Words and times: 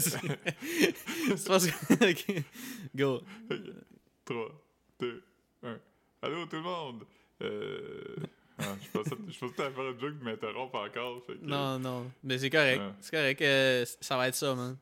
C'est 1.36 1.46
parce 1.48 1.66
que. 1.66 2.40
Go. 2.96 3.20
3, 4.24 4.48
2, 5.00 5.22
1. 5.62 5.78
Allô 6.22 6.46
tout 6.46 6.56
le 6.56 6.62
monde! 6.62 7.04
Euh... 7.42 8.16
ah, 8.58 8.74
je 8.82 8.88
pensais 8.90 9.10
que 9.10 9.56
t'allais 9.56 9.70
faire 9.74 9.84
un 9.84 9.98
joke 9.98 10.18
de 10.18 10.24
m'interrompre 10.24 10.74
encore. 10.78 11.22
Fait 11.26 11.34
que... 11.34 11.44
Non, 11.44 11.78
non. 11.78 12.10
Mais 12.24 12.38
c'est 12.38 12.50
correct. 12.50 12.80
Ouais. 12.80 12.92
C'est 13.00 13.10
correct. 13.16 13.42
euh, 13.42 13.84
ça 14.00 14.16
va 14.16 14.28
être 14.28 14.34
ça, 14.34 14.54
man. 14.54 14.76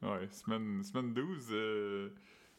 Ouais, 0.00 0.28
semaine, 0.30 0.82
semaine 0.84 1.12
12, 1.12 1.46
euh, 1.50 2.08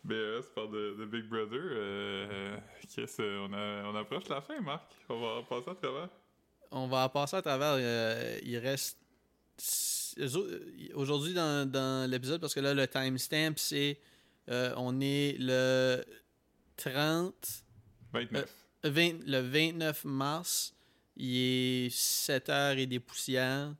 BES 0.04 0.44
par 0.54 0.68
de, 0.68 0.96
de 1.00 1.06
Big 1.06 1.26
Brother. 1.28 1.60
Euh, 1.60 2.58
Chris, 2.94 3.10
euh, 3.20 3.48
on, 3.50 3.54
a, 3.54 3.90
on 3.92 3.96
approche 3.96 4.28
la 4.30 4.42
fin, 4.42 4.60
Marc. 4.62 4.84
On 5.10 5.20
va 5.20 5.42
passer 5.44 5.70
à 5.72 5.76
travers. 5.76 6.10
On 6.72 6.88
va 6.88 7.10
passer 7.10 7.38
à 7.38 7.42
travers. 7.42 7.74
euh, 7.80 8.38
il 8.44 8.58
reste. 8.60 8.98
Aujourd'hui, 10.94 11.34
dans, 11.34 11.70
dans 11.70 12.10
l'épisode, 12.10 12.40
parce 12.42 12.54
que 12.54 12.60
là, 12.60 12.74
le 12.74 12.88
timestamp, 12.88 13.54
c'est. 13.58 14.00
euh, 14.50 14.74
on 14.78 15.00
est 15.02 15.36
le 15.40 16.04
30. 16.78 17.34
29. 18.14 18.56
Euh, 18.86 18.90
20 18.90 19.26
le 19.28 19.40
29 19.40 20.06
mars. 20.06 20.74
Il 21.18 21.36
est 21.36 21.90
7h 21.90 22.78
et 22.78 22.88
des 22.88 23.00
poussières. 23.00 23.74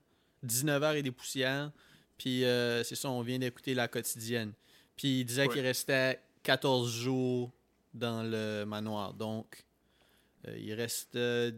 19h 0.46 0.96
et 0.96 1.02
des 1.02 1.10
poussières. 1.10 1.72
Puis 2.18 2.44
euh, 2.44 2.84
c'est 2.84 2.94
ça, 2.96 3.08
on 3.10 3.22
vient 3.22 3.38
d'écouter 3.38 3.74
la 3.74 3.88
quotidienne. 3.88 4.52
Puis 4.96 5.20
il 5.20 5.24
disait 5.24 5.46
Ouais. 5.46 5.54
qu'il 5.54 5.62
restait 5.62 6.20
14 6.42 6.90
jours 6.92 7.50
dans 7.94 8.22
le 8.22 8.64
manoir. 8.64 9.14
Donc, 9.14 9.64
euh, 10.46 10.56
il 10.58 10.74
reste 10.74 11.16
euh, 11.16 11.50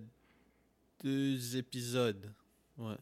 deux 1.02 1.56
épisodes. 1.56 2.32
Ouais. 2.78 2.94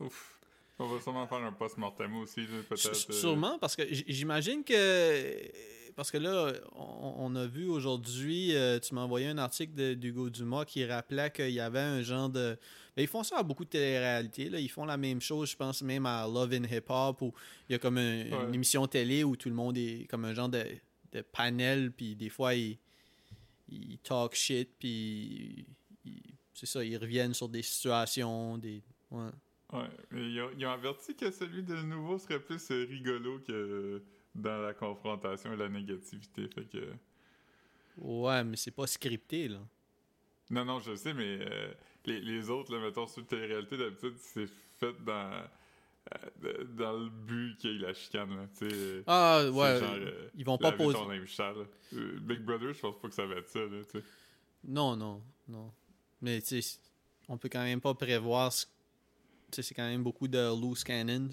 Ouf. 0.00 0.33
On 0.78 0.86
va 0.88 1.00
sûrement 1.00 1.26
faire 1.28 1.38
un 1.38 1.52
post-mortem 1.52 2.16
aussi, 2.16 2.42
peut-être. 2.68 3.06
Euh, 3.10 3.12
Sûrement, 3.12 3.58
parce 3.58 3.76
que 3.76 3.82
j'imagine 3.90 4.64
que. 4.64 5.50
Parce 5.94 6.10
que 6.10 6.18
là, 6.18 6.52
on, 6.74 7.14
on 7.18 7.36
a 7.36 7.46
vu 7.46 7.68
aujourd'hui, 7.68 8.56
euh, 8.56 8.80
tu 8.80 8.92
m'as 8.96 9.02
envoyé 9.02 9.28
un 9.28 9.38
article 9.38 9.74
de- 9.74 9.94
d'Hugo 9.94 10.28
Dumas 10.28 10.64
qui 10.64 10.84
rappelait 10.84 11.30
qu'il 11.30 11.50
y 11.52 11.60
avait 11.60 11.78
un 11.78 12.02
genre 12.02 12.28
de. 12.28 12.58
Ben, 12.96 13.02
ils 13.02 13.06
font 13.08 13.22
ça 13.22 13.38
à 13.38 13.42
beaucoup 13.44 13.64
de 13.64 13.68
télé-réalités. 13.70 14.48
là. 14.48 14.58
Ils 14.58 14.68
font 14.68 14.84
la 14.84 14.96
même 14.96 15.20
chose, 15.20 15.50
je 15.50 15.56
pense 15.56 15.82
même 15.82 16.06
à 16.06 16.26
Love 16.26 16.52
in 16.54 16.64
Hip 16.64 16.86
Hop, 16.88 17.22
où 17.22 17.32
il 17.68 17.72
y 17.72 17.74
a 17.76 17.78
comme 17.78 17.98
un- 17.98 18.24
Ouais. 18.28 18.44
une 18.48 18.54
émission 18.54 18.84
télé 18.88 19.22
où 19.22 19.36
tout 19.36 19.48
le 19.48 19.54
monde 19.54 19.78
est 19.78 20.06
comme 20.10 20.24
un 20.24 20.34
genre 20.34 20.48
de, 20.48 20.64
de 21.12 21.20
panel, 21.22 21.92
puis 21.92 22.16
des 22.16 22.28
fois, 22.28 22.54
ils, 22.56 22.76
ils 23.68 23.98
talk 23.98 24.34
shit, 24.34 24.70
puis 24.76 25.64
ils- 26.04 26.34
c'est 26.52 26.66
ça, 26.66 26.84
ils 26.84 26.96
reviennent 26.96 27.34
sur 27.34 27.48
des 27.48 27.62
situations, 27.62 28.58
des. 28.58 28.82
Ouais. 29.12 29.30
Ouais, 29.74 29.88
mais 30.10 30.30
ils 30.30 30.40
ont, 30.40 30.50
ils 30.56 30.64
ont 30.66 30.70
averti 30.70 31.14
que 31.16 31.30
celui 31.30 31.62
de 31.62 31.74
nouveau 31.82 32.18
serait 32.18 32.40
plus 32.40 32.70
euh, 32.70 32.86
rigolo 32.88 33.40
que 33.40 34.02
dans 34.34 34.58
la 34.62 34.72
confrontation 34.72 35.52
et 35.52 35.56
la 35.56 35.68
négativité. 35.68 36.48
Fait 36.48 36.64
que. 36.64 36.92
Ouais, 37.98 38.42
mais 38.44 38.56
c'est 38.56 38.70
pas 38.70 38.86
scripté, 38.86 39.48
là. 39.48 39.58
Non, 40.50 40.64
non, 40.64 40.80
je 40.80 40.94
sais, 40.94 41.12
mais 41.14 41.38
euh, 41.40 41.72
les, 42.06 42.20
les 42.20 42.50
autres, 42.50 42.72
là, 42.74 42.80
mettons, 42.84 43.06
sur 43.06 43.26
télé-réalité, 43.26 43.76
d'habitude, 43.76 44.14
c'est 44.18 44.46
fait 44.78 44.94
dans, 45.04 45.42
euh, 46.44 46.64
dans 46.76 46.92
le 46.92 47.08
but 47.08 47.56
qu'il 47.58 47.72
y 47.72 47.76
ait 47.76 47.86
la 47.86 47.94
chicane, 47.94 48.36
là. 48.36 48.46
Euh, 48.62 49.02
Ah, 49.06 49.42
ouais. 49.50 49.80
genre, 49.80 49.94
euh, 49.94 50.28
ils 50.36 50.44
vont 50.44 50.58
pas 50.58 50.72
poser. 50.72 50.98
Euh, 51.94 52.18
Big 52.20 52.40
Brother, 52.40 52.72
je 52.74 52.80
pense 52.80 52.98
pas 53.00 53.08
que 53.08 53.14
ça 53.14 53.26
va 53.26 53.36
être 53.36 53.48
ça, 53.48 53.60
là. 53.60 53.80
Non, 54.64 54.96
non, 54.96 55.22
non. 55.48 55.72
Mais 56.20 56.40
tu 56.42 56.60
sais, 56.62 56.78
on 57.28 57.36
peut 57.38 57.48
quand 57.48 57.62
même 57.64 57.80
pas 57.80 57.94
prévoir. 57.94 58.52
ce- 58.52 58.66
c'est 59.62 59.74
quand 59.74 59.86
même 59.86 60.02
beaucoup 60.02 60.28
de 60.28 60.38
loose 60.60 60.82
cannons. 60.84 61.28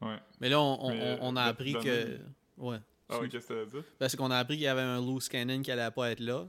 Ouais. 0.00 0.16
Mais 0.40 0.48
là, 0.48 0.60
on, 0.60 0.78
on- 0.86 0.90
Mais, 0.90 1.00
euh, 1.02 1.16
on 1.20 1.36
a 1.36 1.42
appris 1.42 1.74
que. 1.74 2.18
Ouais. 2.56 2.78
Ah 3.08 3.18
ouais, 3.18 3.28
qu'est-ce 3.28 3.48
que 3.48 3.64
dire? 3.66 3.84
Ben, 3.98 4.08
c'est 4.08 4.16
qu'on 4.16 4.30
a 4.30 4.36
appris 4.38 4.54
qu'il 4.54 4.64
y 4.64 4.68
avait 4.68 4.80
un 4.80 5.00
loose 5.00 5.28
cannon 5.28 5.60
qui 5.62 5.70
allait 5.72 5.90
pas 5.90 6.10
être 6.12 6.20
là. 6.20 6.46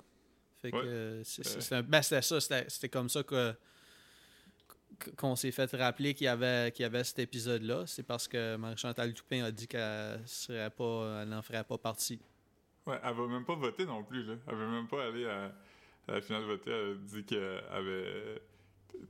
Fait 0.62 0.70
que 0.72 0.76
Ouais. 0.78 0.84
euh, 0.86 1.24
Euh. 1.40 1.76
un- 1.78 1.82
ben, 1.84 2.02
c'était 2.02 2.22
ça. 2.22 2.40
C'était 2.68 2.90
comme 2.90 3.10
ça 3.10 3.24
que 3.24 3.54
qu'on 5.18 5.36
s'est 5.36 5.52
fait 5.52 5.74
rappeler 5.76 6.14
qu'il 6.14 6.26
y 6.26 6.28
avait, 6.28 6.72
qu'il 6.72 6.84
y 6.84 6.86
avait 6.86 7.04
cet 7.04 7.18
épisode-là. 7.20 7.86
C'est 7.88 8.04
parce 8.04 8.28
que 8.28 8.56
Marie-Chantal 8.58 9.14
Toupin 9.16 9.44
a 9.44 9.52
dit 9.52 9.68
qu'elle 9.68 10.22
serait 10.28 10.70
pas. 10.70 11.22
Elle 11.24 11.30
n'en 11.30 11.42
ferait 11.42 11.64
pas 11.64 11.78
partie. 11.80 12.20
Ouais, 12.86 13.00
elle 13.04 13.14
va 13.16 13.28
même 13.28 13.46
pas 13.46 13.56
voter 13.56 13.86
non 13.86 14.04
plus, 14.04 14.24
là. 14.24 14.36
Elle 14.48 14.56
veut 14.56 14.68
même 14.68 14.88
pas 14.88 15.08
aller 15.08 15.26
à, 15.26 15.46
à 16.08 16.12
la 16.14 16.22
finale 16.22 16.44
voter. 16.44 16.70
Elle 16.72 16.92
a 16.92 16.96
dit 16.96 17.24
qu'elle 17.24 17.64
avait 17.72 18.42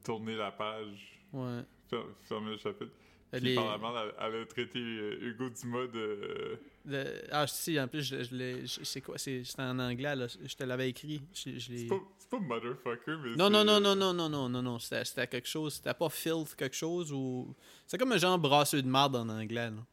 tourné 0.03 0.35
la 0.37 0.51
page, 0.51 1.20
Ouais. 1.33 1.61
fer- 1.89 2.05
fermé 2.23 2.51
le 2.51 2.57
chapitre. 2.57 2.91
Puis 3.31 3.39
Les- 3.41 3.55
bande, 3.55 3.95
elle, 3.97 4.13
elle 4.35 4.41
a 4.41 4.45
traité 4.45 4.79
Hugo 4.79 5.49
Dumas 5.49 5.87
de... 5.87 6.59
Le- 6.85 7.21
ah, 7.31 7.47
si, 7.47 7.79
en 7.79 7.87
plus, 7.87 8.01
je, 8.03 8.23
je 8.23 8.35
l'ai- 8.35 8.63
c'est 8.67 8.99
quoi 8.99 9.17
c'est 9.17 9.43
en 9.59 9.79
anglais, 9.79 10.15
là. 10.17 10.27
Je 10.27 10.53
te 10.55 10.63
l'avais 10.65 10.89
écrit. 10.89 11.21
Je, 11.33 11.51
je 11.57 11.75
C'est 11.77 11.87
pas, 12.29 12.39
motherfucker, 12.39 13.15
mais 13.23 13.35
Non, 13.37 13.49
non, 13.49 13.63
non, 13.63 13.79
non, 13.79 13.95
non, 13.95 14.13
non, 14.13 14.27
non, 14.29 14.49
non, 14.49 14.61
non. 14.61 14.79
C'était 14.79 15.05
c'était 15.05 15.27
quelque 15.27 15.47
chose. 15.47 15.75
C'était 15.75 15.93
pas 15.93 16.09
filth 16.09 16.55
quelque 16.55 16.75
chose 16.75 17.13
ou. 17.13 17.55
C'est 17.87 17.97
comme 17.97 18.11
un 18.11 18.17
genre 18.17 18.37
brasseux 18.37 18.81
de 18.81 18.87
marde 18.87 19.15
en 19.15 19.29
anglais, 19.29 19.69
là. 19.69 19.85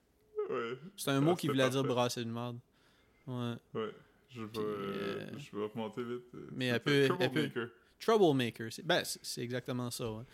Ouais, 0.51 0.79
C'est 0.97 1.11
un 1.11 1.19
Ah, 1.19 1.21
mot 1.21 1.35
qui 1.37 1.43
c'était 1.47 1.53
voulait 1.53 1.71
dire 1.71 1.85
brasseux 1.85 2.25
de 2.25 2.31
marde. 2.31 2.59
Ouais. 3.27 3.55
ouais. 3.75 3.91
Je 4.31 4.41
vais, 4.43 4.49
Puis, 4.49 4.61
euh, 4.63 4.65
euh, 4.65 5.27
je 5.39 5.57
vais 5.57 5.65
remonter 5.67 6.03
vite. 6.03 6.25
mais 6.53 6.67
elle 6.67 6.81
peut- 6.81 7.07
Troublemaker. 7.09 7.69
Troublemaker. 8.01 8.73
c'est- 8.73 8.83
Ben, 8.87 9.05
c'est 9.05 9.21
c'est 9.23 9.43
exactement 9.43 9.91
ça, 9.91 10.11
ouais. 10.11 10.25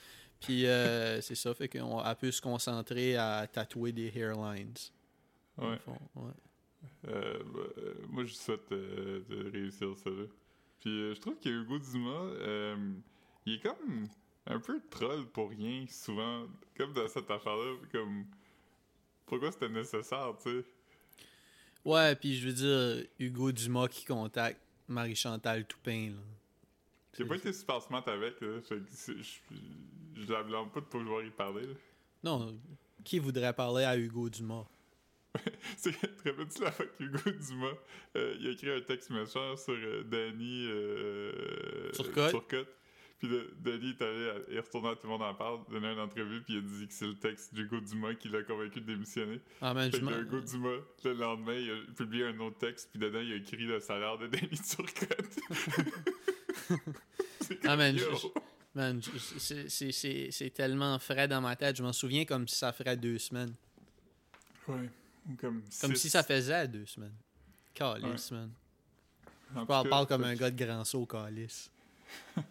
Puis, 0.45 0.67
euh, 0.67 1.21
c'est 1.21 1.35
ça, 1.35 1.55
fait 1.55 1.69
qu'on 1.69 1.99
a 1.99 2.15
pu 2.15 2.31
se 2.31 2.43
concentrer 2.43 3.17
à 3.17 3.47
tatouer 3.47 3.93
des 3.93 4.13
hairlines. 4.15 4.75
Ouais. 5.57 5.79
Euh, 7.09 7.39
bah, 7.45 7.61
euh, 7.79 7.95
moi, 8.09 8.25
je 8.25 8.35
souhaite 8.35 8.71
euh, 8.73 9.23
de 9.29 9.51
réussir 9.51 9.97
ça, 9.97 10.11
là. 10.11 10.25
Puis 10.81 11.15
je 11.15 11.21
trouve 11.21 11.39
que 11.39 11.49
Hugo 11.49 11.79
Dumas, 11.79 12.77
il 13.47 13.55
est 13.55 13.63
comme 13.63 14.07
un 14.47 14.61
peu 14.61 14.81
troll 14.91 15.27
pour 15.29 15.49
rien, 15.49 15.87
souvent. 15.89 16.47
Comme 16.77 16.93
dans 16.93 17.09
cette 17.09 17.31
affaire-là, 17.31 17.77
comme... 17.91 18.27
Pourquoi 19.25 19.51
c'était 19.51 19.71
nécessaire, 19.71 20.35
tu 20.43 20.51
sais? 20.51 20.67
Ouais, 21.87 22.15
puis 22.17 22.37
je 22.37 22.47
veux 22.49 22.53
dire, 22.53 23.07
Hugo 23.19 23.51
Dumas 23.53 23.89
qui 23.89 24.05
contacte 24.05 24.61
Marie-Chantal 24.89 25.65
Toupin, 25.65 26.11
là. 26.11 26.23
J'ai 27.17 27.25
pas 27.25 27.37
été 27.37 27.53
super 27.53 27.81
smart 27.83 28.07
avec, 28.07 28.41
là. 28.41 28.59
Je, 28.69 30.33
la 30.33 30.43
blâme 30.43 30.71
pas 30.71 30.81
de 30.81 30.87
pas 30.87 30.99
vouloir 30.99 31.23
y 31.25 31.31
parler, 31.31 31.67
là. 31.67 31.75
Non, 32.23 32.59
qui 33.05 33.19
voudrait 33.19 33.53
parler 33.53 33.85
à 33.85 33.97
Hugo 33.97 34.29
Dumas? 34.29 34.65
C'est, 35.77 35.93
te 35.93 36.29
rappelles-tu 36.29 36.63
la 36.63 36.71
fois 36.71 36.87
qu'Hugo 36.87 37.19
Dumas, 37.31 37.75
euh, 38.17 38.37
il 38.39 38.47
a 38.47 38.51
écrit 38.51 38.71
un 38.71 38.81
texte 38.81 39.11
méchant 39.11 39.57
sur 39.57 39.75
euh, 39.75 40.05
Danny 40.05 40.67
euh, 40.69 41.91
Turcotte. 41.93 42.31
Turcotte. 42.31 42.69
Puis 43.19 43.29
Danny 43.61 43.91
est 43.91 44.03
allé, 44.03 44.29
à- 44.31 44.35
il 44.51 44.57
est 44.57 44.61
retourné 44.61 44.91
à 44.91 44.95
Tout 44.97 45.07
le 45.07 45.09
monde 45.11 45.23
en 45.23 45.35
parle, 45.35 45.61
donné 45.71 45.93
une 45.93 45.99
entrevue, 45.99 46.43
puis 46.43 46.55
il 46.55 46.59
a 46.59 46.61
dit 46.61 46.87
que 46.87 46.93
c'est 46.95 47.07
le 47.07 47.15
texte 47.19 47.55
d'Hugo 47.55 47.81
Dumas 47.81 48.15
qui 48.15 48.29
l'a 48.29 48.43
convaincu 48.43 48.81
de 48.81 48.87
démissionner. 48.87 49.41
Ah, 49.61 49.75
man, 49.75 49.91
Fait 49.91 49.99
je 49.99 50.05
que 50.05 50.21
Hugo 50.21 50.41
Dumas, 50.41 50.79
le 51.05 51.13
lendemain, 51.15 51.55
il 51.55 51.71
a 51.71 51.93
publié 51.95 52.27
un 52.27 52.39
autre 52.41 52.59
texte, 52.59 52.91
puis 52.91 53.01
dedans, 53.01 53.21
il 53.21 53.33
a 53.33 53.37
écrit 53.37 53.65
le 53.65 53.81
salaire 53.81 54.19
de 54.19 54.27
Danny 54.29 54.49
Turcotte. 54.59 55.41
c'est 57.47 57.67
Ah, 57.67 57.77
man, 57.77 57.97
Man, 58.75 59.01
c'est- 59.39 59.69
c'est- 59.69 59.93
c'est 59.93 60.31
c'est 60.33 60.51
tellement 60.51 60.99
frais 60.99 61.29
dans 61.29 61.41
ma 61.41 61.55
tête. 61.55 61.77
Je 61.77 61.83
m'en 61.85 61.93
souviens 61.93 62.25
comme 62.25 62.49
si 62.49 62.57
ça 62.57 62.73
ferait 62.73 62.97
deux 62.97 63.19
semaines. 63.19 63.55
Ouais, 64.67 64.91
comme 65.39 65.63
si 65.95 66.11
ça 66.11 66.23
faisait 66.25 66.67
deux 66.67 66.85
semaines. 66.87 67.15
Calice, 67.73 68.31
man. 68.33 68.51
Je 69.57 69.65
parle, 69.65 69.85
cas, 69.85 69.91
parle 69.91 70.07
comme 70.09 70.25
un 70.25 70.35
gars 70.35 70.51
de 70.51 70.65
grand 70.65 70.83
saut, 70.85 71.07
calice. 71.07 71.71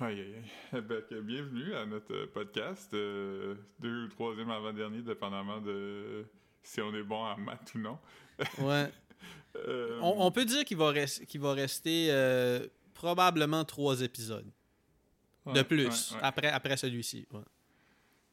Aïe, 0.00 0.20
aïe, 0.20 0.34
aïe. 0.72 0.80
Ben, 0.82 1.02
bienvenue 1.22 1.72
à 1.74 1.86
notre 1.86 2.12
euh, 2.12 2.26
podcast, 2.26 2.92
euh, 2.94 3.54
deux 3.78 4.04
ou 4.04 4.08
troisième 4.08 4.50
avant-dernier, 4.50 5.02
dépendamment 5.02 5.60
de 5.60 6.24
si 6.64 6.80
on 6.80 6.92
est 6.94 7.02
bon 7.04 7.24
en 7.24 7.38
maths 7.38 7.72
ou 7.74 7.78
non. 7.78 7.98
Ouais. 8.58 8.90
Euh, 9.56 10.00
On, 10.02 10.26
on 10.26 10.32
peut 10.32 10.44
dire 10.44 10.64
qu'il 10.64 10.76
va, 10.76 10.90
res- 10.92 11.24
qu'il 11.26 11.40
va 11.40 11.52
rester 11.52 12.08
euh, 12.10 12.66
probablement 12.94 13.64
trois 13.64 14.00
épisodes. 14.00 14.50
ouais, 15.46 15.52
de 15.52 15.62
plus, 15.62 15.86
ouais, 16.12 16.16
ouais. 16.16 16.22
Après, 16.22 16.48
après 16.48 16.76
celui-ci. 16.76 17.26
ouais. 17.32 17.40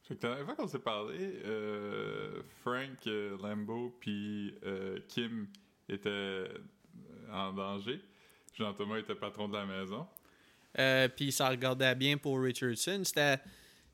Fait 0.02 0.16
que 0.16 0.26
la 0.26 0.34
dernière 0.34 0.46
fois 0.46 0.56
qu'on 0.56 0.68
s'est 0.68 0.78
parlé, 0.80 1.40
euh, 1.44 2.42
Frank 2.62 3.06
euh, 3.06 3.36
Lambeau 3.40 3.96
puis 4.00 4.54
euh, 4.64 4.98
Kim 5.08 5.46
étaient 5.88 6.48
en 7.32 7.52
danger. 7.52 8.00
Jean-Thomas 8.54 8.98
était 8.98 9.14
patron 9.14 9.48
de 9.48 9.56
la 9.56 9.64
maison. 9.64 10.06
Puis 11.16 11.32
ça 11.32 11.48
regardait 11.48 11.94
bien 11.94 12.16
pour 12.18 12.40
Richardson. 12.40 13.02
C'était, 13.04 13.38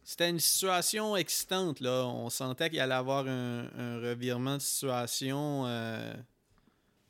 c'était 0.02 0.30
une 0.30 0.40
situation 0.40 1.14
excitante. 1.16 1.80
Là. 1.80 2.06
On 2.06 2.30
sentait 2.30 2.70
qu'il 2.70 2.80
allait 2.80 2.94
avoir 2.94 3.26
un, 3.26 3.68
un 3.76 4.00
revirement 4.00 4.56
de 4.56 4.62
situation 4.62 5.64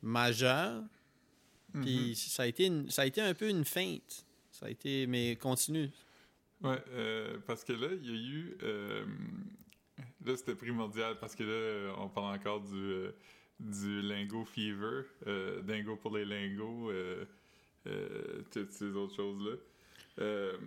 majeur. 0.01 0.83
Puis 1.81 2.15
ça, 2.15 2.43
a 2.43 2.47
été 2.47 2.65
une- 2.65 2.89
ça 2.89 3.03
a 3.03 3.05
été 3.05 3.21
un 3.21 3.33
peu 3.33 3.49
une 3.49 3.65
feinte. 3.65 4.25
Ça 4.51 4.65
a 4.65 4.69
été, 4.69 5.07
mais 5.07 5.35
continue. 5.35 5.89
Ouais, 6.61 6.81
euh, 6.89 7.37
parce 7.47 7.63
que 7.63 7.73
là, 7.73 7.87
il 8.01 8.05
y 8.05 8.11
a 8.11 8.17
eu. 8.19 8.57
euh, 8.63 9.05
là, 10.25 10.35
c'était 10.35 10.55
primordial 10.55 11.17
parce 11.19 11.35
que 11.35 11.43
là, 11.43 11.95
on 11.99 12.09
parle 12.09 12.35
encore 12.35 12.61
du, 12.61 12.75
euh, 12.75 13.11
du 13.59 14.01
lingo 14.01 14.43
fever, 14.45 15.03
euh, 15.27 15.61
dingo 15.61 15.95
pour 15.95 16.15
les 16.17 16.25
lingos, 16.25 16.91
euh, 16.91 17.25
euh, 17.87 18.41
toutes 18.51 18.71
ces 18.71 18.91
autres 18.95 19.15
choses-là. 19.15 19.55
Euh, 20.19 20.57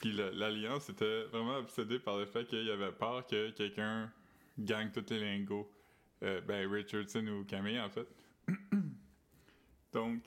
puis 0.00 0.12
la- 0.12 0.30
l'Alliance 0.32 0.88
était 0.88 1.24
vraiment 1.24 1.58
obsédée 1.58 1.98
par 2.00 2.18
le 2.18 2.26
fait 2.26 2.46
qu'il 2.46 2.64
y 2.64 2.70
avait 2.70 2.90
peur 2.92 3.24
que 3.26 3.50
quelqu'un 3.50 4.10
gagne 4.58 4.90
tous 4.90 5.04
les 5.10 5.20
lingots. 5.20 5.70
Euh, 6.22 6.40
ben, 6.40 6.68
Richardson 6.70 7.26
ou 7.28 7.44
Camille, 7.44 7.78
en 7.80 7.88
fait. 7.90 8.06
Donc, 9.92 10.22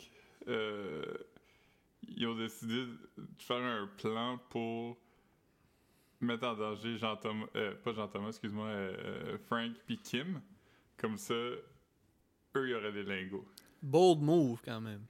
euh, 0.48 1.04
ils 2.04 2.28
ont 2.28 2.36
décidé 2.36 2.86
de 2.86 3.28
faire 3.40 3.58
un 3.58 3.88
plan 3.98 4.40
pour 4.50 4.98
mettre 6.20 6.48
en 6.48 6.56
danger 6.56 6.98
Jean-Thomas, 6.98 7.46
euh, 7.56 7.76
pas 7.76 7.94
Jean-Thomas, 7.94 8.30
excuse-moi, 8.30 8.68
euh, 8.68 9.38
Frank 9.48 9.74
puis 9.86 9.98
Kim. 10.00 10.42
Comme 10.98 11.18
ça, 11.18 11.34
eux, 11.34 11.62
il 12.56 12.70
y 12.70 12.74
aurait 12.74 12.92
des 12.92 13.04
lingots. 13.04 13.48
Bold 13.82 14.22
move, 14.22 14.62
quand 14.64 14.82
même. 14.82 15.06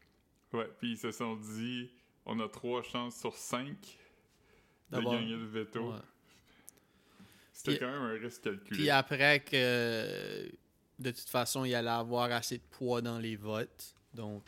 Ouais, 0.51 0.69
puis 0.79 0.91
ils 0.91 0.97
se 0.97 1.11
sont 1.11 1.35
dit, 1.35 1.89
on 2.25 2.39
a 2.39 2.47
trois 2.47 2.81
chances 2.83 3.19
sur 3.19 3.35
cinq 3.35 3.97
de 4.91 4.99
gagner 4.99 5.35
le 5.35 5.45
veto. 5.45 5.91
Ouais. 5.91 5.99
C'était 7.51 7.79
quand 7.79 7.91
même 7.91 8.01
un 8.01 8.19
risque 8.19 8.43
calculé. 8.43 8.77
Puis 8.77 8.89
après 8.89 9.39
que, 9.39 10.51
de 10.99 11.11
toute 11.11 11.29
façon, 11.29 11.65
il 11.65 11.75
allait 11.75 11.89
avoir 11.89 12.31
assez 12.31 12.57
de 12.57 12.63
poids 12.63 13.01
dans 13.01 13.19
les 13.19 13.35
votes. 13.35 13.95
Donc, 14.13 14.43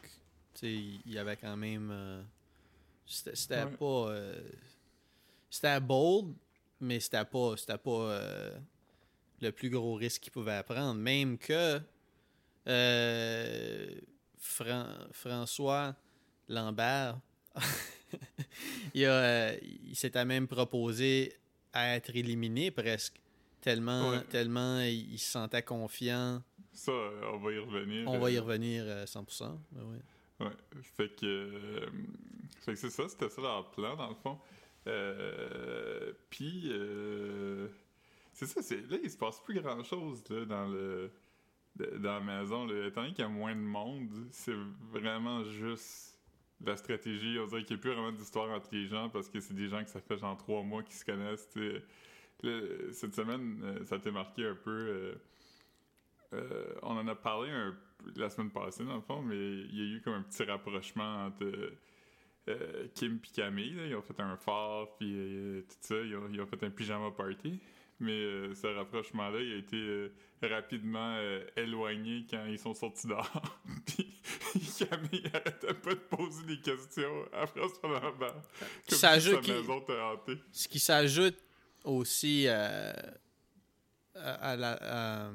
tu 0.54 0.60
sais, 0.60 0.74
il 0.74 1.12
y 1.12 1.18
avait 1.18 1.38
quand 1.38 1.58
même... 1.58 1.90
euh, 1.92 2.22
c'était 3.06 3.64
Ouais. 3.64 3.72
pas... 3.72 3.86
euh, 4.10 4.42
c'était 5.50 5.80
bold, 5.80 6.34
mais 6.80 7.00
c'était 7.00 7.26
pas, 7.26 7.56
c'était 7.58 7.78
pas 7.78 7.92
euh, 7.92 8.58
le 9.42 9.52
plus 9.52 9.70
gros 9.70 9.96
risque 9.96 10.22
qu'il 10.24 10.32
pouvait 10.32 10.62
prendre. 10.64 11.00
Même 11.00 11.38
que 11.38 11.80
Fran- 14.38 15.08
François 15.12 15.96
Lambert, 16.50 17.20
il, 18.94 19.96
s'était 19.96 20.26
même 20.26 20.48
proposé 20.48 21.34
à 21.74 21.96
être 21.96 22.16
éliminé 22.16 22.72
presque. 22.72 23.20
Tellement, 23.62 24.10
Ouais. 24.12 24.24
tellement 24.26 24.80
il, 24.82 25.14
il 25.14 25.20
se 25.20 25.32
sentait 25.32 25.64
confiant. 25.64 26.44
Ça, 26.76 26.92
euh, 26.92 27.32
on 27.34 27.38
va 27.38 27.52
y 27.54 27.58
revenir. 27.58 28.08
On 28.08 28.20
va 28.20 28.30
y 28.30 28.38
euh, 28.38 28.42
revenir 28.42 28.84
euh, 28.86 29.06
100%. 29.06 29.58
Ben 29.72 29.82
oui. 29.86 29.98
Ouais. 30.42 30.52
Fait 30.82 31.16
que, 31.16 31.26
euh, 31.26 31.86
fait 32.60 32.74
que 32.74 32.80
c'est 32.80 32.90
ça, 32.90 33.08
c'était 33.08 33.30
ça 33.30 33.42
leur 33.42 33.72
plan 33.72 33.96
dans 33.96 34.10
le 34.10 34.16
fond. 34.16 34.38
Euh, 34.88 36.12
Puis, 36.30 36.64
euh, 36.66 37.70
c'est 38.34 38.46
ça, 38.46 38.62
c'est, 38.62 38.88
là 38.90 38.98
il 39.02 39.10
se 39.10 39.18
passe 39.18 39.42
plus 39.42 39.60
grand 39.62 39.82
chose 39.84 40.24
là, 40.30 40.46
dans 40.46 40.68
le 40.68 41.12
dans 41.76 42.20
la 42.20 42.20
maison. 42.20 42.66
Là. 42.66 42.88
Étant 42.88 43.02
donné 43.02 43.14
qu'il 43.14 43.24
y 43.24 43.28
a 43.28 43.30
moins 43.30 43.56
de 43.56 43.60
monde, 43.60 44.10
c'est 44.32 44.56
vraiment 44.92 45.44
juste 45.44 46.20
la 46.64 46.78
stratégie. 46.78 47.38
On 47.40 47.48
dirait 47.48 47.64
qu'il 47.64 47.76
n'y 47.76 47.80
a 47.80 47.82
plus 47.82 47.92
vraiment 47.92 48.12
d'histoire 48.14 48.50
entre 48.50 48.70
les 48.74 48.88
gens 48.88 49.10
parce 49.10 49.28
que 49.28 49.42
c'est 49.42 49.54
des 49.54 49.68
gens 49.68 49.84
que 49.84 49.90
ça 49.90 50.00
fait 50.00 50.18
genre 50.18 50.38
trois 50.38 50.64
mois 50.64 50.84
qui 50.84 50.94
se 50.96 51.04
connaissent. 51.04 51.50
Là, 52.44 52.60
cette 52.94 53.14
semaine, 53.14 53.84
ça 53.86 54.00
t'est 54.00 54.12
marqué 54.12 54.46
un 54.46 54.56
peu. 54.56 55.16
Euh, 56.34 56.74
on 56.82 56.98
en 56.98 57.08
a 57.08 57.16
parlé 57.16 57.50
un 57.52 57.76
la 58.18 58.30
semaine 58.30 58.52
passée, 58.52 58.84
dans 58.84 58.96
le 58.96 59.02
fond, 59.02 59.22
mais 59.22 59.36
il 59.36 59.76
y 59.76 59.82
a 59.82 59.96
eu 59.98 60.02
comme 60.02 60.14
un 60.14 60.22
petit 60.22 60.44
rapprochement 60.44 61.26
entre 61.26 61.72
euh, 62.48 62.88
Kim 62.94 63.20
et 63.24 63.36
Camille. 63.36 63.74
là. 63.74 63.88
Ils 63.88 63.96
ont 63.96 64.02
fait 64.04 64.20
un 64.20 64.38
phare, 64.38 64.96
puis 64.98 65.12
euh, 65.16 65.62
tout 65.62 65.76
ça. 65.80 65.96
Ils 65.96 66.16
ont, 66.16 66.30
ils 66.32 66.40
ont 66.40 66.46
fait 66.46 66.64
un 66.64 66.70
pyjama 66.70 67.10
party. 67.12 67.60
Mais 68.00 68.54
ce 68.54 68.68
rapprochement-là, 68.68 69.40
il 69.40 69.54
a 69.54 69.56
été 69.56 70.12
rapidement 70.44 71.18
éloigné 71.56 72.26
quand 72.30 72.46
ils 72.46 72.60
sont 72.60 72.74
sortis 72.74 73.08
dehors. 73.08 73.42
puis 73.86 74.14
Camille 74.78 75.24
arrêtait 75.34 75.74
pas 75.74 75.92
de 75.92 76.00
poser 76.00 76.46
des 76.46 76.60
questions 76.60 77.26
à 77.32 77.48
François 77.48 77.90
Lambert. 78.02 78.34
Comme 78.90 78.98
Ça 78.98 79.18
si 79.18 79.32
sa 79.32 79.40
maison 79.40 79.82
hantée. 79.88 80.38
Ce 80.52 80.68
qui 80.68 80.80
s'ajoute 80.80 81.38
aussi 81.86 82.50
à, 82.50 82.94
à 84.14 84.56
la. 84.58 84.78
À, 84.82 85.32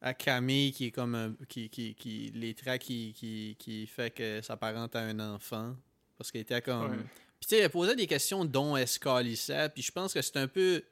à 0.00 0.14
Camille 0.14 0.72
qui 0.72 0.86
est 0.86 0.90
comme 0.90 1.14
un, 1.14 1.34
qui, 1.48 1.68
qui, 1.68 1.94
qui 1.94 2.30
les 2.34 2.54
traits 2.54 2.82
qui, 2.82 3.12
qui, 3.16 3.56
qui 3.58 3.86
fait 3.86 4.10
que 4.10 4.40
s'apparente 4.42 4.94
à 4.96 5.00
un 5.00 5.18
enfant. 5.20 5.74
Parce 6.16 6.30
qu'il 6.30 6.40
était 6.40 6.62
comme 6.62 6.90
Ouais. 6.90 6.96
puis 7.40 7.48
tu 7.48 7.56
sais 7.56 7.58
elle 7.58 7.70
posait 7.70 7.94
des 7.96 8.06
questions 8.06 8.44
dont 8.44 8.76
escalissait 8.76 9.68
puis 9.68 9.82
je 9.82 9.92
pense 9.92 10.12
que 10.12 10.22
c'est 10.22 10.36
un 10.36 10.48
peu 10.48 10.82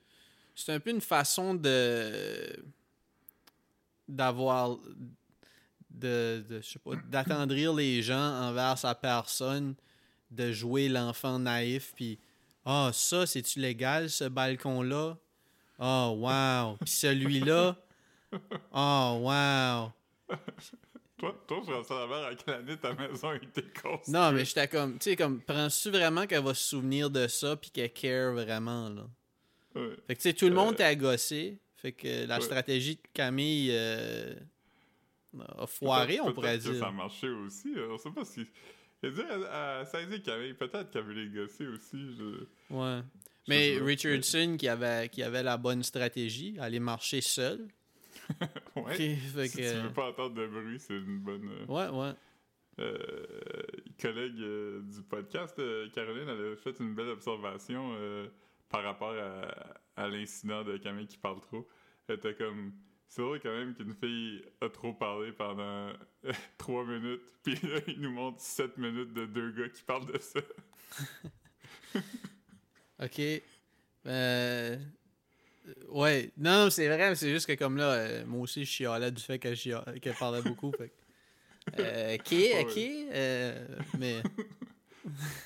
c'est 0.55 0.73
un 0.73 0.81
peu 0.81 0.91
une 0.91 1.01
façon 1.01 1.55
de 1.55 2.57
d'avoir 4.09 4.77
de, 5.91 6.45
de 6.49 6.61
je 6.61 6.69
sais 6.69 6.79
pas 6.79 6.93
d'attendrir 7.09 7.73
les 7.75 8.03
gens 8.03 8.41
envers 8.49 8.79
sa 8.79 8.95
personne 8.95 9.75
de 10.31 10.53
jouer 10.53 10.89
l'enfant 10.89 11.39
naïf 11.39 11.93
puis 11.97 12.19
ah 12.65 12.91
ça 12.93 13.27
c'est-tu 13.27 13.61
légal 13.61 14.11
ce 14.11 14.25
balcon 14.25 14.83
là 14.83 15.17
oh 15.79 16.17
wow 16.19 16.77
puis 16.77 16.91
celui-là 16.91 17.77
oh 18.73 19.19
wow 19.23 19.93
Toi, 21.19 21.35
toi 21.47 21.63
François 21.65 22.01
Lambert, 22.01 22.25
à 22.27 22.35
quelle 22.35 22.55
année 22.55 22.77
ta 22.77 22.93
maison 22.93 23.31
a 23.31 23.37
été 23.37 23.63
construite? 23.63 24.09
non 24.09 24.33
mais 24.33 24.45
j'étais 24.45 24.69
comme 24.69 24.99
tu 24.99 25.11
sais 25.11 25.17
comme 25.17 25.41
penses-tu 25.41 25.91
vraiment 25.91 26.27
qu'elle 26.27 26.43
va 26.45 26.53
se 26.53 26.69
souvenir 26.69 27.09
de 27.11 27.27
ça 27.27 27.57
puis 27.57 27.71
qu'elle 27.71 27.93
care 27.93 28.33
vraiment 28.35 28.89
là? 28.91 29.07
Fait 30.07 30.15
que 30.15 30.21
tu 30.21 30.29
sais 30.29 30.33
tout 30.35 30.49
le 30.49 30.55
monde 30.55 30.75
Euh, 30.75 30.79
t'a 30.79 30.95
gossé 30.95 31.59
fait 31.77 31.93
que 31.93 32.27
la 32.27 32.41
stratégie 32.41 32.97
de 32.97 33.03
Camille 33.15 33.69
euh, 33.73 34.35
a 35.59 35.67
foiré 35.67 36.21
on 36.21 36.33
pourrait 36.33 36.53
peut-être 36.59 36.65
que 36.65 36.71
dire 36.73 36.81
ça 36.81 36.89
a 36.89 36.93
marché 36.93 37.29
aussi. 37.29 37.73
euh, 37.77 37.89
On 37.93 37.99
sait 37.99 38.11
pas 38.11 38.25
si. 38.25 38.47
Je 39.03 39.09
veux 39.09 39.23
dire, 39.23 39.47
à, 39.51 39.79
à 39.81 39.85
saisir 39.85 40.23
Camille, 40.23 40.55
peut-être 40.55 40.91
qu'elle 40.91 41.09
les 41.11 41.29
gosser 41.29 41.67
aussi. 41.67 41.99
Je... 42.17 42.25
ouais 42.75 43.01
je 43.01 43.03
mais. 43.49 43.79
Richardson 43.79 44.57
qui 44.59 44.69
avait 44.69 45.09
qui 45.11 45.23
avait 45.23 45.43
la 45.43 45.57
bonne 45.59 45.83
stratégie 45.83 46.57
aller 46.59 46.81
marcher 46.81 47.21
seul 47.21 47.69
Ouais. 48.77 48.95
Fait 48.95 49.49
Si 49.49 49.57
que- 49.57 49.73
tu 49.81 49.87
veux 49.87 49.93
pas 49.93 50.11
entendre 50.11 50.35
de 50.35 50.47
bruit, 50.47 50.79
c'est 50.81 50.95
une 50.95 51.19
bonne. 51.21 51.49
euh, 51.49 51.67
ouais 51.67 51.89
ouais 51.89 52.13
euh, 52.79 53.63
collègue 54.01 54.39
euh, 54.41 54.83
du 54.83 55.03
podcast, 55.03 55.59
euh, 55.59 55.89
Caroline, 55.91 56.29
elle 56.29 56.53
a 56.53 56.57
fait 56.57 56.79
une 56.81 56.95
belle 56.95 57.09
observation 57.09 57.95
par 58.69 58.83
rapport 58.83 59.15
à, 59.15 60.03
à 60.03 60.09
l'incident 60.09 60.63
de 60.65 60.77
Camille 60.77 61.07
qui 61.07 61.17
parle 61.19 61.41
trop. 61.41 61.67
Elle 62.09 62.17
était 62.17 62.35
comme. 62.35 62.73
C'est 63.09 63.23
vrai 63.23 63.39
quand 63.41 63.53
même 63.55 63.73
qu'une 63.75 63.95
fille 63.95 64.45
a 64.61 64.69
trop 64.69 64.93
parlé 64.93 65.31
pendant 65.33 65.93
trois 66.59 66.85
minutes, 66.85 67.23
puis 67.45 67.55
là, 67.63 67.79
il 67.87 68.01
nous 68.01 68.11
montre 68.11 68.41
sept 68.41 68.77
minutes 68.77 69.13
de 69.13 69.25
deux 69.27 69.53
gars 69.53 69.69
qui 69.69 69.83
parlent 69.85 70.13
de 70.13 70.19
ça. 70.19 70.41
Ok. 73.03 73.21
Euh... 74.07 74.77
Ouais. 75.89 76.31
Non, 76.37 76.65
non, 76.65 76.71
c'est 76.71 76.87
vrai, 76.89 77.11
mais 77.11 77.15
c'est 77.15 77.31
juste 77.31 77.47
que 77.47 77.53
comme 77.55 77.77
là, 77.77 77.93
euh, 77.93 78.25
moi 78.27 78.43
aussi, 78.43 78.65
je 78.65 78.71
chialais 78.71 79.11
du 79.11 79.23
fait 79.23 79.39
qu'elle 79.39 80.15
parlait 80.19 80.43
beaucoup. 80.43 80.73
fait 80.77 80.89
que- 80.89 80.93
Euh, 81.81 82.17
euh, 83.13 83.67
mais. 83.99 84.23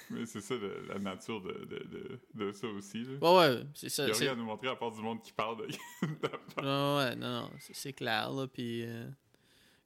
Mais 0.09 0.25
c'est 0.25 0.41
ça 0.41 0.55
le- 0.55 0.87
la 0.89 0.99
nature 0.99 1.43
de, 1.43 1.53
de, 1.53 1.87
de, 1.87 2.21
de 2.47 2.53
ça 2.53 2.67
aussi. 2.69 3.05
Là. 3.05 3.11
Ouais, 3.21 3.39
ouais, 3.57 3.62
c'est 3.75 3.87
Il 3.89 3.91
ça. 3.91 4.05
n'y 4.07 4.11
a 4.11 4.15
rien 4.15 4.33
à 4.33 4.35
nous 4.35 4.45
montrer 4.45 4.69
à 4.69 4.75
part 4.77 4.91
du 4.91 5.03
monde 5.03 5.21
qui 5.23 5.33
parle 5.33 5.59
de. 5.59 5.69
Non, 6.62 6.97
ouais, 6.97 7.15
non, 7.15 7.43
non, 7.43 7.50
c'est- 7.73 7.93
clair, 7.93 8.31
là. 8.33 8.47
Puis. 8.47 8.87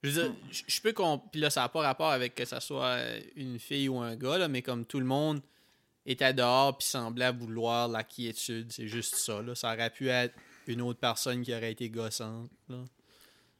Je 0.02 0.10
veux 0.10 0.22
dire, 0.22 0.32
je- 0.52 0.62
je 0.68 0.80
peux 0.80 0.92
qu'on. 0.92 1.18
Puis 1.18 1.40
là, 1.40 1.50
ça 1.50 1.62
n'a 1.62 1.68
pas 1.68 1.80
rapport 1.80 2.10
avec 2.10 2.34
que 2.36 2.44
ça 2.44 2.60
soit 2.60 2.98
une 3.34 3.58
fille 3.58 3.88
ou 3.88 3.98
un 3.98 4.14
gars, 4.14 4.38
là, 4.38 4.46
mais 4.48 4.62
comme 4.62 4.84
tout 4.86 5.00
le 5.00 5.06
monde 5.06 5.40
était 6.06 6.32
dehors 6.34 6.76
puis 6.78 6.86
semblait 6.86 7.32
vouloir 7.32 7.88
la 7.88 8.04
quiétude, 8.04 8.70
c'est 8.72 8.88
juste 8.88 9.14
ça, 9.16 9.40
là. 9.42 9.54
Ça 9.54 9.72
aurait 9.72 9.90
pu 9.90 10.08
être 10.08 10.34
une 10.66 10.80
autre 10.82 10.98
personne 11.00 11.42
qui 11.42 11.54
aurait 11.54 11.72
été 11.72 11.88
gossante, 11.90 12.50
là. 12.68 12.84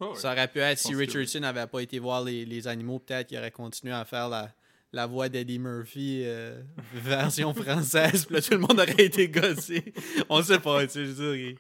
Ouais. 0.01 0.15
Ça 0.17 0.33
aurait 0.33 0.49
pu 0.49 0.59
être 0.59 0.79
si 0.79 0.93
Richardson 0.95 1.39
n'avait 1.41 1.67
pas 1.69 1.81
été 1.81 1.99
voir 2.01 2.25
les, 2.25 2.45
les 2.45 2.67
animaux, 2.67 2.99
peut-être 2.99 3.29
qu'il 3.29 3.39
aurait 3.39 3.53
continué 3.53 3.93
à 3.95 4.05
faire 4.05 4.29
la, 4.29 4.53
la 4.93 5.07
voix 5.07 5.29
d'Eddie 5.29 5.61
Murphy 5.61 6.23
euh, 6.25 6.61
version 6.95 7.55
française, 7.55 8.25
puis 8.27 8.35
là 8.35 8.43
tout 8.43 8.51
le 8.53 8.59
monde 8.59 8.81
aurait 8.81 9.05
été 9.05 9.29
gossé. 9.29 9.95
On 10.29 10.43
sait 10.43 10.59
pas, 10.59 10.83
tu 10.87 10.93
sais, 10.95 11.07
je 11.07 11.11
veux 11.13 11.37
dire, 11.37 11.51
il- 11.51 11.59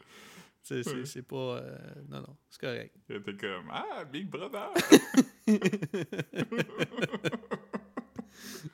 c'est- 0.62 1.04
c'est 1.04 1.22
pas. 1.22 1.36
euh, 1.58 1.78
non, 2.08 2.20
non, 2.20 2.36
c'est 2.50 2.60
correct. 2.60 2.94
Il 3.08 3.16
était 3.16 3.36
comme 3.36 3.70
Ah, 3.70 4.04
Big 4.04 4.28
Brother! 4.28 4.72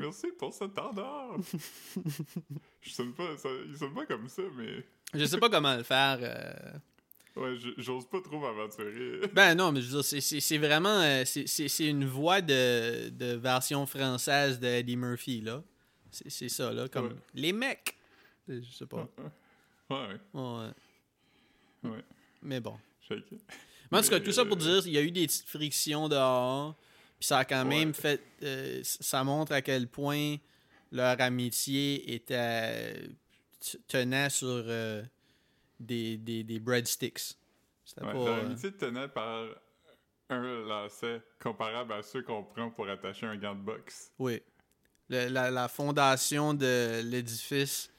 Merci 0.00 0.26
pour 0.38 0.52
ce 0.54 0.64
temps 0.64 0.92
d'or! 0.94 1.38
Je 2.82 2.90
sonne 2.90 3.12
pas, 3.14 3.36
ça, 3.36 3.48
il 3.68 3.76
sonne 3.76 3.94
pas 3.94 4.06
comme 4.06 4.28
ça, 4.28 4.42
mais. 4.56 4.84
Je 5.14 5.24
sais 5.24 5.38
pas 5.38 5.48
comment 5.50 5.76
le 5.76 5.82
faire. 5.82 6.18
euh. 6.22 6.72
Ouais, 7.36 7.56
j'ose 7.78 8.06
pas 8.08 8.20
trop 8.20 8.40
m'aventurer. 8.40 9.20
Ben 9.32 9.54
non, 9.54 9.70
mais 9.72 9.80
je 9.80 9.86
veux 9.96 10.02
dire, 10.02 10.22
c'est- 10.22 10.58
vraiment. 10.58 11.00
euh, 11.00 11.22
c'est- 11.24 11.88
une 11.88 12.04
voix 12.04 12.40
de, 12.40 13.08
de 13.10 13.34
version 13.36 13.86
française 13.86 14.58
d'Eddie 14.58 14.96
Murphy, 14.96 15.40
là. 15.40 15.62
C'est 16.10 16.48
ça, 16.48 16.72
là, 16.72 16.88
comme 16.88 17.06
Ouais. 17.06 17.16
les 17.34 17.52
mecs. 17.52 17.96
Je 18.48 18.60
sais 18.72 18.86
pas. 18.86 19.08
Ouais, 19.90 20.06
ouais. 20.34 20.68
Ouais. 21.82 22.04
Mais 22.42 22.60
bon. 22.60 22.78
Mais 23.10 23.98
en 23.98 24.02
tout 24.02 24.08
cas, 24.10 24.20
tout 24.20 24.30
ça 24.30 24.44
pour 24.44 24.56
euh, 24.56 24.60
dire, 24.60 24.86
il 24.86 24.92
y 24.92 24.98
a 24.98 25.02
eu 25.02 25.10
des 25.10 25.26
petites 25.26 25.48
frictions 25.48 26.08
dehors. 26.08 26.76
Puis 27.20 27.26
ça 27.26 27.38
a 27.38 27.44
quand 27.44 27.64
même 27.66 27.92
fait. 27.94 28.20
euh, 28.42 28.80
ça 28.82 29.22
montre 29.22 29.52
à 29.52 29.60
quel 29.62 29.86
point 29.86 30.36
leur 30.90 31.20
amitié 31.20 32.14
était. 32.14 33.08
tenait 33.86 34.30
sur 34.30 34.48
euh, 34.48 35.02
des, 35.78 36.16
des, 36.16 36.42
des 36.44 36.58
breadsticks. 36.58 37.36
Ouais, 38.00 38.06
pas. 38.06 38.12
leur 38.14 38.26
euh, 38.28 38.40
amitié 38.46 38.72
tenait 38.72 39.08
par 39.08 39.46
un 40.30 40.66
lacet 40.66 41.20
comparable 41.38 41.92
à 41.92 42.02
ceux 42.02 42.22
qu'on 42.22 42.42
prend 42.44 42.70
pour 42.70 42.88
attacher 42.88 43.26
un 43.26 43.36
gant 43.36 43.54
de 43.54 43.60
boxe. 43.62 44.10
oui. 44.18 44.40
Le- 45.12 45.26
la, 45.28 45.50
la 45.50 45.66
fondation 45.66 46.54
de 46.54 47.00
l'édifice 47.02 47.90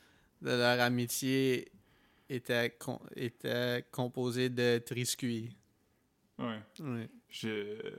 de 0.41 0.49
leur 0.51 0.79
amitié 0.79 1.69
était, 2.29 2.69
com- 2.69 2.99
était 3.17 3.85
composée 3.91 4.47
de 4.49 4.77
triscuits. 4.77 5.53
Ouais. 6.41 6.60
Euh, 7.45 7.91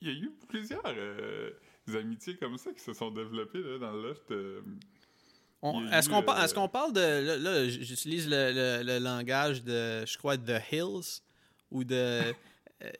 Il 0.00 0.08
y 0.08 0.10
a 0.10 0.12
eu 0.12 0.30
plusieurs 0.48 0.82
euh, 0.86 1.50
amitiés 1.94 2.36
comme 2.36 2.58
ça 2.58 2.72
qui 2.72 2.80
se 2.80 2.92
sont 2.92 3.10
développées 3.10 3.62
là, 3.62 3.78
dans 3.78 3.92
le 3.92 4.02
loft. 4.08 4.30
euh, 4.30 4.60
Est-ce 5.92 6.08
qu'on 6.10 6.22
qu'on 6.54 6.68
parle 6.68 6.92
de. 6.92 7.00
Là, 7.00 7.36
là, 7.38 7.68
j'utilise 7.68 8.28
le, 8.28 8.52
le- 8.52 8.82
le 8.84 8.98
langage 9.02 9.62
de, 9.64 10.04
je 10.06 10.18
crois, 10.18 10.36
The 10.36 10.60
Hills 10.72 11.22
ou 11.70 11.84
de. 11.84 11.94
euh, 11.94 12.92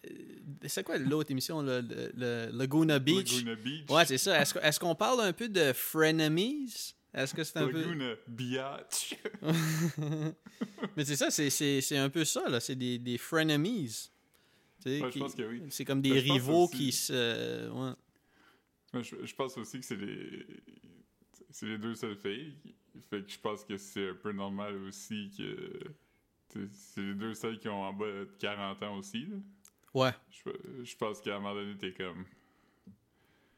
c'est 0.66 0.82
quoi 0.82 0.96
l'autre 0.96 1.30
émission, 1.30 1.60
le, 1.60 1.82
le- 2.16 2.48
Laguna 2.56 2.98
Beach? 2.98 3.32
Laguna 3.44 3.54
Beach. 3.56 3.90
Ouais, 3.90 4.06
c'est 4.06 4.16
ça. 4.18 4.40
Est-ce 4.40 4.58
est-ce 4.58 4.80
qu'on 4.80 4.94
parle 4.94 5.20
un 5.20 5.32
peu 5.34 5.48
de 5.48 5.72
frenemies? 5.74 6.94
Est-ce 7.14 7.32
que 7.34 7.44
c'est 7.44 7.58
un 7.58 7.68
peu. 7.68 8.18
Biatch? 8.26 9.14
Mais 10.96 11.04
c'est 11.04 11.16
ça, 11.16 11.30
c'est- 11.30 11.96
un 11.96 12.10
peu 12.10 12.24
ça, 12.24 12.48
là. 12.48 12.60
C'est 12.60 12.74
des, 12.76 12.98
des 12.98 13.18
frenemies. 13.18 14.10
Tu 14.82 14.90
sais, 14.90 15.00
Ouais, 15.02 15.10
je 15.12 15.18
pense 15.18 15.34
que 15.34 15.42
oui. 15.42 15.62
C'est 15.70 15.84
comme 15.84 16.02
des 16.02 16.10
Mais 16.10 16.22
pense 16.22 16.32
rivaux 16.32 16.64
aussi- 16.64 16.76
qui 16.76 16.92
se. 16.92 17.70
ouais. 17.70 17.92
Ouais, 18.92 19.02
Je, 19.02 19.16
je 19.24 19.34
pense 19.34 19.56
aussi 19.58 19.80
que 19.80 19.86
c'est 19.86 19.96
les. 19.96 20.46
C'est 21.50 21.66
les 21.66 21.78
deux 21.78 21.94
seules 21.94 22.16
filles. 22.16 22.54
Fait 23.10 23.22
que 23.24 23.30
je 23.30 23.38
pense 23.38 23.64
que 23.64 23.76
c'est 23.76 24.10
un 24.10 24.14
peu 24.14 24.32
normal 24.32 24.74
aussi 24.84 25.30
que. 25.36 25.80
C'est 26.72 27.00
les 27.00 27.14
deux 27.14 27.34
seules 27.34 27.58
qui 27.58 27.68
ont 27.68 27.82
en 27.82 27.92
bas 27.92 28.06
de 28.06 28.28
40 28.38 28.82
ans 28.84 28.96
aussi. 28.98 29.26
là. 29.26 29.36
Ouais. 29.94 30.12
Je, 30.30 30.50
je 30.84 30.96
pense 30.96 31.20
qu'à 31.20 31.36
un 31.36 31.40
moment 31.40 31.54
donné, 31.54 31.76
t'es 31.76 31.92
comme. 31.92 32.24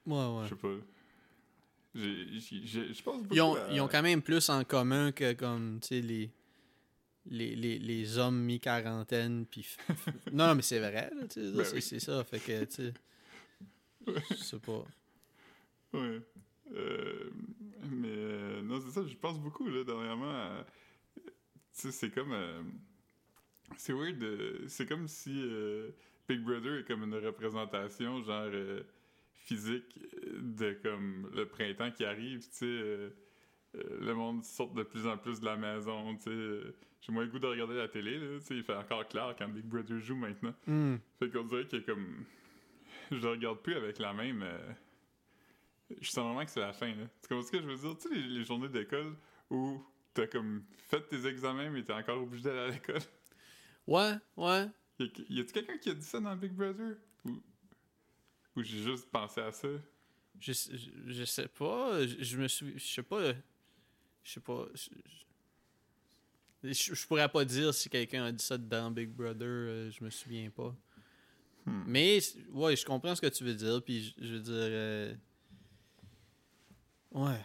Ouais, 0.06 0.38
ouais. 0.38 0.44
Je 0.44 0.48
sais 0.50 0.54
pas. 0.56 0.68
Je 1.96 3.02
pense 3.02 3.22
beaucoup 3.22 3.34
Ils 3.34 3.40
ont, 3.40 3.54
à- 3.56 3.68
ils 3.72 3.80
ont 3.80 3.88
quand 3.88 4.02
même 4.02 4.22
plus 4.22 4.48
en 4.50 4.62
commun 4.64 5.12
que 5.12 5.32
comme, 5.32 5.80
les, 5.90 6.30
les, 7.28 7.56
les, 7.56 7.78
les 7.78 8.18
hommes 8.18 8.38
mi-quarantaine. 8.42 9.46
Puis... 9.46 9.76
non, 10.32 10.54
mais 10.54 10.62
c'est 10.62 10.78
vrai, 10.78 11.10
Ben 11.14 11.28
c'est 11.64 11.94
oui. 11.94 12.00
ça. 12.00 12.22
Fait 12.24 12.38
que, 12.38 12.64
tu 12.64 12.74
sais, 12.74 12.94
je 14.30 14.34
sais 14.36 14.58
pas. 14.58 14.84
Ouais. 15.94 16.20
Euh, 16.74 17.30
mais 17.90 18.08
euh, 18.08 18.62
non, 18.62 18.80
c'est 18.80 18.90
ça, 18.90 19.06
je 19.06 19.14
pense 19.14 19.38
beaucoup 19.40 19.68
là, 19.68 19.84
dernièrement. 19.84 20.48
Tu 21.14 21.22
sais, 21.72 21.92
c'est 21.92 22.10
comme. 22.10 22.32
euh, 22.32 22.62
c'est 23.76 23.92
weird. 23.92 24.22
c'est 24.68 24.86
comme 24.86 25.08
si 25.08 25.30
euh, 25.34 25.90
Big 26.28 26.40
Brother 26.40 26.80
est 26.80 26.84
comme 26.84 27.02
une 27.04 27.14
représentation, 27.14 28.22
genre 28.22 28.48
physique, 29.46 29.98
euh, 30.24 30.40
de 30.42 30.72
comme 30.82 31.30
le 31.34 31.46
printemps 31.46 31.90
qui 31.90 32.04
arrive. 32.04 32.40
Tu 32.40 32.48
sais, 32.56 32.66
euh, 32.66 33.10
euh, 33.76 33.98
le 34.00 34.14
monde 34.14 34.44
sort 34.44 34.72
de 34.74 34.82
plus 34.82 35.06
en 35.06 35.16
plus 35.16 35.40
de 35.40 35.44
la 35.46 35.56
maison. 35.56 36.16
Tu 36.16 36.22
sais, 36.24 36.60
j'ai 37.00 37.12
moins 37.12 37.24
le 37.24 37.30
goût 37.30 37.38
de 37.38 37.46
regarder 37.46 37.76
la 37.76 37.88
télé. 37.88 38.18
Là, 38.18 38.38
tu 38.40 38.44
sais, 38.44 38.56
il 38.56 38.62
fait 38.62 38.74
encore 38.74 39.06
clair 39.08 39.34
quand 39.38 39.48
Big 39.48 39.64
Brother 39.64 39.98
joue 40.00 40.16
maintenant. 40.16 40.54
Hmm. 40.66 40.96
Fait 41.18 41.30
qu'on 41.30 41.44
dirait 41.44 41.66
que 41.66 41.76
comme. 41.78 42.24
Je 43.10 43.16
le 43.16 43.28
regarde 43.28 43.62
plus 43.62 43.74
avec 43.74 43.98
la 43.98 44.12
même. 44.12 44.42
euh, 44.42 44.72
Je 46.00 46.10
sens 46.10 46.24
vraiment 46.24 46.44
que 46.44 46.50
c'est 46.50 46.60
la 46.60 46.72
fin, 46.72 46.88
là. 46.88 47.06
Tu 47.22 47.28
comprends 47.28 47.42
ce 47.46 47.52
que 47.52 47.60
je 47.62 47.66
veux 47.66 47.76
dire? 47.76 47.96
Tu 47.98 48.08
sais, 48.08 48.14
les, 48.14 48.22
les 48.38 48.44
journées 48.44 48.68
d'école 48.68 49.14
où 49.50 49.80
t'as 50.12 50.26
comme 50.26 50.64
fait 50.88 51.02
tes 51.08 51.24
examens 51.26 51.70
mais 51.70 51.84
t'es 51.84 51.92
encore 51.92 52.20
obligé 52.22 52.44
d'aller 52.44 52.58
à 52.58 52.68
l'école. 52.70 53.00
Ouais, 53.86 54.14
ouais. 54.36 54.66
Y 54.98 55.40
a-tu 55.40 55.52
quelqu'un 55.52 55.76
qui 55.78 55.90
a 55.90 55.94
dit 55.94 56.02
ça 56.02 56.18
dans 56.18 56.34
Big 56.34 56.52
Brother? 56.52 56.96
Ou, 57.26 57.40
ou 58.56 58.62
j'ai 58.62 58.82
juste 58.82 59.08
pensé 59.10 59.40
à 59.40 59.52
ça? 59.52 59.68
Je, 60.40 60.52
je, 60.52 61.12
je 61.12 61.24
sais 61.24 61.48
pas. 61.48 62.06
Je, 62.06 62.16
je 62.22 62.36
me 62.38 62.48
suis. 62.48 62.78
Je 62.78 62.86
sais 62.86 63.02
pas. 63.02 63.32
Je 64.22 64.32
sais 64.32 64.40
pas. 64.40 64.66
Je, 64.74 64.90
je- 66.72 66.94
je 66.94 67.06
pourrais 67.06 67.28
pas 67.28 67.44
dire 67.44 67.72
si 67.72 67.88
quelqu'un 67.88 68.24
a 68.24 68.32
dit 68.32 68.44
ça 68.44 68.58
dans 68.58 68.90
Big 68.90 69.08
Brother. 69.10 69.46
euh, 69.46 69.90
je 69.90 70.02
me 70.04 70.10
souviens 70.10 70.50
pas. 70.50 70.74
Hmm. 71.64 71.82
Mais, 71.86 72.18
ouais, 72.50 72.76
je 72.76 72.84
comprends 72.84 73.14
ce 73.14 73.20
que 73.20 73.26
tu 73.28 73.44
veux 73.44 73.54
dire. 73.54 73.82
Puis, 73.82 74.14
je, 74.18 74.24
je 74.26 74.32
veux 74.34 74.40
dire. 74.40 74.52
euh, 74.54 75.14
Ouais. 77.12 77.40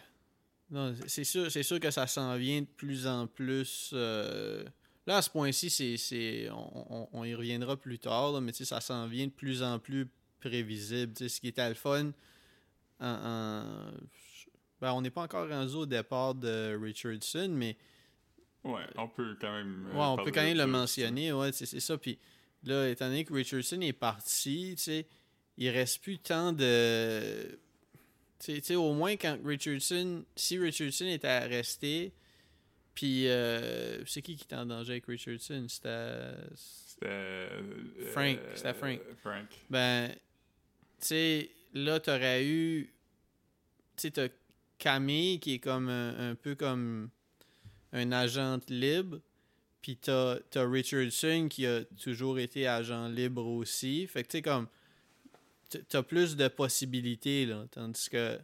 Non, 0.69 0.95
c'est 1.07 1.23
sûr, 1.23 1.51
c'est 1.51 1.63
sûr 1.63 1.79
que 1.79 1.91
ça 1.91 2.07
s'en 2.07 2.35
vient 2.37 2.61
de 2.61 2.67
plus 2.67 3.05
en 3.07 3.27
plus. 3.27 3.91
euh, 3.93 4.63
Là, 5.07 5.17
à 5.17 5.21
ce 5.21 5.29
point-ci, 5.29 5.69
c'est, 5.69 5.97
c'est, 5.97 6.49
on, 6.51 6.93
on- 7.03 7.09
on 7.11 7.23
y 7.25 7.33
reviendra 7.33 7.75
plus 7.75 7.97
tard, 7.99 8.31
là, 8.33 8.39
mais 8.41 8.51
tu 8.51 8.59
sais, 8.59 8.65
ça 8.65 8.79
s'en 8.79 9.07
vient 9.07 9.25
de 9.25 9.31
plus 9.31 9.63
en 9.63 9.79
plus 9.79 10.07
prévisible. 10.41 11.13
Tu 11.13 11.23
sais, 11.23 11.29
ce 11.29 11.39
qui 11.41 11.47
était 11.47 11.67
le 11.69 11.75
fun, 11.75 12.11
en- 12.99 13.05
en- 13.07 13.91
ben, 14.81 14.93
on 14.93 15.01
n'est 15.01 15.09
pas 15.11 15.21
encore 15.21 15.47
rendu 15.47 15.75
au 15.75 15.85
départ 15.85 16.35
de 16.35 16.77
Richardson, 16.81 17.49
mais 17.51 17.77
Ouais, 18.63 18.81
on 18.95 19.07
peut 19.07 19.35
quand 19.39 19.51
même. 19.53 19.87
euh, 19.91 19.93
Ouais, 19.97 20.05
on 20.05 20.17
peut 20.23 20.31
quand 20.31 20.43
même 20.43 20.57
le 20.57 20.67
mentionner, 20.67 21.31
ouais, 21.33 21.51
c'est 21.51 21.79
ça. 21.79 21.97
Puis 21.97 22.19
là, 22.63 22.87
étant 22.89 23.07
donné 23.07 23.25
que 23.25 23.33
Richardson 23.33 23.81
est 23.81 23.93
parti, 23.93 24.73
tu 24.77 24.83
sais, 24.83 25.07
il 25.57 25.69
reste 25.69 26.01
plus 26.03 26.19
tant 26.19 26.51
de. 26.53 27.59
Tu 28.39 28.59
sais- 28.61 28.75
au 28.75 28.93
moins 28.93 29.15
quand 29.17 29.37
Richardson. 29.43 30.23
Si 30.35 30.57
Richardson 30.57 31.05
était 31.05 31.39
resté, 31.45 32.11
puis 32.95 33.27
euh, 33.27 34.03
c'est 34.05 34.21
qui 34.23 34.35
qui 34.35 34.43
était 34.43 34.55
en 34.55 34.65
danger 34.65 34.93
avec 34.93 35.05
Richardson? 35.05 35.65
C'était. 35.67 36.31
C'était. 36.55 37.05
euh, 37.07 38.11
Frank, 38.11 38.39
c'était 38.55 38.73
Frank. 38.73 38.99
Frank. 39.21 39.47
Ben, 39.69 40.11
tu 41.01 41.07
sais, 41.07 41.51
là, 41.73 41.99
t'aurais 41.99 42.45
eu. 42.45 42.93
Tu 43.97 44.03
sais, 44.03 44.11
t'as 44.11 44.27
Camille 44.77 45.39
qui 45.39 45.55
est 45.55 45.59
comme 45.59 45.89
un, 45.89 46.31
un 46.31 46.35
peu 46.35 46.55
comme 46.55 47.09
un 47.93 48.11
agent 48.11 48.59
libre. 48.69 49.19
Puis 49.81 49.97
t'as 49.97 50.37
t'as 50.51 50.67
Richardson 50.67 51.47
qui 51.49 51.65
a 51.65 51.83
toujours 52.01 52.37
été 52.39 52.67
agent 52.67 53.07
libre 53.09 53.45
aussi. 53.45 54.07
Fait 54.07 54.23
que 54.23 54.29
tu 54.29 54.37
sais, 54.37 54.41
comme. 54.41 54.67
T'as 55.89 56.03
plus 56.03 56.35
de 56.35 56.47
possibilités, 56.49 57.45
là. 57.45 57.65
Tandis 57.71 58.09
que. 58.09 58.39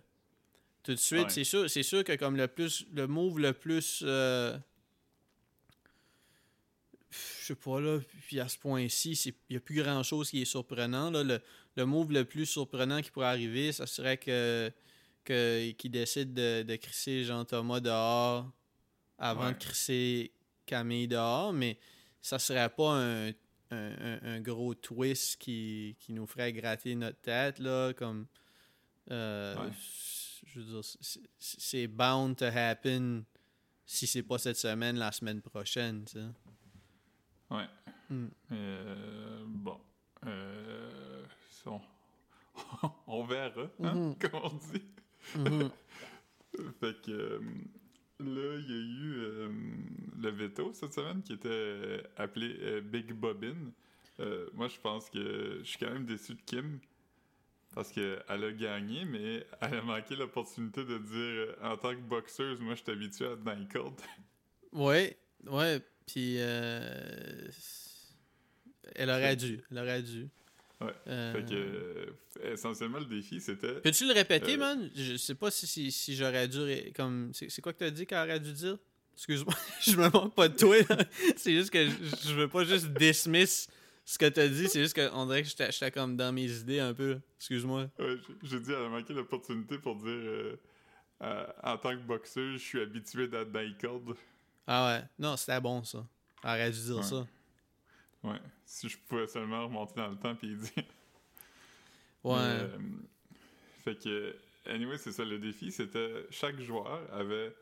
Tout 0.84 0.94
de 0.94 1.00
suite, 1.00 1.24
Ouais. 1.26 1.30
c'est 1.30 1.44
sûr, 1.44 1.70
sûr 1.70 2.04
que 2.04 2.16
comme 2.16 2.38
le 2.38 2.48
plus. 2.48 2.86
Le 2.94 3.08
move 3.08 3.40
le 3.40 3.54
plus. 3.54 4.02
euh, 4.06 4.58
je 7.12 7.46
sais 7.48 7.56
pas 7.56 7.80
là, 7.80 8.00
puis 8.28 8.40
à 8.40 8.48
ce 8.48 8.58
point-ci, 8.58 9.12
il 9.26 9.34
n'y 9.52 9.58
a 9.58 9.60
plus 9.60 9.76
grand 9.82 10.04
chose 10.04 10.30
qui 10.30 10.42
est 10.42 10.46
surprenant. 10.46 11.10
Là. 11.10 11.24
Le, 11.24 11.42
le 11.78 11.86
move 11.86 12.12
le 12.12 12.26
plus 12.26 12.46
surprenant 12.46 13.02
qui 13.02 13.12
pourrait 13.12 13.28
arriver, 13.28 13.72
ça 13.72 13.86
serait 13.88 14.18
que, 14.18 14.72
que 15.24 15.72
qu'il 15.72 15.92
décide 15.92 16.34
de, 16.34 16.64
de 16.64 16.76
crisser 16.76 17.24
Jean-Thomas 17.24 17.80
dehors 17.80 18.52
avant 19.18 19.48
Ouais. 19.48 19.54
de 19.54 19.58
crisser 19.60 20.32
Camille 20.66 21.08
dehors, 21.08 21.54
mais 21.54 21.78
ça 22.22 22.40
serait 22.40 22.70
pas 22.70 22.92
un, 22.94 23.30
un, 23.30 23.34
un- 23.72 24.20
un 24.24 24.40
gros 24.42 24.74
twist 24.74 25.38
qui, 25.40 25.96
qui 26.00 26.12
nous 26.14 26.26
ferait 26.28 26.52
gratter 26.52 26.96
notre 26.96 27.22
tête, 27.22 27.60
là, 27.60 27.94
comme... 27.94 28.28
euh, 29.12 29.56
Ouais. 29.56 29.72
Je 30.46 30.60
veux 30.62 30.66
dire, 30.82 30.82
c'est 31.40 31.88
bound 31.88 32.36
to 32.38 32.46
happen 32.46 33.24
si 33.86 34.08
c'est 34.08 34.24
pas 34.24 34.38
cette 34.38 34.58
semaine, 34.58 34.98
la 34.98 35.12
semaine 35.12 35.42
prochaine, 35.42 36.04
tu 36.06 36.14
sais. 36.14 36.26
Ouais. 37.50 37.66
Hmm. 38.10 38.28
Euh, 38.52 39.44
bon. 39.48 39.80
Euh, 40.26 41.24
on... 41.68 41.82
on 43.08 43.24
verra, 43.26 43.64
hein, 43.84 43.94
Mhm. 43.96 44.16
comme 44.18 44.42
on 44.44 44.50
dit. 44.74 44.84
Mhm. 45.36 45.70
Fait 46.80 47.02
que 47.02 47.12
euh, 47.12 47.40
là, 48.20 48.58
il 48.60 48.70
y 48.70 48.74
a 48.74 48.82
eu 48.82 49.16
euh, 49.20 49.50
le 50.20 50.30
veto 50.32 50.74
cette 50.74 50.94
semaine 50.94 51.22
qui 51.22 51.34
était 51.34 52.02
appelé 52.16 52.56
euh, 52.62 52.82
Big 52.82 53.14
Bobbin. 53.14 53.56
Euh, 54.20 54.50
moi, 54.54 54.68
je 54.68 54.80
pense 54.80 55.10
que 55.10 55.60
je 55.60 55.64
suis 55.68 55.78
quand 55.78 55.92
même 55.92 56.06
déçu 56.06 56.34
de 56.34 56.42
Kim 56.42 56.80
parce 57.76 57.92
qu'elle 57.92 58.24
a 58.28 58.52
gagné, 58.54 59.06
mais 59.06 59.46
elle 59.62 59.76
a 59.76 59.82
manqué 59.84 60.16
l'opportunité 60.16 60.84
de 60.84 60.98
dire 60.98 61.56
en 61.62 61.78
tant 61.78 61.92
que 61.94 62.02
boxeuse, 62.02 62.60
moi, 62.60 62.74
je 62.74 62.82
suis 62.82 62.92
habitué 62.92 63.26
à 63.28 63.54
les 63.56 63.68
cordes. 63.68 64.02
Ouais, 64.72 65.16
ouais, 65.46 65.80
puis 66.08 66.38
euh, 66.40 67.48
elle 68.96 69.10
aurait 69.12 69.36
dû, 69.36 69.62
elle 69.70 69.78
aurait 69.78 70.02
dû. 70.02 70.28
Ouais, 70.80 70.94
Euh, 71.08 71.34
Fait 71.34 71.44
que, 71.46 71.56
euh, 71.56 72.54
essentiellement, 72.54 73.00
le 73.00 73.06
défi, 73.06 73.42
c'était. 73.42 73.82
Peux-tu 73.82 74.06
le 74.06 74.14
répéter, 74.14 74.54
euh, 74.54 74.58
man? 74.58 74.92
Je 74.96 75.16
sais 75.18 75.34
pas 75.36 75.50
si, 75.50 75.66
si, 75.66 75.92
si 75.92 76.16
j'aurais 76.16 76.48
dû. 76.48 76.60
ré- 76.60 76.94
comme 76.96 77.32
C'est 77.34 77.62
quoi 77.62 77.74
que 77.74 77.80
t'as 77.80 77.90
dit 77.90 78.06
qu'elle 78.06 78.20
aurait 78.30 78.40
dû 78.40 78.54
dire? 78.54 78.78
Excuse-moi, 79.16 79.54
je 79.82 79.96
me 79.98 80.10
moque 80.12 80.36
pas 80.36 80.48
de 80.48 80.56
toi. 80.56 80.76
C'est 81.36 81.54
juste 81.54 81.72
que 81.72 81.84
je, 81.90 81.96
je 82.30 82.34
veux 82.36 82.48
pas 82.48 82.64
juste 82.64 82.88
dismiss 82.90 83.68
ce 84.06 84.20
que 84.20 84.28
t'as 84.28 84.48
dit. 84.48 84.68
C'est 84.70 84.80
juste 84.84 84.96
qu'on 84.96 85.26
dirait 85.26 85.42
que 85.42 85.50
j'étais 85.50 85.90
comme 85.92 86.16
dans 86.16 86.32
mes 86.32 86.52
idées 86.60 86.80
un 86.80 86.94
peu. 86.94 87.20
Excuse-moi. 87.40 87.90
Ouais, 87.98 88.18
j'ai- 88.44 88.60
dit, 88.60 88.70
elle 88.72 88.86
a 88.86 88.90
manqué 88.90 89.14
l'opportunité 89.16 89.80
pour 89.80 89.96
dire 89.96 90.06
euh, 90.12 90.56
euh, 91.24 91.48
en 91.64 91.78
tant 91.80 91.98
que 91.98 92.04
boxeur, 92.04 92.52
je 92.54 92.58
suis 92.60 92.80
habitué 92.80 93.28
d'être 93.28 93.52
dans 93.52 93.62
les 93.62 93.74
cordes. 93.82 94.14
Ah 94.68 94.86
ouais. 95.00 95.04
Non, 95.18 95.36
c'était 95.36 95.60
bon 95.60 95.84
ça. 95.84 96.06
Arrête 96.44 96.76
de 96.76 96.80
dire 96.80 96.98
Ouais. 96.98 97.02
ça. 97.04 97.26
Ouais. 98.32 98.40
Si 98.66 98.90
je 98.90 98.98
pouvais 99.08 99.28
seulement 99.28 99.64
remonter 99.66 99.94
dans 99.96 100.10
le 100.10 100.18
temps 100.18 100.36
puis 100.36 100.56
dire. 100.56 100.84
Ouais. 102.24 102.36
Euh, 102.40 102.68
fait 103.84 103.96
que, 103.96 104.36
anyway, 104.66 104.98
c'est 104.98 105.12
ça. 105.12 105.24
Le 105.24 105.40
défi, 105.40 105.72
c'était 105.72 106.26
chaque 106.30 106.60
joueur 106.60 107.02
avait 107.14 107.56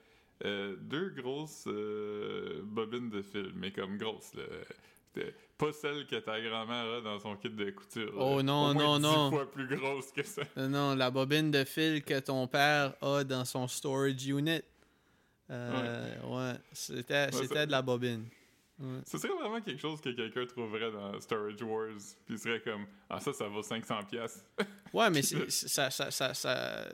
euh, 0.44 0.76
deux 0.80 1.10
grosses 1.10 1.66
euh, 1.68 2.62
bobines 2.64 3.10
de 3.10 3.22
fil, 3.22 3.52
mais 3.56 3.72
comme 3.72 3.98
grosses. 3.98 4.34
Là. 4.34 4.44
Pas 5.58 5.72
celle 5.72 6.06
que 6.08 6.18
ta 6.18 6.42
grand-mère 6.42 6.96
a 6.96 7.02
dans 7.02 7.20
son 7.20 7.36
kit 7.38 7.50
de 7.50 7.70
couture. 7.72 8.08
là. 8.14 8.18
Oh 8.22 8.42
non, 8.44 8.72
Au 8.72 8.74
moins 8.74 8.84
non, 8.84 8.98
10 8.98 9.02
non. 9.04 9.30
fois 9.30 9.50
plus 9.52 9.68
grosse 9.68 10.12
que 10.12 10.24
ça. 10.24 10.42
Non, 10.58 10.96
la 10.96 11.10
bobine 11.12 11.52
de 11.52 11.64
fil 11.64 12.04
que 12.04 12.20
ton 12.20 12.48
père 12.48 12.94
a 13.02 13.24
dans 13.24 13.46
son 13.46 13.66
storage 13.68 14.26
unit. 14.28 14.62
Ouais. 15.50 16.54
C'était 16.74 17.32
c'était 17.32 17.54
ça- 17.54 17.66
de 17.66 17.72
la 17.72 17.82
bobine. 17.82 18.26
Ouais. 18.78 19.00
Ce 19.06 19.18
serait 19.18 19.34
vraiment 19.34 19.62
quelque 19.62 19.80
chose 19.80 20.02
que 20.02 20.10
quelqu'un 20.10 20.46
trouverait 20.46 20.92
dans 20.92 21.20
Storage 21.22 21.62
Wars, 21.62 21.96
puis 22.26 22.38
serait 22.38 22.62
comme 22.62 22.86
Ah, 23.10 23.20
ça, 23.20 23.32
ça 23.34 23.48
vaut 23.48 23.62
500$. 23.62 24.06
piastres. 24.08 24.44
Ouais, 24.94 25.10
mais 25.10 25.22
c'est 25.50 25.50
ça, 25.50 25.90
ça, 25.90 26.12
ça, 26.12 26.34
ça- 26.34 26.90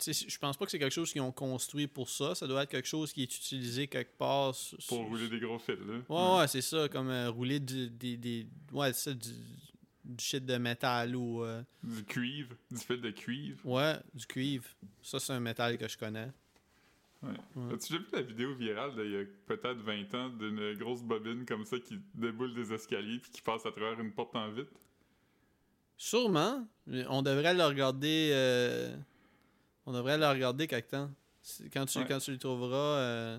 je 0.00 0.38
pense 0.38 0.56
pas 0.56 0.64
que 0.64 0.70
c'est 0.70 0.78
quelque 0.78 0.92
chose 0.92 1.12
qu'ils 1.12 1.22
ont 1.22 1.32
construit 1.32 1.86
pour 1.86 2.08
ça. 2.10 2.34
Ça 2.34 2.46
doit 2.46 2.62
être 2.64 2.70
quelque 2.70 2.86
chose 2.88 3.12
qui 3.12 3.22
est 3.22 3.36
utilisé 3.36 3.86
quelque 3.88 4.16
part. 4.18 4.54
sur- 4.54 4.76
pour 4.88 5.06
rouler 5.06 5.28
des 5.28 5.38
gros 5.40 5.58
fils. 5.58 5.78
Là. 5.78 6.00
Ouais, 6.08 6.38
ouais, 6.40 6.48
c'est 6.48 6.62
ça, 6.62 6.88
comme 6.88 7.10
euh, 7.10 7.30
rouler 7.30 7.58
du, 7.60 7.88
des, 7.90 8.16
des. 8.16 8.46
Ouais, 8.72 8.92
ça, 8.92 9.12
du, 9.14 9.28
du 10.04 10.22
shit 10.24 10.44
de 10.44 10.56
métal 10.56 11.14
ou. 11.16 11.42
euh, 11.44 11.62
Du 11.82 12.04
cuivre, 12.04 12.54
du 12.70 12.76
fil 12.78 13.00
de 13.00 13.10
cuivre. 13.10 13.58
ouais, 13.64 13.94
du 14.12 14.26
cuivre. 14.26 14.66
Ça, 15.02 15.18
c'est 15.20 15.32
un 15.32 15.40
métal 15.40 15.78
que 15.78 15.88
je 15.88 15.96
connais. 15.96 16.28
Ouais. 17.24 17.62
Ouais. 17.62 17.74
As-tu 17.74 17.92
déjà 17.92 17.98
vu 18.04 18.08
la 18.12 18.22
vidéo 18.22 18.54
virale 18.54 18.94
d'il 18.94 19.10
y 19.12 19.16
a 19.16 19.24
peut-être 19.46 19.78
20 19.78 20.14
ans 20.14 20.28
d'une 20.30 20.74
grosse 20.74 21.02
bobine 21.02 21.44
comme 21.46 21.64
ça 21.64 21.78
qui 21.78 21.98
déboule 22.14 22.54
des 22.54 22.72
escaliers 22.72 23.18
puis 23.18 23.30
qui 23.30 23.42
passe 23.42 23.64
à 23.66 23.70
travers 23.72 23.98
une 24.00 24.12
porte 24.12 24.34
en 24.36 24.50
vitre? 24.50 24.72
Sûrement. 25.96 26.66
On 27.08 27.22
devrait 27.22 27.54
le 27.54 27.64
regarder. 27.64 28.30
euh, 28.32 28.96
On 29.86 29.92
devrait 29.92 30.18
le 30.18 30.26
regarder 30.26 30.66
quelque 30.66 30.90
temps. 30.90 31.10
Quand 31.72 31.84
tu, 31.86 31.98
Ouais. 31.98 32.06
quand 32.08 32.18
tu 32.18 32.30
le 32.32 32.38
trouveras, 32.38 32.98
euh, 32.98 33.38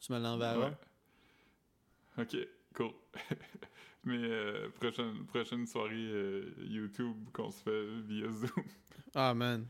tu 0.00 0.12
me 0.12 0.18
l'enverras. 0.20 0.70
Ouais. 0.70 2.22
Ok, 2.22 2.36
cool. 2.74 2.92
Mais 4.04 4.16
euh, 4.22 4.68
prochaine, 4.70 5.26
prochaine 5.26 5.66
soirée 5.66 5.94
euh, 5.96 6.54
YouTube 6.60 7.16
qu'on 7.32 7.50
se 7.50 7.62
fait 7.62 7.86
via 8.06 8.30
Zoom. 8.30 8.64
Ah, 9.14 9.34
man. 9.34 9.66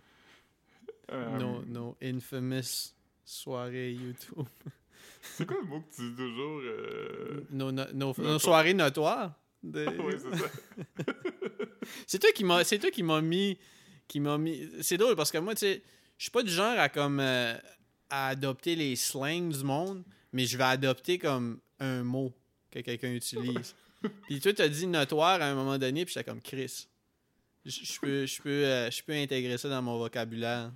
Euh, 1.10 1.38
Nos, 1.38 1.62
nos 1.64 1.96
infamous 2.02 2.92
soirées 3.28 3.92
YouTube. 3.92 4.46
C'est 5.20 5.46
quoi 5.46 5.56
le 5.60 5.66
mot 5.66 5.80
que 5.80 5.94
tu 5.94 6.10
dis 6.10 6.16
toujours? 6.16 6.60
euh? 6.62 7.44
Nos, 7.50 8.38
soirées 8.38 8.74
notoires. 8.74 9.34
de- 9.62 9.86
Ah 9.86 9.92
oui, 10.02 10.14
c'est 10.16 10.36
ça. 10.36 10.46
C'est 12.06 12.18
toi 12.18 12.30
qui 12.32 12.44
m'a 12.44 12.64
c'est 12.64 12.78
toi 12.78 12.90
qui 12.90 13.02
mis 13.02 13.58
qui 14.06 14.20
m'a 14.20 14.36
mis 14.38 14.68
c'est 14.82 14.96
drôle 14.96 15.16
parce 15.16 15.30
que 15.30 15.38
moi 15.38 15.54
tu 15.54 15.60
sais 15.60 15.82
je 16.18 16.24
suis 16.24 16.30
pas 16.30 16.42
du 16.42 16.50
genre 16.50 16.78
à 16.78 16.88
comme 16.88 17.18
euh, 17.20 17.54
à 18.10 18.28
adopter 18.28 18.76
les 18.76 18.94
slangs 18.94 19.48
du 19.48 19.64
monde 19.64 20.04
mais 20.32 20.44
je 20.44 20.56
vais 20.58 20.64
adopter 20.64 21.18
comme 21.18 21.60
un 21.80 22.02
mot 22.02 22.32
que 22.70 22.80
quelqu'un 22.80 23.12
utilise. 23.12 23.74
puis 24.26 24.40
toi 24.40 24.52
t'as 24.52 24.68
dit 24.68 24.86
notoire 24.86 25.40
à 25.40 25.46
un 25.46 25.54
moment 25.54 25.78
donné 25.78 26.04
puis 26.04 26.14
j'étais 26.14 26.28
comme 26.30 26.42
Chris. 26.42 26.86
Je 27.64 27.70
je 27.84 28.00
peux 28.00 28.26
je 28.26 28.42
peux 28.42 28.64
euh, 28.64 28.90
je 28.90 29.02
peux 29.02 29.14
intégrer 29.14 29.56
ça 29.58 29.68
dans 29.68 29.82
mon 29.82 29.98
vocabulaire. 29.98 30.72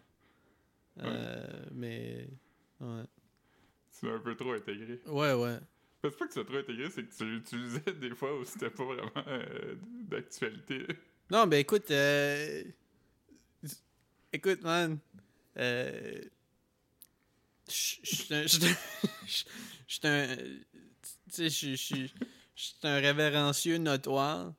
Euh, 1.00 1.46
mais 1.72 2.28
ouais. 2.82 3.04
Tu 3.98 4.06
l'as 4.06 4.14
un 4.14 4.18
peu 4.18 4.34
trop 4.36 4.52
intégré. 4.52 5.00
Ouais 5.06 5.32
ouais. 5.32 5.58
C'est 6.04 6.18
pas 6.18 6.26
que 6.26 6.32
tu 6.32 6.38
l'as 6.38 6.44
trop 6.44 6.56
intégré, 6.56 6.90
c'est 6.90 7.04
que 7.04 7.14
tu 7.14 7.24
l'utilisais 7.24 7.92
des 8.00 8.14
fois 8.14 8.38
où 8.38 8.44
c'était 8.44 8.70
pas 8.70 8.84
vraiment 8.84 9.10
euh, 9.28 9.74
d'actualité. 10.08 10.86
Non, 11.30 11.46
ben 11.46 11.58
écoute, 11.58 11.90
euh, 11.90 12.64
écoute, 14.32 14.62
man, 14.62 14.98
euh, 15.56 16.20
je 17.68 17.72
suis 18.06 18.34
un, 20.04 20.36
tu 21.32 21.50
sais, 21.50 21.50
je 21.50 22.08
un 22.82 22.98
révérencieux 22.98 23.78
notoire. 23.78 24.52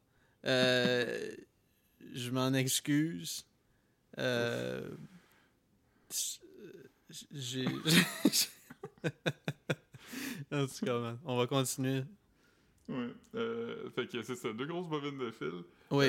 Euh, 0.46 1.36
je 2.14 2.30
m'en 2.32 2.54
excuse. 2.54 3.46
Euh, 4.18 4.90
j'ai, 7.32 7.66
en 10.52 10.66
tout 10.68 10.86
cas, 10.86 11.00
man, 11.00 11.20
on 11.26 11.38
va 11.38 11.48
continuer. 11.48 12.04
Ouais. 12.88 13.10
Euh, 13.36 13.90
fait 13.92 14.08
que 14.08 14.22
c'est 14.24 14.36
ça, 14.36 14.52
deux 14.54 14.66
grosses 14.66 14.88
bobines 14.88 15.18
de 15.18 15.32
fil. 15.32 15.64
Oui. 15.92 16.08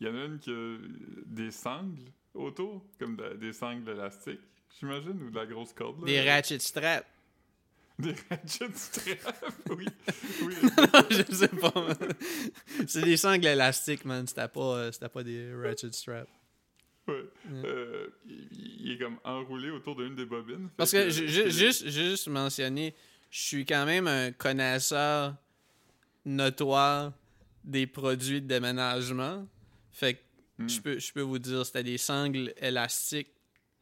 Il 0.00 0.06
y 0.06 0.10
en 0.10 0.14
a 0.16 0.24
une 0.24 0.38
qui 0.38 0.50
a 0.50 0.76
des 1.26 1.50
sangles 1.50 2.00
autour, 2.34 2.84
comme 2.98 3.16
de- 3.16 3.34
des 3.34 3.52
sangles 3.52 3.88
élastiques, 3.90 4.40
j'imagine, 4.78 5.22
ou 5.22 5.30
de 5.30 5.36
la 5.36 5.46
grosse 5.46 5.72
corde. 5.74 6.00
Là. 6.00 6.06
Des 6.06 6.20
ratchet 6.30 6.58
straps. 6.58 7.06
Des 7.98 8.14
ratchet 8.30 8.74
straps, 8.74 9.44
oui. 9.76 9.86
oui. 10.42 10.54
je 11.10 11.34
sais 11.34 11.48
pas, 11.48 11.72
man. 11.74 11.96
C'est 12.86 13.02
des 13.02 13.18
sangles 13.18 13.46
élastiques, 13.46 14.06
man. 14.06 14.26
C'était 14.26 14.48
pas, 14.48 14.76
euh, 14.78 14.92
c'était 14.92 15.10
pas 15.10 15.22
des 15.22 15.52
ratchet 15.54 15.92
straps. 15.92 16.30
Ouais. 17.08 17.24
Euh, 17.64 18.08
il, 18.26 18.48
il 18.80 18.92
est 18.92 18.98
comme 18.98 19.18
enroulé 19.24 19.70
autour 19.70 19.96
d'une 19.96 20.14
des 20.14 20.24
bobines. 20.26 20.68
Parce 20.76 20.92
que, 20.92 21.08
juste, 21.10 21.88
juste 21.88 22.28
mentionner, 22.28 22.94
je 23.30 23.40
suis 23.40 23.64
quand 23.64 23.86
même 23.86 24.06
un 24.06 24.32
connaisseur 24.32 25.34
notoire 26.24 27.12
des 27.64 27.86
produits 27.86 28.40
de 28.42 28.46
déménagement. 28.46 29.46
Fait 29.92 30.14
que 30.14 30.20
Hmm. 30.58 30.68
je 30.68 30.80
peux, 30.82 30.98
je 30.98 31.10
peux 31.14 31.22
vous 31.22 31.38
dire, 31.38 31.64
c'était 31.64 31.82
des 31.82 31.96
sangles 31.96 32.52
élastiques 32.58 33.32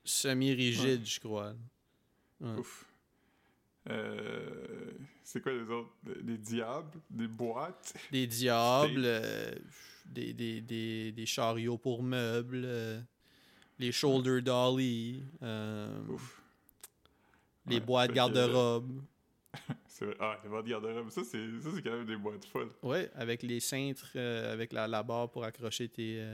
semi-rigides, 0.04 1.04
je 1.04 1.18
crois. 1.18 1.52
Ouais. 2.40 2.54
Ouf. 2.56 2.84
Euh, 3.90 4.92
c'est 5.24 5.42
quoi 5.42 5.50
les 5.54 5.68
autres? 5.68 5.90
Des, 6.04 6.22
des 6.22 6.38
diables? 6.38 7.00
Des 7.10 7.26
boîtes? 7.26 7.94
Des 8.12 8.28
diables, 8.28 9.02
euh, 9.04 9.54
des, 10.08 10.32
des, 10.32 10.60
des, 10.60 11.12
des 11.12 11.26
chariots 11.26 11.78
pour 11.78 12.02
meubles, 12.02 12.62
euh, 12.64 13.00
les 13.78 13.92
shoulder 13.92 14.40
dolly, 14.42 15.22
euh, 15.42 16.00
les 17.66 17.76
Ouais, 17.76 17.80
boîtes 17.80 18.10
que- 18.10 18.14
garde-robe. 18.16 19.02
Ah, 20.20 20.38
les 20.44 20.48
boîtes 20.48 20.66
garde-robe. 20.66 21.10
Ça, 21.10 21.22
c'est 21.24 21.38
quand 21.82 21.90
même 21.90 22.06
des 22.06 22.16
boîtes 22.16 22.44
folles. 22.44 22.70
Ouais, 22.84 23.10
avec 23.16 23.42
les 23.42 23.58
cintres, 23.58 24.10
euh, 24.14 24.52
avec 24.52 24.72
la, 24.72 24.86
la 24.86 25.02
barre 25.02 25.28
pour 25.28 25.42
accrocher 25.42 25.88
tes, 25.88 26.24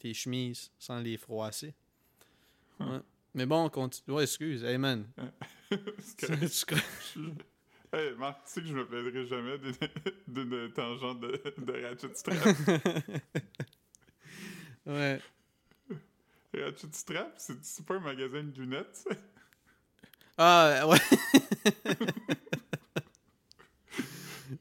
tes 0.00 0.12
chemises 0.12 0.72
sans 0.80 0.98
les 0.98 1.16
froisser. 1.16 1.74
Ouais. 2.80 2.98
Mais 3.34 3.46
bon, 3.46 3.66
on 3.66 3.68
continue. 3.70 4.16
Ouais, 4.16 4.24
excuse. 4.24 4.64
Hey 4.64 4.78
man. 4.78 5.06
Hey, 7.96 8.12
Marc, 8.18 8.44
tu 8.46 8.50
sais 8.52 8.60
que 8.62 8.66
je 8.66 8.74
me 8.74 8.84
plaindrai 8.86 9.24
jamais 9.26 9.56
d'une- 10.26 10.72
tangente 10.72 11.20
de, 11.20 11.40
de 11.58 11.86
Ratchet 11.86 12.14
Strap. 12.14 12.36
ouais. 14.86 15.20
Ratchet 16.56 16.88
Strap, 16.92 17.34
c'est 17.36 17.86
pas 17.86 17.94
un 17.94 18.00
magasin 18.00 18.42
de 18.42 18.60
lunettes, 18.60 18.96
ça? 18.96 19.10
Ah, 20.36 20.88
ouais. 20.88 20.98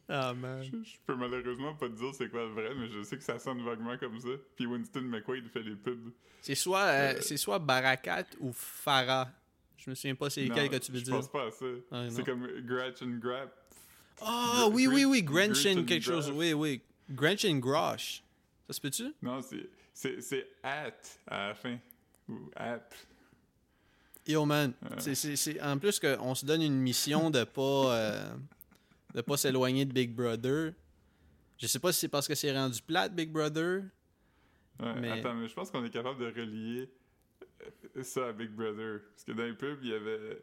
ah, 0.08 0.32
man. 0.36 0.62
Je, 0.64 0.84
je 0.84 0.98
peux 1.04 1.16
malheureusement 1.16 1.74
pas 1.74 1.88
te 1.90 1.94
dire 1.94 2.14
c'est 2.14 2.30
quoi 2.30 2.42
le 2.44 2.52
vrai, 2.54 2.76
mais 2.76 2.88
je 2.90 3.02
sais 3.02 3.18
que 3.18 3.24
ça 3.24 3.40
sonne 3.40 3.66
vaguement 3.66 3.98
comme 3.98 4.20
ça. 4.20 4.28
Puis 4.56 4.68
Winston 4.68 5.02
McQuaid 5.02 5.48
fait 5.50 5.64
les 5.64 5.76
pubs. 5.76 6.12
C'est 6.42 6.54
soit, 6.54 6.82
euh, 6.84 7.14
Euh, 7.16 7.22
c'est 7.22 7.38
soit 7.38 7.58
Barakat 7.58 8.26
ou 8.40 8.54
Farah. 8.54 9.32
Je 9.84 9.90
me 9.90 9.96
souviens 9.96 10.16
pas 10.16 10.30
c'est 10.30 10.46
lequel 10.46 10.70
que 10.70 10.78
tu 10.78 10.92
veux 10.92 11.00
je 11.00 11.04
dire. 11.04 11.14
pense 11.16 11.30
pas 11.30 11.48
à 11.48 11.52
ça. 11.52 11.66
Ah, 11.92 12.06
c'est 12.10 12.24
comme 12.24 12.48
Gratch 12.62 13.02
and 13.02 13.18
Grap. 13.22 13.52
Ah, 14.22 14.66
Gr- 14.68 14.72
oui, 14.74 14.88
oui, 14.88 15.06
oui. 15.06 15.24
Grinch 15.24 15.62
quelque 15.64 16.00
chose. 16.00 16.32
Oui, 16.32 16.54
oui. 16.54 16.82
Grenchen 17.10 17.60
Grosh. 17.60 18.24
Ça 18.68 18.74
se 18.74 18.80
peut-tu? 18.80 19.14
Non, 19.22 19.42
c'est 19.94 20.48
at 20.64 20.94
à 21.28 21.48
la 21.50 21.56
fin. 21.56 21.78
Ou 22.30 22.50
app. 22.56 22.94
Yo, 24.26 24.46
man. 24.46 24.74
C'est- 25.00 25.62
En 25.62 25.78
plus 25.78 26.00
qu'on 26.00 26.34
se 26.36 26.46
donne 26.46 26.62
une 26.62 26.80
mission 26.80 27.30
de 27.30 27.44
pas, 27.44 27.96
euh, 27.98 28.34
de 29.14 29.22
pas 29.22 29.36
s'éloigner 29.36 29.84
de 29.84 29.92
Big 29.92 30.14
Brother. 30.16 30.72
Je 31.58 31.68
sais 31.68 31.80
pas 31.80 31.92
si 31.92 32.00
c'est 32.02 32.08
parce 32.08 32.28
que 32.28 32.36
c'est 32.36 32.58
rendu 32.58 32.82
plate, 32.82 33.14
Big 33.14 33.30
Brother. 33.30 33.84
Ouais, 34.80 34.94
Mais- 35.00 35.20
Attends, 35.20 35.34
mais 35.36 35.48
je 35.50 35.54
pense 35.54 35.70
qu'on 35.70 35.84
est 35.84 35.90
capable 35.90 36.20
de 36.20 36.26
relier 36.28 36.82
euh, 36.82 36.86
ça 38.04 38.28
à 38.28 38.32
Big 38.32 38.50
Brother. 38.50 39.02
Parce 39.12 39.24
que 39.24 39.32
dans 39.32 39.44
les 39.44 39.54
pubs, 39.54 39.80
il 39.84 39.90
y 39.90 39.94
avait 39.94 40.42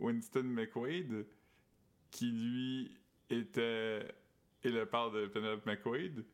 Winston 0.00 0.44
McQuaid, 0.44 1.26
qui 2.10 2.26
lui 2.26 2.90
était 3.30 4.06
et 4.64 4.70
le 4.70 4.86
père 4.86 5.10
de 5.10 5.26
Penelope 5.26 5.66
McQuaid. 5.66 6.24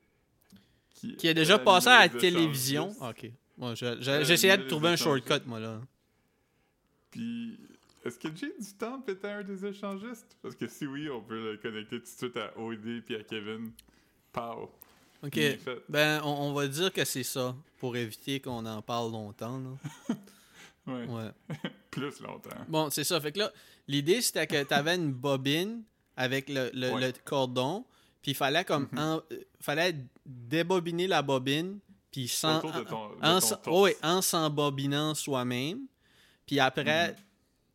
Qui, 0.90 1.28
a 1.28 1.34
déjà 1.34 1.58
passé 1.58 1.88
à 1.88 2.00
la 2.00 2.08
télévision. 2.08 2.90
ok. 3.00 3.30
Bon, 3.56 3.74
J'essayais 3.74 4.58
de 4.58 4.64
trouver 4.64 4.88
un 4.88 4.96
shortcut, 4.96 5.46
moi, 5.46 5.60
là. 5.60 5.80
Puis, 7.10 7.58
est-ce 8.04 8.18
que 8.18 8.34
Jay 8.34 8.52
du 8.58 8.74
Temple 8.74 9.12
était 9.12 9.28
un 9.28 9.44
des 9.44 9.64
échangistes? 9.64 10.36
Parce 10.42 10.56
que 10.56 10.66
si 10.66 10.86
oui, 10.86 11.08
on 11.08 11.22
peut 11.22 11.52
le 11.52 11.56
connecter 11.56 11.98
tout 11.98 12.02
de 12.02 12.06
suite 12.06 12.36
à 12.36 12.56
OD 12.58 13.02
puis 13.04 13.16
à 13.16 13.22
Kevin. 13.22 13.70
Pow. 14.32 14.70
Ok. 15.22 15.38
Ben, 15.88 16.20
on, 16.22 16.52
va 16.52 16.68
dire 16.68 16.92
que 16.92 17.04
c'est 17.04 17.24
ça, 17.24 17.54
pour 17.78 17.96
éviter 17.96 18.40
qu'on 18.40 18.64
en 18.66 18.82
parle 18.82 19.12
longtemps, 19.12 19.58
là. 19.58 20.14
ouais. 20.86 21.06
ouais. 21.06 21.30
Plus 21.90 22.20
longtemps. 22.20 22.50
Bon, 22.68 22.90
c'est 22.90 23.04
ça. 23.04 23.20
Fait 23.20 23.32
que 23.32 23.40
là, 23.40 23.52
l'idée, 23.88 24.20
c'était 24.20 24.46
que 24.46 24.62
tu 24.62 24.74
avais 24.74 24.94
une 24.94 25.12
bobine 25.12 25.82
avec 26.16 26.48
le, 26.48 26.70
le, 26.72 27.12
cordon, 27.24 27.84
puis 28.22 28.32
il 28.32 28.34
fallait 28.34 28.64
comme... 28.64 28.88
En, 28.96 29.20
fallait 29.60 29.96
débobiner 30.24 31.06
la 31.06 31.22
bobine, 31.22 31.78
puis 32.12 32.28
sans... 32.28 32.62
en, 33.22 33.40
oui, 33.66 33.92
en 34.02 34.22
s'embobinant 34.22 35.14
soi-même. 35.14 35.80
Puis 36.46 36.60
après, 36.60 37.08
mm-hmm. 37.08 37.16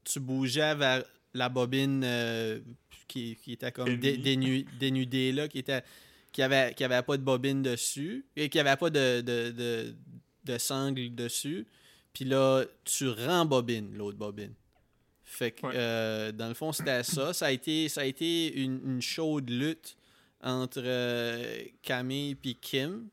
tu 0.06 0.20
bougeais 0.20 0.76
vers 0.76 1.04
la 1.34 1.50
bobine 1.50 2.04
euh, 2.06 2.60
qui, 3.08 3.36
qui, 3.44 3.54
était 3.54 3.72
comme 3.72 3.98
dénudée, 3.98 5.32
là, 5.32 5.48
qui 5.48 5.60
était 5.60 5.84
qui 6.34 6.42
avait, 6.42 6.74
qui 6.74 6.84
avait 6.84 7.02
pas 7.04 7.16
de 7.16 7.24
bobine 7.24 7.62
dessus 7.62 8.26
et 8.36 8.50
qui 8.50 8.60
avait 8.60 8.76
pas 8.76 8.90
de, 8.90 9.22
de, 9.22 9.52
de, 9.52 9.96
de 10.44 10.58
sangle 10.58 11.16
dessus. 11.16 11.66
Puis 12.12 12.26
là, 12.26 12.66
tu 12.84 13.08
rembobines 13.10 13.96
l'autre 13.96 14.18
bobine. 14.18 14.54
Fait 15.24 15.52
que, 15.52 15.66
euh, 15.66 16.32
dans 16.32 16.48
le 16.48 16.54
fond, 16.54 16.72
c'était 16.74 17.04
ça. 17.04 17.34
Ça 17.34 17.48
a 17.48 17.52
été, 17.52 17.88
ça 17.88 18.02
a 18.02 18.06
été 18.06 18.54
une, 18.56 18.82
une 18.86 19.02
chaude 19.02 19.50
lutte 19.50 19.96
entre 20.42 20.82
euh, 20.84 21.64
Camille 21.82 22.38
et 22.44 22.54
Kim. 22.56 23.08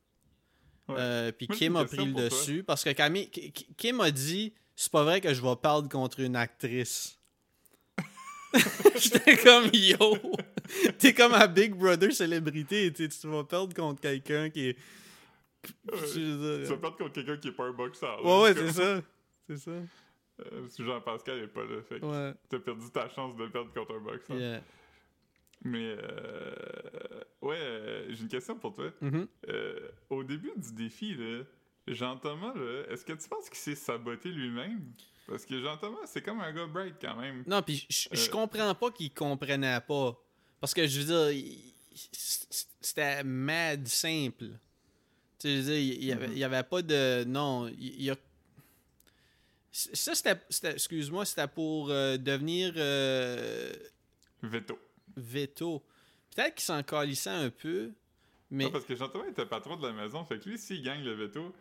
Euh, 0.90 1.30
puis 1.30 1.46
Kim 1.46 1.76
a 1.76 1.84
pris 1.84 2.04
le 2.04 2.12
dessus 2.12 2.64
parce 2.64 2.82
que 2.82 2.90
Camille, 2.90 3.30
Kim 3.76 4.00
a 4.00 4.10
dit 4.10 4.52
c'est 4.74 4.90
pas 4.90 5.04
vrai 5.04 5.20
que 5.20 5.32
je 5.32 5.40
vais 5.40 5.54
perdre 5.54 5.88
contre 5.88 6.18
une 6.18 6.34
actrice. 6.34 7.19
J'étais 8.96 9.36
comme 9.36 9.70
yo. 9.72 10.16
T'es 10.98 11.14
comme 11.14 11.34
un 11.34 11.46
Big 11.46 11.74
Brother 11.74 12.12
célébrité. 12.12 12.92
Tu 12.92 13.08
vas 13.24 13.44
perdre 13.44 13.74
contre 13.74 14.00
quelqu'un 14.00 14.50
qui 14.50 14.68
est. 14.68 14.76
tu 16.12 16.36
vas 16.36 16.76
perdre 16.76 16.96
contre 16.96 17.12
quelqu'un 17.12 17.36
qui 17.36 17.48
est 17.48 17.52
pas 17.52 17.64
un 17.64 17.72
boxeur. 17.72 18.24
Ouais, 18.24 18.42
ouais, 18.42 18.54
c'est 18.54 18.72
ça. 18.72 19.02
C'est 19.48 19.56
ça. 19.56 19.70
Euh, 19.70 20.68
Jean-Pascal 20.78 21.38
est 21.40 21.48
pas 21.48 21.64
là. 21.64 21.82
Fait 21.88 22.00
que 22.00 22.34
t'as 22.48 22.58
perdu 22.58 22.90
ta 22.90 23.08
chance 23.08 23.36
de 23.36 23.46
perdre 23.46 23.72
contre 23.72 23.94
un 23.94 24.00
boxeur. 24.00 24.62
Mais 25.62 25.94
euh, 25.98 26.54
ouais, 27.42 27.58
euh, 27.58 28.06
j'ai 28.08 28.22
une 28.22 28.28
question 28.28 28.56
pour 28.56 28.74
toi. 28.74 28.90
Mm-hmm. 29.02 29.26
Euh, 29.48 29.90
au 30.08 30.24
début 30.24 30.52
du 30.56 30.72
défi, 30.72 31.16
Jean-Thomas, 31.86 32.54
est-ce 32.88 33.04
que 33.04 33.12
tu 33.12 33.28
penses 33.28 33.48
qu'il 33.48 33.58
s'est 33.58 33.74
saboté 33.74 34.30
lui-même? 34.30 34.80
Parce 35.30 35.46
que 35.46 35.60
Jean-Thomas, 35.60 36.06
c'est 36.06 36.22
comme 36.22 36.40
un 36.40 36.52
gars 36.52 36.66
bright 36.66 36.96
quand 37.00 37.16
même. 37.16 37.44
Non, 37.46 37.62
puis 37.62 37.86
je 37.88 38.30
comprends 38.30 38.74
pas 38.74 38.90
qu'il 38.90 39.12
comprenait 39.14 39.80
pas. 39.80 40.20
Parce 40.60 40.74
que 40.74 40.86
je 40.86 41.00
veux 41.00 41.30
dire, 41.30 41.56
c'était 42.80 43.24
mad 43.24 43.86
simple. 43.86 44.48
Tu 45.38 45.48
sais, 45.48 45.56
je 45.56 45.60
veux 45.60 45.62
dire, 45.62 45.78
il 45.78 46.04
y, 46.04 46.12
avait, 46.12 46.28
mm-hmm. 46.28 46.44
avait, 46.44 46.62
pas 46.64 46.82
de. 46.82 47.24
Non, 47.24 47.68
il 47.68 48.02
y 48.02 48.10
a. 48.10 48.16
Ça, 49.72 50.14
c'était. 50.14 50.38
Excuse-moi, 50.74 51.24
c'était 51.24 51.48
pour 51.48 51.88
devenir. 51.88 52.74
Veto 54.42 54.78
veto. 55.16 55.82
Peut-être 56.34 56.54
qu'il 56.56 56.64
s'en 56.64 56.82
calissait 56.82 57.30
un 57.30 57.50
peu, 57.50 57.92
mais... 58.50 58.64
Non, 58.64 58.70
parce 58.70 58.84
que 58.84 58.94
Jean-Thomas 58.94 59.28
était 59.28 59.46
patron 59.46 59.76
de 59.76 59.86
la 59.86 59.92
maison, 59.92 60.24
fait 60.24 60.38
que 60.38 60.48
lui, 60.48 60.58
s'il 60.58 60.82
gagne 60.82 61.02
le 61.02 61.12
veto, 61.12 61.54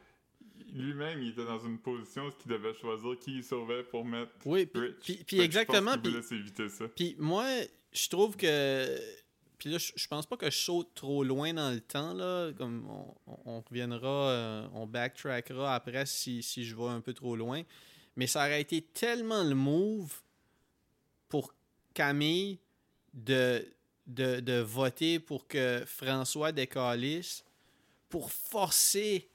lui-même, 0.73 1.21
il 1.21 1.29
était 1.29 1.45
dans 1.45 1.59
une 1.59 1.79
position 1.79 2.27
où 2.27 2.31
il 2.45 2.51
devait 2.51 2.73
choisir 2.73 3.17
qui 3.19 3.37
il 3.37 3.43
sauvait 3.43 3.83
pour 3.83 4.05
mettre 4.05 4.31
Oui, 4.45 4.65
puis, 4.65 5.23
puis, 5.25 5.39
exactement. 5.39 5.97
Puis, 5.97 6.13
puis 6.95 7.15
moi, 7.19 7.45
je 7.91 8.09
trouve 8.09 8.35
que... 8.35 8.97
Puis 9.57 9.69
là, 9.69 9.77
je, 9.77 10.07
pense 10.07 10.25
pas 10.25 10.37
que 10.37 10.49
je 10.49 10.57
saute 10.57 10.93
trop 10.95 11.21
loin 11.21 11.53
dans 11.53 11.69
le 11.69 11.81
temps, 11.81 12.13
là. 12.13 12.53
Comme 12.53 12.87
on, 13.45 13.59
reviendra, 13.59 14.29
euh, 14.29 14.67
on 14.73 14.87
backtrackera 14.87 15.75
après 15.75 16.05
si, 16.05 16.41
si 16.41 16.63
je 16.63 16.73
vais 16.77 16.87
un 16.87 17.01
peu 17.01 17.11
trop 17.11 17.35
loin. 17.35 17.63
Mais 18.15 18.25
ça 18.25 18.45
aurait 18.45 18.61
été 18.61 18.81
tellement 18.81 19.43
le 19.43 19.55
move 19.55 20.21
pour 21.27 21.53
Camille 21.93 22.59
de, 23.13 23.65
de, 24.07 24.59
voter 24.59 25.19
pour 25.19 25.47
que 25.47 25.83
François 25.85 26.51
décalisse 26.51 27.43
pour 28.09 28.31
forcer 28.31 29.29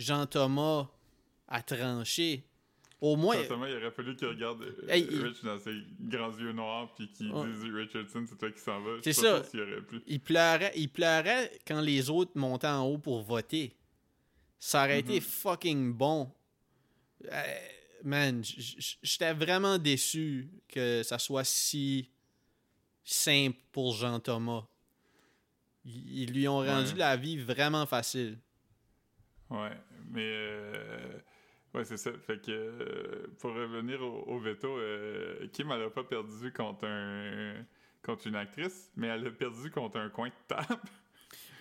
Jean-Thomas 0.00 0.88
à 1.46 1.62
trancher. 1.62 2.44
Au 3.00 3.16
moins. 3.16 3.40
Jean-Thomas, 3.42 3.68
il 3.68 3.76
aurait 3.76 3.90
fallu 3.90 4.14
qu'il 4.14 4.28
regarde 4.28 4.62
euh, 4.62 5.22
Rich 5.24 5.42
dans 5.42 5.58
ses 5.58 5.74
grands 6.00 6.36
yeux 6.36 6.52
noirs 6.52 6.92
puis 6.94 7.10
qu'il 7.10 7.32
dise 7.32 7.72
Richardson, 7.72 8.26
c'est 8.28 8.36
toi 8.36 8.50
qui 8.50 8.60
s'en 8.60 8.80
vas. 8.82 8.98
C'est 9.02 9.14
ça. 9.14 9.42
Il, 10.06 10.20
pleurait, 10.20 10.72
il 10.76 10.90
pleurait 10.90 11.50
quand 11.66 11.80
les 11.80 12.10
autres 12.10 12.32
montaient 12.34 12.66
en 12.66 12.84
haut 12.84 12.98
pour 12.98 13.22
voter. 13.22 13.74
Ça 14.58 14.84
aurait 14.84 15.00
été 15.00 15.18
mm-hmm. 15.18 15.22
fucking 15.22 15.92
bon. 15.94 16.30
Euh, 17.32 17.42
man, 18.04 18.42
j'étais 18.44 19.32
vraiment 19.32 19.78
déçu 19.78 20.50
que 20.68 21.02
ça 21.02 21.18
soit 21.18 21.44
si 21.44 22.10
simple 23.02 23.58
pour 23.72 23.94
Jean-Thomas. 23.94 24.66
Ils 25.86 26.30
lui 26.30 26.46
ont 26.48 26.58
rendu 26.58 26.94
la 26.96 27.16
vie 27.16 27.38
vraiment 27.38 27.86
facile. 27.86 28.38
Ouais, 29.48 29.72
mais 30.10 30.24
euh, 30.24 31.18
ouais, 31.74 31.84
c'est 31.84 31.96
ça. 31.96 32.12
Fait 32.18 32.40
que 32.40 32.50
euh, 32.50 33.26
pour 33.38 33.54
revenir 33.54 34.02
au, 34.02 34.38
veto, 34.38 34.78
euh, 34.78 35.46
Kim 35.52 35.70
elle 35.70 35.82
a 35.82 35.90
pas 35.90 36.04
perdu 36.04 36.52
contre 36.52 36.86
un 36.86 37.64
contre 38.02 38.26
une 38.26 38.36
actrice, 38.36 38.90
mais 38.96 39.08
elle 39.08 39.26
a 39.26 39.30
perdu 39.30 39.70
contre 39.70 39.98
un 39.98 40.08
coin 40.08 40.28
de 40.28 40.34
table. 40.48 40.80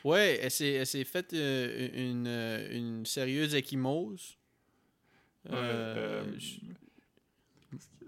Ouais, 0.06 0.40
elle 0.42 0.50
s'est, 0.50 0.76
elle 0.76 1.06
faite 1.06 1.34
une, 1.34 2.26
une, 2.26 3.06
sérieuse 3.06 3.54
échymose. 3.54 4.38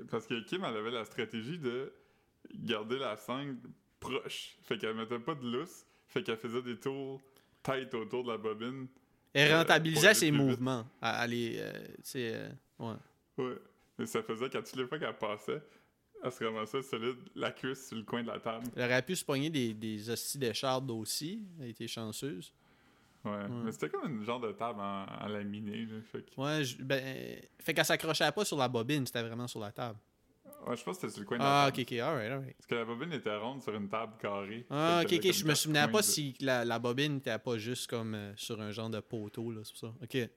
Parce 0.10 0.26
que 0.26 0.40
Kim, 0.46 0.64
elle 0.64 0.78
avait 0.78 0.92
la 0.92 1.04
stratégie 1.04 1.60
de 1.60 1.94
garder 2.54 2.98
la 2.98 3.18
sangle 3.18 3.58
proche. 4.00 4.56
Fait 4.64 4.78
qu'elle 4.78 4.96
mettait 4.96 5.20
pas 5.20 5.36
de 5.36 5.46
lousse. 5.46 5.86
Fait 6.08 6.24
qu'elle 6.24 6.38
faisait 6.38 6.62
des 6.62 6.80
tours 6.80 7.22
tight 7.62 7.94
autour 7.94 8.24
de 8.24 8.30
la 8.30 8.38
bobine. 8.38 8.88
Elle 9.34 9.56
rentabilisait 9.56 10.14
ses 10.14 10.32
mouvements. 10.32 10.86
Elle, 11.02 11.34
euh, 11.34 11.72
euh, 12.16 12.50
ouais. 12.80 12.94
Ouais. 13.38 13.56
Mais 13.98 14.06
ça 14.06 14.22
faisait 14.24 14.50
qu'à 14.50 14.62
toutes 14.62 14.76
les 14.76 14.86
fois 14.88 15.00
qu'elle 15.00 15.18
passait, 15.18 15.62
elle 16.24 16.32
se 16.32 16.44
ramassait 16.44 16.82
solide, 16.82 17.18
la 17.36 17.52
cuisse 17.52 17.88
sur 17.88 17.98
le 17.98 18.04
coin 18.04 18.24
de 18.24 18.28
la 18.28 18.40
table. 18.40 18.66
Elle 18.76 18.84
aurait 18.84 19.02
pu 19.02 19.16
se 19.16 19.24
pogner 19.24 19.50
des, 19.50 19.74
des 19.74 20.10
hosties 20.10 20.38
d'écharde 20.38 20.90
aussi. 20.92 21.42
Elle 21.60 21.70
était 21.70 21.88
chanceuse. 21.88 22.54
Ouais. 23.24 23.48
Mais 23.64 23.72
c'était 23.72 23.90
comme 23.90 24.12
une 24.12 24.26
genre 24.26 24.40
de 24.40 24.52
table 24.52 24.80
en, 24.80 25.06
en 25.06 25.28
laminé. 25.28 25.88
fait 26.12 26.26
Ouais, 26.38 26.64
ben, 26.80 27.40
fait 27.60 27.74
qu'elle 27.74 27.86
s'accrochait 27.86 28.32
pas 28.32 28.44
sur 28.46 28.58
la 28.58 28.68
bobine, 28.68 29.06
c'était 29.06 29.22
vraiment 29.22 29.48
sur 29.48 29.60
la 29.60 29.72
table. 29.72 30.00
Ouais, 30.68 30.78
je 30.78 30.84
pense 30.84 30.98
que 30.98 31.02
c'était 31.02 31.14
sur 31.14 31.22
le 31.22 31.28
coin 31.28 31.38
de 31.38 31.44
la 31.44 31.64
ah, 31.64 31.68
ok, 31.70 31.80
ok, 31.80 31.92
alright, 31.94 32.32
alright. 32.32 32.56
Parce 32.58 32.68
que 32.68 32.76
la 32.76 32.86
bobine 32.86 33.14
était 33.14 33.36
ronde 33.36 33.64
sur 33.64 33.74
une 33.74 33.90
table 33.90 34.14
carrée. 34.20 34.66
Ah, 34.70 35.02
ok, 35.04 35.14
ok, 35.14 35.32
je 35.32 35.46
me 35.46 35.56
souvenais 35.56 35.88
pas 35.88 36.04
si 36.04 36.36
la, 36.40 36.64
la 36.64 36.78
bobine 36.78 37.16
n'était 37.16 37.40
pas 37.40 37.58
juste 37.58 37.90
comme 37.90 38.14
euh, 38.14 38.34
sur 38.36 38.62
un 38.62 38.72
genre 38.72 38.90
de 38.90 39.00
poteau, 39.00 39.52
là, 39.52 39.62
c'est 39.64 39.78
ça. 39.78 39.88
Ok. 39.88 40.14
Ouais, 40.14 40.30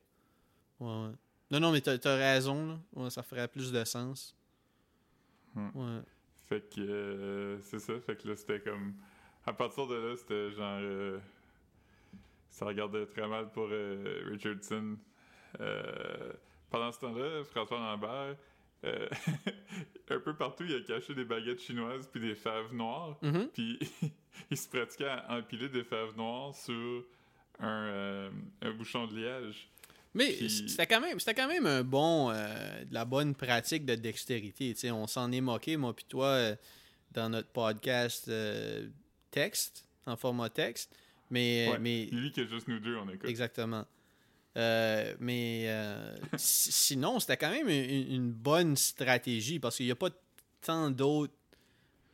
ouais. 0.81 1.13
Non, 1.51 1.61
non, 1.61 1.73
mais 1.73 1.81
t'as 1.81 1.99
as 2.05 2.17
raison, 2.17 2.67
là. 2.67 2.79
Ouais, 2.95 3.11
ça 3.11 3.23
ferait 3.23 3.49
plus 3.49 3.71
de 3.71 3.85
sens. 3.85 4.35
Hmm. 5.55 5.69
Ouais. 5.75 6.01
Fait 6.47 6.75
que, 6.75 6.81
euh, 6.81 7.61
c'est 7.61 7.79
ça, 7.79 7.93
fait 8.01 8.17
que 8.17 8.29
là, 8.29 8.37
c'était 8.37 8.61
comme. 8.61 8.95
À 9.47 9.53
partir 9.53 9.87
de 9.87 9.95
là, 9.95 10.17
c'était 10.17 10.53
genre. 10.53 10.79
Euh, 10.81 11.19
ça 12.49 12.65
regardait 12.65 13.05
très 13.07 13.29
mal 13.29 13.51
pour 13.51 13.69
Richardson. 13.69 14.97
pendant 16.71 16.93
ce 16.93 17.01
temps-là, 17.01 17.45
François 17.45 17.79
Lambert 17.79 18.37
euh, 18.85 19.09
un 20.11 20.21
peu 20.21 20.35
partout, 20.37 20.65
il 20.65 20.75
a 20.75 20.81
caché 20.81 21.15
des 21.15 21.25
baguettes 21.25 21.61
chinoises 21.61 22.09
puis 22.11 22.21
des 22.21 22.35
fèves 22.35 22.73
noires. 22.73 23.19
Mm-hmm. 23.23 23.49
Puis 23.49 23.79
il 24.51 24.57
se 24.57 24.69
pratiquait 24.69 25.09
à 25.09 25.39
empiler 25.39 25.69
des 25.69 25.85
fèves 25.85 26.17
noires 26.17 26.55
sur 26.55 27.05
un, 27.61 27.87
euh, 27.87 28.31
un 28.63 28.73
bouchon 28.73 29.07
de 29.07 29.17
liège. 29.17 29.69
Mais 30.17 30.49
c'était 30.49 30.87
quand 30.87 31.01
même 31.01 31.19
c'était 31.19 31.35
quand 31.35 31.49
même 31.49 31.67
un 31.67 31.83
bon 31.83 32.31
euh, 32.31 32.85
de 32.85 32.95
la 32.95 33.05
bonne 33.05 33.35
pratique 33.35 33.85
de 33.85 33.97
dextérité. 33.97 34.75
on 34.93 35.09
s'en 35.09 35.33
est 35.33 35.41
moqué, 35.41 35.77
moi 35.77 35.95
puis 35.95 36.05
toi, 36.09 36.53
dans 37.11 37.29
notre 37.29 37.49
podcast 37.49 38.31
texte, 39.33 39.85
en 40.07 40.17
format 40.17 40.51
texte. 40.51 40.95
Mais, 41.31 41.69
mais... 41.81 42.07
Lui 42.13 42.31
qui 42.31 42.43
est 42.43 42.47
juste 42.47 42.69
nous 42.69 42.79
deux, 42.79 42.97
on 42.97 43.09
écoute. 43.09 43.29
Exactement. 43.29 43.87
Euh, 44.57 45.15
mais 45.19 45.65
euh, 45.67 46.17
sinon, 46.37 47.19
c'était 47.19 47.37
quand 47.37 47.51
même 47.51 47.69
une, 47.69 48.31
bonne 48.31 48.77
stratégie 48.77 49.59
parce 49.59 49.77
qu'il 49.77 49.87
n'y 49.87 49.93
a 49.93 49.97
pas 49.97 50.11
tant 50.61 50.91
d'autres 50.91 51.33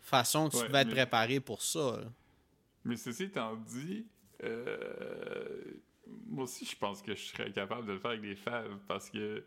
façons 0.00 0.48
que 0.48 0.52
tu 0.56 0.60
Ouais, 0.62 0.66
pouvais 0.66 0.84
te 0.84 0.88
mais- 0.88 0.94
préparer 0.94 1.40
pour 1.40 1.62
ça. 1.62 1.98
là. 2.00 2.06
Mais 2.84 2.96
ceci 2.96 3.24
étant 3.24 3.56
dit, 3.56 4.06
euh, 4.42 5.62
moi 6.28 6.44
aussi, 6.44 6.64
je 6.64 6.76
pense 6.76 7.02
que 7.02 7.14
je 7.14 7.26
serais 7.26 7.52
capable 7.52 7.86
de 7.86 7.92
le 7.92 7.98
faire 7.98 8.12
avec 8.12 8.22
des 8.22 8.36
faves 8.36 8.78
parce 8.88 9.10
que 9.10 9.44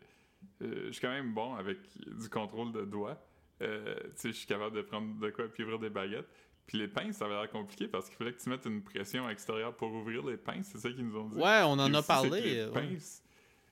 je 0.60 0.92
suis 0.92 1.00
quand 1.00 1.10
même 1.10 1.34
bon 1.34 1.54
avec 1.56 1.78
du 2.06 2.28
contrôle 2.28 2.72
de 2.72 2.84
doigts. 2.84 3.20
Je 3.60 4.30
suis 4.30 4.46
capable 4.46 4.76
de 4.76 4.82
prendre 4.82 5.18
de 5.18 5.30
quoi 5.30 5.48
puis 5.48 5.64
ouvrir 5.64 5.80
des 5.80 5.90
baguettes. 5.90 6.28
Puis 6.66 6.78
les 6.78 6.88
pinces, 6.88 7.16
ça 7.16 7.26
avait 7.26 7.34
l'air 7.34 7.50
compliqué 7.50 7.88
parce 7.88 8.06
qu'il 8.08 8.16
fallait 8.16 8.32
que 8.32 8.42
tu 8.42 8.48
mettes 8.48 8.64
une 8.64 8.82
pression 8.82 9.28
extérieure 9.28 9.76
pour 9.76 9.92
ouvrir 9.92 10.24
les 10.24 10.36
pinces, 10.38 10.70
c'est 10.72 10.78
ça 10.78 10.90
qu'ils 10.90 11.06
nous 11.06 11.16
ont 11.18 11.28
dit. 11.28 11.36
Ouais, 11.36 11.60
on 11.64 11.72
en 11.78 11.92
a 11.92 12.02
parlé. 12.02 12.40
Les, 12.40 12.58
euh, 12.60 12.70
ouais. 12.70 12.88
pinces, 12.88 13.22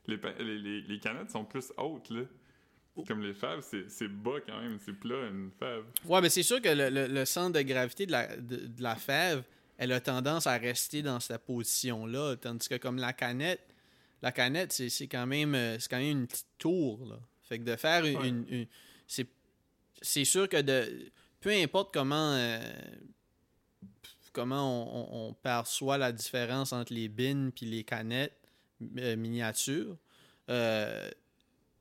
les, 0.06 0.18
les, 0.40 0.58
les- 0.58 0.80
les 0.82 0.98
canettes 0.98 1.30
sont 1.30 1.44
plus 1.44 1.72
hautes, 1.78 2.10
là. 2.10 2.22
Comme 3.08 3.22
les 3.22 3.32
faves, 3.32 3.64
c'est 3.88 4.08
bas 4.08 4.40
quand 4.46 4.60
même, 4.60 4.78
c'est 4.84 4.92
plat 4.92 5.26
une 5.30 5.50
fave. 5.58 5.84
Ouais, 6.04 6.20
mais 6.20 6.28
c'est 6.28 6.42
sûr 6.42 6.60
que 6.60 6.68
le, 6.68 6.90
le- 6.90 7.06
le 7.06 7.24
centre 7.24 7.58
de 7.58 7.62
gravité 7.62 8.04
de 8.04 8.12
la, 8.12 8.36
de, 8.36 8.56
de 8.66 8.82
la 8.82 8.96
fève, 8.96 9.42
elle 9.78 9.92
a 9.92 10.00
tendance 10.00 10.46
à 10.46 10.58
rester 10.58 11.00
dans 11.00 11.18
cette 11.18 11.42
position-là. 11.46 12.36
Tandis 12.36 12.68
que 12.68 12.74
comme 12.76 12.98
la 12.98 13.14
canette, 13.14 13.66
la 14.20 14.30
canette, 14.30 14.72
c'est 14.74 15.06
quand 15.06 15.26
même 15.26 15.54
euh, 15.54 15.78
c'est 15.78 15.90
quand 15.90 15.98
même 15.98 16.18
une 16.18 16.26
petite 16.26 16.46
tour. 16.58 17.06
Là. 17.06 17.18
Fait 17.48 17.58
que 17.58 17.64
de 17.64 17.74
faire 17.76 18.04
une. 18.04 18.18
Ouais. 18.18 18.28
une- 18.28 18.46
une- 18.50 18.66
c'est 19.06 19.26
c'est 20.02 20.26
sûr 20.26 20.46
que 20.46 20.60
de. 20.60 21.10
Peu 21.42 21.50
importe 21.50 21.92
comment. 21.92 22.32
euh, 22.32 22.58
comment 24.32 25.28
on, 25.28 25.34
perçoit 25.34 25.98
la 25.98 26.10
différence 26.10 26.72
entre 26.72 26.94
les 26.94 27.08
bins 27.08 27.50
puis 27.54 27.66
les 27.66 27.84
canettes 27.84 28.38
euh, 28.96 29.14
miniatures, 29.16 29.98
euh, 30.48 31.10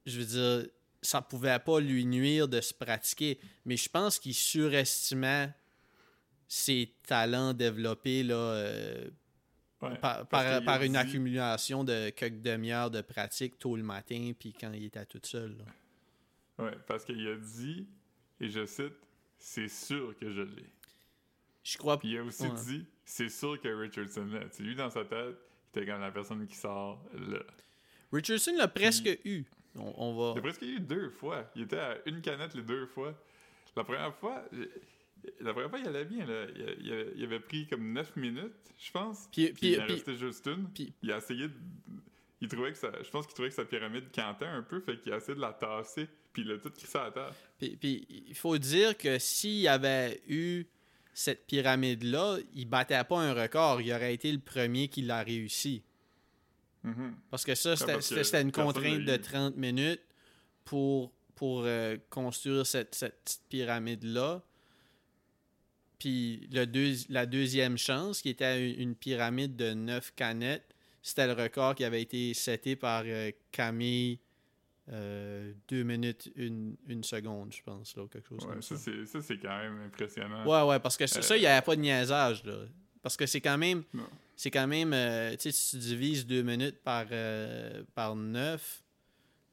je 0.06 0.20
veux 0.20 0.26
dire, 0.26 0.70
ça 1.02 1.22
pouvait 1.22 1.60
pas 1.60 1.80
lui 1.80 2.06
nuire 2.06 2.50
de 2.50 2.60
se 2.60 2.74
pratiquer. 2.74 3.40
Mais 3.66 3.78
je 3.78 3.88
pense 3.88 4.20
qu'il 4.20 4.34
surestimait 4.34 5.54
ses 6.48 6.94
talents 7.08 7.54
développés 7.54 8.24
là, 8.24 8.66
Ouais, 9.82 9.98
par, 9.98 10.28
par- 10.28 10.84
une 10.84 10.92
dit- 10.92 10.98
accumulation 10.98 11.84
de 11.86 12.10
quelques 12.10 12.42
demi-heures 12.42 12.92
de 12.92 13.02
pratique 13.02 13.58
tôt 13.58 13.76
le 13.78 13.82
matin, 13.84 14.32
puis 14.38 14.54
quand 14.54 14.72
il 14.74 14.84
était 14.86 15.06
tout 15.06 15.22
seul. 15.24 15.58
là. 15.58 16.66
Ouais, 16.66 16.78
parce 16.86 17.04
qu'il 17.06 17.26
a 17.28 17.36
dit, 17.38 17.88
et 18.40 18.50
je 18.50 18.66
cite, 18.68 18.94
c'est 19.42 19.68
sûr 19.68 20.16
que 20.18 20.32
je 20.32 20.42
l'ai. 20.42 20.66
Je 21.64 21.78
crois 21.78 22.00
Puis 22.00 22.10
il 22.10 22.18
a 22.18 22.24
aussi 22.24 22.44
Ouais. 22.44 22.50
dit, 22.66 22.86
c'est 23.06 23.30
sûr 23.30 23.60
que 23.60 23.68
Richardson 23.68 24.26
l'a. 24.32 24.46
Tu 24.46 24.58
sais, 24.58 24.64
lui, 24.64 24.76
dans 24.76 24.90
sa 24.90 25.04
tête, 25.06 25.36
il 25.76 25.80
était 25.82 25.92
comme 25.92 26.02
la 26.02 26.12
personne 26.12 26.46
qui 26.48 26.56
sort 26.56 27.04
là. 27.14 27.40
Richardson 28.12 28.54
l'a 28.58 28.68
presque 28.68 29.10
eu. 29.26 29.44
On, 29.76 29.94
on 29.98 30.14
Il 30.14 30.30
a 30.32 30.34
va. 30.36 30.42
presque 30.42 30.62
eu 30.64 30.80
deux 30.80 31.10
fois. 31.10 31.50
Il 31.56 31.64
était 31.64 31.78
à 31.80 31.98
une 32.06 32.22
canette 32.22 32.54
les 32.56 32.64
deux 32.64 32.86
fois. 32.88 33.14
La 33.76 33.84
première 33.84 34.14
fois, 34.16 34.44
la 35.40 35.54
première 35.54 35.70
fois, 35.70 35.80
il 35.80 35.88
allait 35.88 36.06
bien. 36.06 36.26
Là. 36.26 36.46
Il, 36.56 36.86
il 36.86 36.92
avait- 36.94 37.14
il 37.16 37.24
avait 37.24 37.40
pris 37.40 37.68
comme 37.68 37.94
9 37.94 38.16
minutes, 38.16 38.54
je 38.78 38.92
pense. 38.92 39.30
Puis, 39.32 39.46
Puis, 39.46 39.54
puis, 39.54 39.68
il 39.74 39.82
en 39.82 39.86
puis- 39.86 39.94
restait 39.94 40.16
juste 40.18 40.46
une. 40.48 40.68
puis- 40.70 40.94
il 41.02 41.12
a 41.12 41.18
essayé 41.18 41.48
de... 41.48 41.54
Il 42.42 42.48
trouvait 42.48 42.72
que 42.72 42.78
ça... 42.78 42.92
Je 43.04 43.10
pense 43.12 43.28
qu'il 43.28 43.36
trouvait 43.36 43.50
que 43.50 43.56
sa 43.56 43.66
pyramide 43.66 44.12
cantait 44.12 44.46
un 44.46 44.64
peu, 44.64 44.80
fait 44.82 45.00
qu'il 45.00 45.14
a 45.14 45.18
essayé 45.18 45.36
de 45.36 45.42
la 45.42 45.54
tasser, 45.54 46.08
puis 46.34 46.42
il 46.42 46.52
a 46.52 46.58
tout 46.58 46.72
crissé 46.72 46.98
à 46.98 47.04
la 47.04 47.12
terre. 47.12 47.34
Puis- 47.62 47.78
puis 47.78 48.08
il 48.28 48.36
faut 48.36 48.58
dire 48.58 48.98
que 48.98 49.20
s'il 49.20 49.68
avait 49.68 50.22
eu 50.28 50.66
cette 51.14 51.46
pyramide-là, 51.46 52.38
il 52.56 52.66
battait 52.68 53.04
pas 53.04 53.20
un 53.20 53.34
record. 53.34 53.82
Il 53.82 53.92
aurait 53.94 54.14
été 54.14 54.32
le 54.32 54.40
premier 54.40 54.88
qui 54.88 55.02
l'a 55.04 55.22
réussi. 55.24 55.84
Mhm. 56.84 57.16
Parce 57.30 57.44
que 57.46 57.54
ça, 57.54 57.76
c'était 57.76 57.96
que 57.96 58.02
c'était- 58.02 58.42
une 58.42 58.52
contrainte 58.52 59.06
de 59.06 59.14
eu. 59.16 59.22
30 59.22 59.56
minutes 59.58 60.02
pour, 60.66 61.12
pour 61.36 61.64
euh, 61.66 61.98
construire 62.10 62.66
cette, 62.66 62.96
cette 62.96 63.22
petite 63.24 63.42
pyramide-là. 63.50 64.42
Puis 66.00 66.48
le 66.52 66.66
deux- 66.66 66.96
la 67.10 67.26
deuxième 67.26 67.78
chance, 67.78 68.22
qui 68.22 68.30
était 68.30 68.72
une, 68.74 68.80
une 68.82 68.96
pyramide 68.96 69.56
de 69.56 69.74
9 69.74 70.14
canettes, 70.16 70.74
c'était 71.04 71.28
le 71.28 71.34
record 71.34 71.76
qui 71.76 71.84
avait 71.84 72.02
été 72.02 72.34
seté 72.34 72.76
par 72.76 73.04
euh, 73.06 73.32
Camille 73.52 74.18
2 74.92 75.84
minutes, 75.84 76.30
1 76.38 77.04
seconde, 77.04 77.54
je 77.54 77.62
pense, 77.64 77.96
là, 77.96 78.04
ou 78.04 78.08
quelque 78.08 78.28
chose 78.28 78.44
Ouais, 78.46 78.52
comme 78.54 78.62
ça. 78.62 78.76
ça, 78.78 79.22
c'est, 79.22 79.38
quand 79.38 79.58
même 79.58 79.80
impressionnant. 79.88 80.46
Ouais, 80.46 80.70
ouais, 80.70 80.80
parce 80.80 80.98
que 80.98 81.08
ça, 81.08 81.20
Euh, 81.20 81.22
ça, 81.22 81.38
il 81.38 81.42
n'y 81.42 81.46
avait 81.46 81.62
pas 81.64 81.76
de 81.76 81.82
niaisage, 81.82 82.44
là. 82.44 82.56
Parce 83.02 83.16
que 83.18 83.26
c'est 83.26 83.42
quand 83.42 83.58
même. 83.58 83.84
C'est 84.36 84.52
quand 84.52 84.68
même. 84.68 84.92
euh, 84.94 85.32
tu 85.32 85.38
sais, 85.44 85.52
si 85.52 85.72
tu 85.72 85.78
divises 85.78 86.26
deux 86.26 86.42
minutes 86.44 86.82
par, 86.84 87.06
euh, 87.12 87.84
par 87.96 88.16
9, 88.16 88.84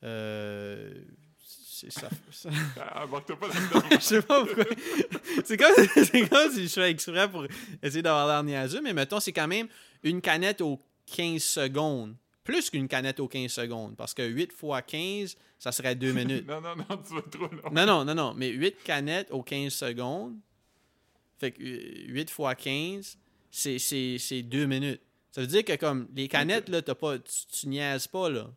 euh, 0.05 0.93
c'est 1.39 1.93
ça. 1.93 2.09
ça- 2.31 2.51
Ah, 2.81 3.07
je 3.93 3.99
sais 4.01 4.23
pas 4.23 4.45
pourquoi. 4.45 4.65
c'est 5.45 5.57
comme, 5.57 5.75
c'est 6.05 6.29
comme 6.29 6.51
si 6.53 6.65
je 6.69 6.73
fais 6.73 6.91
exprès 6.91 7.31
pour 7.31 7.47
essayer 7.83 8.03
d'avoir 8.03 8.27
l'air 8.27 8.43
niaiseux, 8.43 8.81
mais 8.83 8.93
mettons, 8.93 9.21
c'est 9.21 9.33
quand 9.33 9.49
même 9.49 9.69
une 10.03 10.21
canette 10.21 10.61
aux 10.61 10.81
15 11.07 11.43
secondes. 11.43 12.17
Plus 12.49 12.71
qu'une 12.71 12.89
canette 12.89 13.21
aux 13.21 13.29
15 13.29 13.53
secondes. 13.53 13.95
Parce 13.95 14.15
que 14.15 14.27
8 14.27 14.55
fois 14.55 14.81
15, 14.81 15.37
ça 15.59 15.71
serait 15.71 15.95
2 15.95 16.13
minutes. 16.15 16.49
non, 16.49 16.63
non, 16.63 16.77
non, 16.77 16.97
tu 17.07 17.15
vas 17.15 17.21
trop 17.31 17.47
loin. 17.47 17.71
Non, 17.71 17.85
non, 17.85 18.05
non, 18.07 18.15
non. 18.15 18.35
Mais 18.35 18.49
8 18.49 18.83
canettes 18.83 19.31
aux 19.31 19.43
15 19.43 19.71
secondes. 19.71 20.35
Fait 21.39 21.53
que 21.53 21.63
8 21.63 22.31
fois 22.31 22.55
15, 22.55 23.19
c'est, 23.51 23.79
c'est, 23.79 24.17
c'est 24.17 24.43
2 24.43 24.65
minutes. 24.65 25.03
Ça 25.31 25.43
veut 25.43 25.47
dire 25.47 25.63
que 25.63 25.77
comme 25.77 26.09
les 26.17 26.27
canettes, 26.27 26.71
là, 26.71 26.81
pas, 26.81 27.19
tu, 27.19 27.47
tu 27.53 27.69
niaises 27.69 28.07
pas, 28.07 28.31
là. 28.31 28.51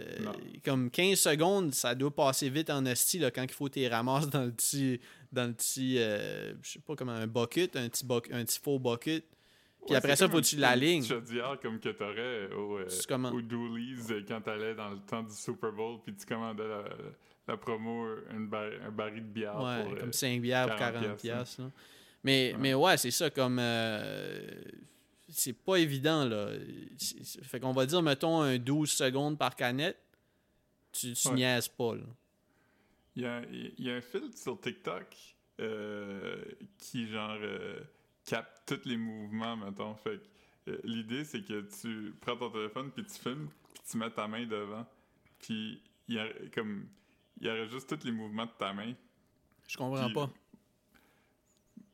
Euh, 0.00 0.32
comme 0.64 0.92
15 0.92 1.18
secondes, 1.18 1.74
ça 1.74 1.96
doit 1.96 2.14
passer 2.14 2.50
vite 2.50 2.70
en 2.70 2.84
esti 2.86 3.18
là, 3.18 3.32
quand 3.32 3.42
il 3.42 3.52
faut 3.52 3.66
que 3.66 3.74
tu 3.74 3.80
les 3.80 3.88
ramasses 3.88 4.30
dans 4.30 4.44
le 4.44 4.52
petit, 4.52 5.00
dans 5.32 5.48
le 5.48 5.54
petit 5.54 5.98
euh, 5.98 6.54
je 6.62 6.70
sais 6.70 6.78
pas 6.78 6.94
comment, 6.94 7.12
un 7.12 7.26
bucket, 7.26 7.74
un 7.74 7.88
petit, 7.88 8.04
un 8.30 8.44
petit 8.44 8.60
faux 8.60 8.78
bucket. 8.78 9.24
Puis 9.84 9.90
Ouais, 9.92 9.96
après 9.96 10.16
ça, 10.16 10.24
comme 10.24 10.32
faut 10.32 10.38
un 10.38 10.40
que 10.40 10.46
tu 10.46 10.56
petit- 10.56 10.60
l'alignes. 10.62 10.94
une 10.96 11.00
petite 11.02 11.12
chaudière 11.14 11.58
comme 11.60 11.78
que 11.78 11.88
t'aurais 11.90 12.52
au, 12.54 12.78
euh, 12.78 13.30
au 13.32 13.42
Doolies 13.42 13.96
euh, 14.10 14.22
quand 14.26 14.40
t'allais 14.40 14.74
dans 14.74 14.88
le 14.90 14.98
temps 15.00 15.22
du 15.22 15.34
Super 15.34 15.72
Bowl, 15.72 15.98
puis 16.04 16.14
tu 16.14 16.24
commandais 16.24 16.66
la, 16.66 16.84
la 17.48 17.56
promo, 17.58 18.06
une 18.30 18.48
bar- 18.48 18.70
un 18.86 18.90
baril 18.90 19.22
de 19.22 19.28
bière 19.28 19.56
Ouais, 19.60 19.82
pour... 19.84 19.92
euh, 19.92 19.96
comme 20.00 20.12
5 20.12 20.40
bières 20.40 20.68
pour 20.68 20.76
40 20.76 21.02
40 21.02 21.20
piastres, 21.20 21.60
hein. 21.60 21.72
Mais, 22.22 22.52
Ouais. 22.52 22.58
mais 22.58 22.74
ouais, 22.74 22.96
c'est 22.96 23.10
ça, 23.10 23.28
comme... 23.28 23.58
euh, 23.60 24.40
c'est 25.28 25.52
pas 25.52 25.76
évident, 25.76 26.24
là. 26.24 26.52
Fait 27.42 27.60
qu'on 27.60 27.72
va 27.72 27.84
dire, 27.84 28.00
mettons, 28.00 28.40
un 28.40 28.56
12 28.56 28.90
secondes 28.90 29.36
par 29.38 29.54
canette, 29.56 29.98
tu, 30.92 31.12
tu 31.12 31.28
Ouais. 31.28 31.34
niaises 31.34 31.68
pas, 31.68 31.94
là. 31.96 32.04
Il 33.16 33.22
y 33.22 33.26
a, 33.26 33.42
y 33.78 33.90
a 33.90 33.94
un 33.96 34.00
filtre 34.00 34.36
sur 34.38 34.58
TikTok 34.60 35.06
euh, 35.60 36.42
qui, 36.78 37.06
genre, 37.08 37.36
euh, 37.42 37.80
capte 38.24 38.62
tous 38.66 38.88
les 38.88 38.96
mouvements, 38.96 39.56
mettons. 39.56 39.94
Fait 39.96 40.20
que, 40.66 40.70
euh, 40.70 40.80
l'idée, 40.84 41.24
c'est 41.24 41.42
que 41.42 41.66
tu 41.80 42.14
prends 42.20 42.36
ton 42.36 42.50
téléphone, 42.50 42.90
puis 42.90 43.04
tu 43.04 43.18
filmes, 43.18 43.48
puis 43.74 43.82
tu 43.90 43.96
mets 43.96 44.10
ta 44.10 44.26
main 44.26 44.46
devant. 44.46 44.86
Puis, 45.38 45.82
il 46.08 46.14
y 46.14 46.18
a, 46.18 46.26
comme, 46.54 46.88
il 47.40 47.50
enregistre 47.50 47.96
tous 47.96 48.06
les 48.06 48.12
mouvements 48.12 48.46
de 48.46 48.52
ta 48.58 48.72
main. 48.72 48.94
Je 49.68 49.76
comprends 49.76 50.12
pas. 50.12 50.30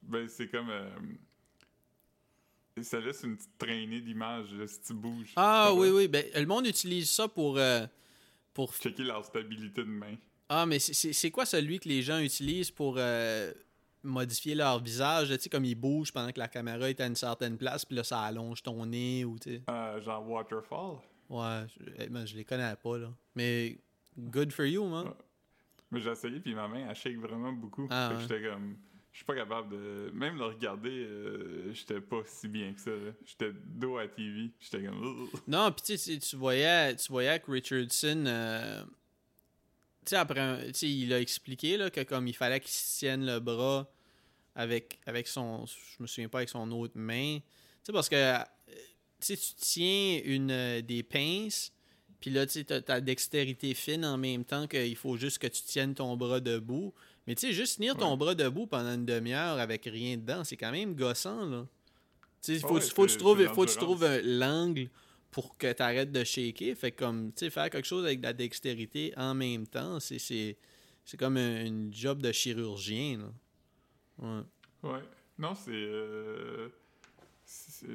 Ben, 0.02 0.28
c'est 0.28 0.48
comme... 0.48 0.70
euh, 0.70 0.90
ça 2.82 2.98
laisse 2.98 3.22
une 3.24 3.36
petite 3.36 3.58
traînée 3.58 4.00
d'images, 4.00 4.54
si 4.66 4.80
tu 4.82 4.94
bouges. 4.94 5.32
Ah 5.36 5.72
oui, 5.74 5.90
oui, 5.90 6.08
ben, 6.08 6.24
le 6.34 6.46
monde 6.46 6.66
utilise 6.66 7.10
ça 7.10 7.28
pour... 7.28 7.58
euh, 7.58 7.86
pour... 8.54 8.74
Checker 8.74 9.04
leur 9.04 9.24
stabilité 9.24 9.82
de 9.82 9.88
main. 9.88 10.16
Ah, 10.48 10.66
mais 10.66 10.80
c'est 10.80 11.30
quoi 11.30 11.46
celui 11.46 11.78
que 11.78 11.88
les 11.88 12.02
gens 12.02 12.18
utilisent 12.18 12.72
pour 12.72 12.96
euh, 12.98 13.52
modifier 14.02 14.54
leur 14.54 14.82
visage? 14.82 15.28
Tu 15.28 15.38
sais, 15.38 15.48
comme 15.48 15.64
ils 15.64 15.74
bougent 15.74 16.12
pendant 16.12 16.30
que 16.32 16.38
la 16.38 16.48
caméra 16.48 16.88
est 16.88 17.00
à 17.00 17.06
une 17.06 17.16
certaine 17.16 17.56
place, 17.56 17.84
puis 17.84 17.96
là, 17.96 18.04
ça 18.04 18.20
allonge 18.20 18.62
ton 18.62 18.84
nez, 18.86 19.24
ou 19.24 19.38
tu 19.38 19.50
sais... 19.56 19.62
Euh, 19.70 20.00
genre 20.00 20.28
Waterfall? 20.28 20.96
Ouais, 21.28 21.66
je, 21.68 21.84
eh, 22.04 22.08
ben, 22.08 22.26
je 22.26 22.36
les 22.36 22.44
connais 22.44 22.74
pas, 22.82 22.98
là. 22.98 23.08
Mais 23.34 23.78
good 24.18 24.52
for 24.52 24.64
you, 24.64 24.84
man. 24.86 25.12
Mais 25.90 26.00
j'ai 26.00 26.10
essayé, 26.10 26.40
puis 26.40 26.54
ma 26.54 26.68
main, 26.68 26.86
elle 26.88 26.94
shake 26.96 27.18
vraiment 27.18 27.52
beaucoup. 27.52 27.86
Ah, 27.90 28.08
Fait 28.10 28.14
que 28.14 28.20
ouais. 28.20 28.26
j'étais 28.38 28.50
comme... 28.50 28.76
Je 29.12 29.16
suis 29.18 29.24
pas 29.24 29.34
capable 29.34 29.70
de... 29.70 30.10
Même 30.14 30.38
le 30.38 30.44
regarder, 30.44 30.88
euh, 31.04 31.72
j'étais 31.74 32.00
pas 32.00 32.20
si 32.24 32.46
bien 32.46 32.72
que 32.72 32.80
ça. 32.80 32.90
là. 32.92 33.10
J'étais 33.24 33.50
dos 33.66 33.96
à 33.96 34.02
la 34.02 34.08
TV. 34.08 34.50
J'étais 34.60 34.84
comme... 34.84 35.28
Non, 35.48 35.72
puis 35.72 35.82
tu 35.84 35.98
sais, 35.98 36.16
tu 36.18 36.36
voyais, 36.36 36.94
tu 36.94 37.10
voyais 37.10 37.40
que 37.40 37.50
Richardson, 37.50 38.24
euh, 38.26 38.84
tu 40.04 40.10
sais, 40.10 40.16
après, 40.16 40.70
il 40.82 41.12
a 41.12 41.20
expliqué 41.20 41.76
là, 41.76 41.90
que 41.90 42.00
comme 42.02 42.26
il 42.28 42.34
fallait 42.34 42.60
qu'il 42.60 42.70
se 42.70 42.98
tienne 42.98 43.24
le 43.26 43.38
bras 43.40 43.90
avec, 44.54 44.98
avec 45.06 45.28
son, 45.28 45.64
je 45.66 46.02
me 46.02 46.06
souviens 46.06 46.28
pas, 46.28 46.38
avec 46.38 46.48
son 46.48 46.70
autre 46.72 46.94
main. 46.96 47.38
Tu 47.38 47.42
sais, 47.84 47.92
parce 47.92 48.08
que, 48.08 48.16
euh, 48.16 48.38
tu 49.20 49.36
tiens 49.56 50.20
une, 50.24 50.50
euh, 50.50 50.80
des 50.82 51.02
pinces, 51.02 51.72
puis 52.20 52.30
là, 52.30 52.46
tu 52.46 52.52
sais, 52.54 52.64
t'as 52.64 52.80
ta 52.80 53.00
dextérité 53.00 53.74
fine 53.74 54.04
en 54.04 54.16
même 54.18 54.44
temps 54.44 54.66
qu'il 54.66 54.96
faut 54.96 55.16
juste 55.16 55.38
que 55.38 55.46
tu 55.46 55.62
tiennes 55.62 55.94
ton 55.94 56.16
bras 56.16 56.40
debout. 56.40 56.92
Mais 57.26 57.34
tu 57.34 57.46
sais, 57.46 57.52
juste 57.52 57.76
tenir 57.76 57.96
ton 57.96 58.10
Ouais. 58.12 58.16
bras 58.16 58.34
debout 58.34 58.66
pendant 58.66 58.94
une 58.94 59.04
demi-heure 59.06 59.58
avec 59.58 59.84
rien 59.84 60.16
dedans, 60.16 60.42
c'est 60.44 60.56
quand 60.56 60.72
même 60.72 60.94
gossant, 60.94 61.44
là. 61.46 61.66
Tu 62.42 62.52
sais, 62.52 62.54
il 62.54 62.60
faut, 62.60 62.74
Ouais, 62.74 62.80
faut 62.80 63.02
que 63.02 63.06
tu 63.08 63.12
c'est- 63.12 63.18
trouves, 63.18 63.38
c'est 63.46 63.54
faut 63.54 63.66
tu 63.66 63.76
trouves 63.76 64.04
un- 64.04 64.20
l'angle 64.22 64.88
pour 65.30 65.56
que 65.56 65.72
tu 65.72 65.82
arrêtes 65.82 66.12
de 66.12 66.24
shaker. 66.24 66.74
Fait 66.76 66.90
que 66.92 66.98
comme, 67.04 67.32
tu 67.32 67.40
sais, 67.44 67.50
faire 67.50 67.70
quelque 67.70 67.86
chose 67.86 68.04
avec 68.04 68.18
de 68.20 68.24
la 68.26 68.32
dextérité 68.32 69.12
en 69.16 69.34
même 69.34 69.66
temps, 69.66 70.00
c'est, 70.00 70.18
c'est, 70.18 70.56
c'est 71.04 71.16
comme 71.16 71.36
un, 71.36 71.64
une 71.66 71.92
job 71.94 72.20
de 72.20 72.32
chirurgien. 72.32 73.18
Là. 73.18 73.28
Ouais. 74.82 74.90
Ouais. 74.90 75.00
Non, 75.38 75.54
c'est. 75.54 75.70
euh, 75.72 76.68
c'est- 77.44 77.86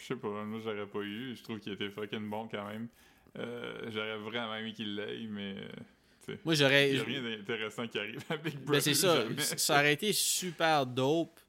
Je 0.00 0.04
sais 0.06 0.16
pas, 0.16 0.28
moi 0.44 0.60
j'aurais 0.62 0.86
pas 0.86 1.00
eu. 1.00 1.34
Je 1.36 1.42
trouve 1.42 1.58
qu'il 1.60 1.72
était 1.72 1.88
fucking 1.90 2.28
bon 2.28 2.46
quand 2.48 2.66
même. 2.66 2.88
Euh, 3.38 3.90
j'aurais 3.90 4.18
vraiment 4.18 4.54
aimé 4.54 4.72
qu'il 4.74 4.94
l'aille, 4.94 5.26
mais. 5.28 5.56
euh, 6.28 6.36
Moi, 6.44 6.54
Il 6.54 6.58
j'aurais. 6.58 6.92
n'y 6.92 6.98
a 7.00 7.04
rien 7.04 7.22
d'intéressant 7.22 7.88
qui 7.88 7.98
arrive 7.98 8.22
avec 8.28 8.54
Brother. 8.56 8.66
Ben, 8.72 8.80
c'est 8.80 8.94
ça. 8.94 9.22
jamais. 9.22 9.40
Ça 9.40 9.74
aurait 9.78 9.94
été 9.94 10.12
super 10.12 10.86
dope 10.86 11.40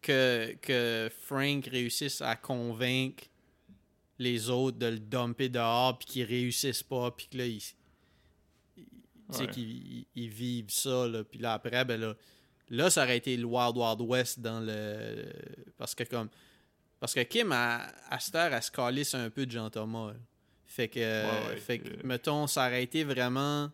que, 0.00 0.54
que 0.60 1.08
Frank 1.20 1.66
réussisse 1.66 2.20
à 2.22 2.34
convaincre 2.34 3.24
les 4.22 4.48
autres 4.48 4.78
de 4.78 4.86
le 4.86 4.98
dumper 4.98 5.48
dehors, 5.48 5.98
puis 5.98 6.06
qu'ils 6.06 6.24
réussissent 6.24 6.82
pas, 6.82 7.10
puis 7.10 7.26
que 7.28 7.38
là, 7.38 7.46
ils, 7.46 7.62
Ouais. 9.38 9.46
qu'ils 9.48 9.70
ils- 9.98 10.06
ils 10.14 10.28
vivent 10.28 10.70
ça, 10.70 11.08
là, 11.08 11.24
puis 11.24 11.38
là, 11.38 11.54
après, 11.54 11.84
ben 11.84 11.98
là, 12.00 12.14
là, 12.68 12.90
ça 12.90 13.02
aurait 13.04 13.16
été 13.16 13.36
le 13.36 13.44
Wild 13.44 13.76
Wild 13.76 14.00
West 14.02 14.40
dans 14.40 14.60
le... 14.60 15.32
Parce 15.78 15.94
que 15.94 16.04
comme... 16.04 16.28
Parce 17.00 17.14
que 17.14 17.20
Kim, 17.20 17.50
à, 17.52 17.86
à 18.10 18.20
cette 18.20 18.34
heure, 18.34 18.52
elle 18.52 18.62
se 18.62 18.70
calisse 18.70 19.14
un 19.14 19.28
peu 19.30 19.44
de 19.46 19.50
Jean 19.50 19.70
Thomas. 19.70 20.12
là. 20.12 20.18
Fait 20.66 20.88
que, 20.88 21.00
Ouais, 21.00 21.48
ouais, 21.48 21.56
fait 21.56 21.78
que, 21.80 21.88
euh. 21.88 21.96
mettons, 22.04 22.46
ça 22.46 22.66
aurait 22.66 22.82
été 22.82 23.04
vraiment 23.04 23.70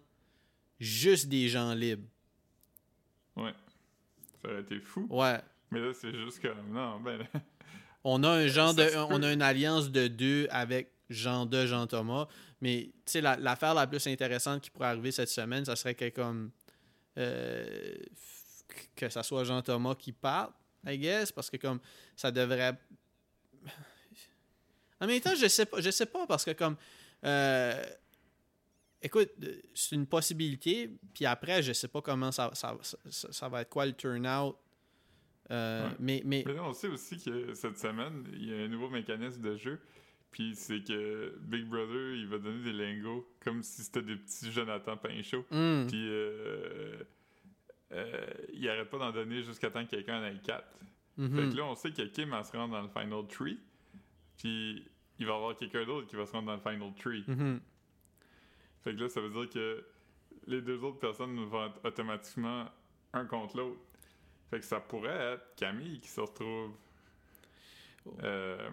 juste 0.81 1.29
des 1.29 1.49
gens 1.49 1.75
libres. 1.75 2.09
Ouais. 3.37 3.53
Ça 4.43 4.49
aurait 4.51 4.61
été 4.63 4.81
fou. 4.81 5.07
Ouais. 5.11 5.39
Mais 5.71 5.81
là, 5.81 5.93
c'est 5.93 6.13
juste 6.15 6.41
comme. 6.41 6.73
Non, 6.73 6.99
ben. 7.01 7.21
On 8.05 8.23
a 8.23 8.31
un 8.31 8.47
genre 8.47 8.75
de. 8.75 8.85
On 9.11 9.23
a 9.23 9.33
une 9.33 9.43
alliance 9.43 9.91
de 9.91 10.09
deux 10.09 10.47
avec 10.51 10.93
Jean 11.11 11.47
de 11.47 11.67
Jean 11.67 11.87
Thomas. 11.87 12.27
Mais 12.61 12.91
tu 13.05 13.13
sais, 13.13 13.21
l'affaire 13.21 13.75
la, 13.75 13.87
plus 13.87 14.07
intéressante 14.07 14.63
qui 14.63 14.71
pourrait 14.71 14.89
arriver 14.89 15.13
cette 15.13 15.29
semaine, 15.29 15.65
ça 15.65 15.77
serait 15.77 15.95
que 15.95 16.09
comme 16.09 16.51
euh, 17.19 17.97
que 18.97 19.09
ça 19.09 19.23
soit 19.23 19.45
Jean 19.45 19.63
Thomas 19.63 19.95
qui 19.95 20.13
parte, 20.13 20.53
I 20.87 20.99
guess, 20.99 21.33
parce 21.33 21.51
que 21.51 21.57
comme 21.57 21.81
ça 22.17 22.31
devrait. 22.31 22.75
En 25.01 25.07
même 25.07 25.21
temps, 25.21 25.37
je 25.37 25.47
sais 25.47 25.65
pas, 25.65 25.81
je 25.81 25.91
sais 25.91 26.07
pas 26.07 26.27
parce 26.27 26.45
que 26.45 26.51
comme 26.51 26.77
euh, 27.25 27.85
écoute, 29.01 29.31
euh, 29.45 29.61
c'est 29.73 29.95
une 29.95 30.07
possibilité. 30.07 30.91
Puis 31.15 31.25
après, 31.25 31.63
je 31.63 31.73
sais 31.73 31.87
pas 31.87 32.03
comment 32.03 32.33
ça, 32.33 32.51
ça, 32.55 32.77
ça, 32.83 33.33
ça 33.33 33.49
va 33.49 33.63
être 33.63 33.69
quoi 33.69 33.87
le 33.87 33.93
turnout. 33.93 34.57
Euh, 35.51 35.89
Ouais. 35.89 35.97
mais, 35.99 36.23
mais 36.25 36.43
Mais 36.47 36.53
là, 36.55 36.65
on 36.65 36.73
sait 36.73 36.89
aussi 36.89 37.19
que 37.23 37.55
cette 37.55 37.79
semaine, 37.79 38.25
il 38.33 38.49
y 38.49 38.53
a 38.55 38.65
un 38.65 38.69
nouveau 38.69 38.91
mécanisme 38.91 39.41
de 39.43 39.57
jeu. 39.57 39.81
Puis 40.31 40.55
c'est 40.55 40.85
que 40.85 41.39
Big 41.41 41.65
Brother, 41.65 42.15
il 42.15 42.27
va 42.27 42.39
donner 42.39 42.63
des 42.63 42.73
lingots 42.73 43.27
comme 43.41 43.63
si 43.63 43.83
c'était 43.83 44.03
des 44.03 44.17
petits 44.17 44.53
Jonathan 44.53 44.97
Pinchot. 44.99 45.47
Hmm. 45.51 45.87
Puis 45.89 46.07
euh, 46.07 47.03
euh, 47.93 48.27
il 48.53 48.69
arrête 48.69 48.91
pas 48.91 48.99
d'en 48.99 49.11
donner 49.11 49.43
jusqu'à 49.43 49.71
temps 49.71 49.85
que 49.87 49.91
quelqu'un 49.91 50.21
en 50.21 50.25
ait 50.27 50.39
quatre. 50.45 50.69
Mhm. 51.17 51.35
Fait 51.35 51.49
que 51.51 51.57
là, 51.57 51.65
on 51.65 51.75
sait 51.75 51.91
que 51.93 52.03
Kim 52.03 52.29
va 52.31 52.45
se 52.45 52.55
rendre 52.57 52.75
dans 52.75 52.83
le 52.83 52.89
Final 52.89 53.27
Tree. 53.27 53.59
Puis 54.37 54.87
il 55.19 55.27
va 55.27 55.33
y 55.33 55.37
avoir 55.37 55.57
quelqu'un 55.57 55.85
d'autre 55.87 56.07
qui 56.07 56.17
va 56.17 56.27
se 56.27 56.33
rendre 56.33 56.47
dans 56.47 56.55
le 56.57 56.61
Final 56.77 56.95
Tree. 56.95 57.25
Mhm. 57.27 57.61
Fait 58.85 58.95
que 58.95 59.01
là, 59.01 59.09
ça 59.09 59.21
veut 59.23 59.31
dire 59.31 59.49
que 59.49 59.85
les 60.47 60.61
deux 60.61 60.79
autres 60.85 60.99
personnes 60.99 61.43
vont 61.47 61.67
être 61.67 61.81
automatiquement 61.85 62.67
un 63.15 63.25
contre 63.25 63.57
l'autre. 63.57 63.81
Fait 64.51 64.61
que 64.61 64.65
ça 64.65 64.81
pourrait 64.81 65.35
être 65.35 65.55
Camille 65.57 66.01
qui 66.01 66.09
se 66.09 66.21
retrouve 66.21 66.73
euh, 68.23 68.71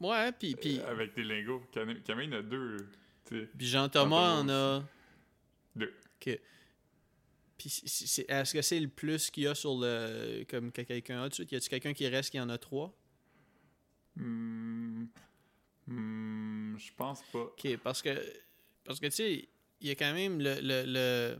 Ouais, 0.00 0.32
puis, 0.32 0.54
puis, 0.56 0.80
avec 0.80 1.14
des 1.14 1.22
lingots. 1.24 1.62
Cam- 1.72 2.00
Camille 2.02 2.28
en 2.28 2.38
a 2.38 2.42
deux. 2.42 2.88
puis 3.28 3.46
Jean-Thomas 3.66 4.40
en 4.40 4.48
a. 4.48 4.84
Deux. 5.76 5.94
Ok. 6.20 6.40
Puis 7.56 7.82
est-ce 8.28 8.52
que 8.52 8.62
c'est 8.62 8.80
le 8.80 8.88
plus 8.88 9.30
qu'il 9.30 9.44
y 9.44 9.46
a 9.46 9.54
sur 9.54 9.76
le. 9.78 10.44
Comme 10.48 10.72
que 10.72 10.82
quelqu'un 10.82 11.22
a 11.22 11.28
dessus 11.28 11.46
Y 11.50 11.56
a-tu 11.56 11.68
quelqu'un 11.68 11.92
qui 11.92 12.08
reste 12.08 12.30
qui 12.30 12.40
en 12.40 12.48
a 12.48 12.58
trois? 12.58 12.92
Hmm, 14.16 15.04
hmm, 15.86 16.76
je 16.78 16.92
pense 16.96 17.22
pas. 17.32 17.38
Ok, 17.40 17.76
parce 17.82 18.02
que. 18.02 18.10
Parce 18.84 18.98
que 19.00 19.06
tu 19.06 19.12
sais, 19.12 19.48
il 19.80 19.88
y 19.88 19.90
a 19.90 19.94
quand 19.94 20.12
même 20.12 20.40
le. 20.40 20.56
le, 20.60 20.82
le 20.86 21.38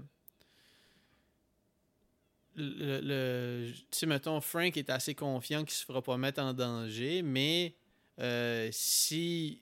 le, 2.57 3.01
le- 3.03 3.73
tu 3.73 3.83
sais, 3.91 4.07
mettons, 4.07 4.41
Frank 4.41 4.77
est 4.77 4.91
assez 4.91 5.15
confiant 5.15 5.65
qu'il 5.65 5.75
se 5.75 5.85
fera 5.85 6.03
pas 6.03 6.17
mettre 6.17 6.41
en 6.41 6.53
danger, 6.53 7.23
mais 7.23 7.75
euh, 8.21 8.69
si 8.73 9.61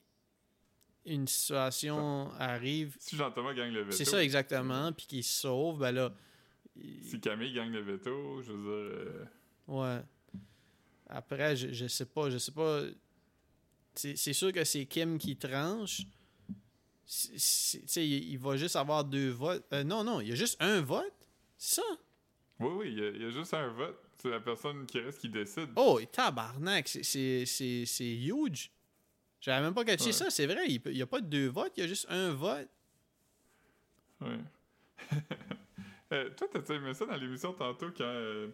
une 1.05 1.27
situation 1.27 2.31
arrive, 2.39 2.97
Si 3.01 3.17
Jean-Thomas 3.17 3.55
gagne 3.55 3.73
le 3.73 3.83
veto, 3.83 3.97
c'est 3.97 4.05
ça 4.05 4.23
exactement, 4.23 4.93
puis 4.93 5.07
qu'il 5.07 5.25
se 5.25 5.41
sauve, 5.41 5.79
ben 5.81 5.93
là, 5.93 6.15
il- 6.77 7.05
si 7.05 7.21
Camille 7.21 7.53
gagne 7.53 7.73
le 7.73 7.81
veto, 7.81 8.43
je 8.43 8.53
veux 8.53 8.63
dire. 8.63 9.05
euh, 9.09 9.25
Ouais. 9.69 10.03
Après, 11.09 11.57
je, 11.57 11.73
je 11.73 11.87
sais 11.87 12.07
pas, 12.07 12.31
je 12.31 12.39
sais 12.39 12.53
pas. 12.53 12.83
C'est 13.95 14.33
sûr 14.33 14.53
que 14.53 14.65
c'est 14.65 14.87
Kim 14.87 15.19
qui 15.19 15.37
tranche. 15.37 16.03
Sais, 17.05 18.07
il, 18.09 18.31
il 18.31 18.39
va 18.39 18.57
juste 18.57 18.77
avoir 18.77 19.05
deux 19.05 19.29
votes. 19.31 19.65
Euh, 19.75 19.85
non, 19.85 20.03
non, 20.03 20.21
il 20.21 20.29
y 20.29 20.33
a 20.33 20.35
juste 20.35 20.57
un 20.61 20.81
vote. 20.81 21.13
C'est 21.59 21.77
ça? 21.77 21.83
Oui, 22.63 22.71
oui, 22.77 22.93
il 22.93 22.99
y, 22.99 23.05
a- 23.07 23.11
il 23.11 23.23
y 23.23 23.25
a 23.27 23.31
juste 23.31 23.55
un 23.55 23.69
vote. 23.69 23.99
C'est 24.19 24.31
la 24.31 24.41
personne 24.41 24.87
qui 24.87 25.01
reste 25.01 25.21
qui 25.21 25.29
décide. 25.29 25.71
Oh, 25.77 25.99
et 26.01 26.07
tabarnak, 26.07 26.87
c'est- 26.89 27.45
huge. 28.01 28.71
J'avais 29.41 29.63
même 29.65 29.75
pas 29.75 29.85
catché 29.85 30.07
Ouais. 30.07 30.13
ça, 30.13 30.31
c'est 30.31 30.47
vrai. 30.47 30.67
Il 30.69 30.81
n'y 30.93 31.03
a 31.03 31.07
pas 31.07 31.21
de 31.21 31.27
deux 31.27 31.49
votes, 31.49 31.73
il 31.77 31.81
y 31.81 31.85
a 31.85 31.89
juste 31.89 32.07
un 32.09 32.33
vote. 32.33 32.69
Ouais. 34.21 34.39
Euh, 36.13 36.29
toi, 36.37 36.47
t'as 36.53 36.75
aimé 36.75 36.93
ça 36.93 37.07
dans 37.07 37.17
l'émission 37.17 37.55
tantôt 37.55 37.87
quand 37.97 38.05
euh, 38.05 38.49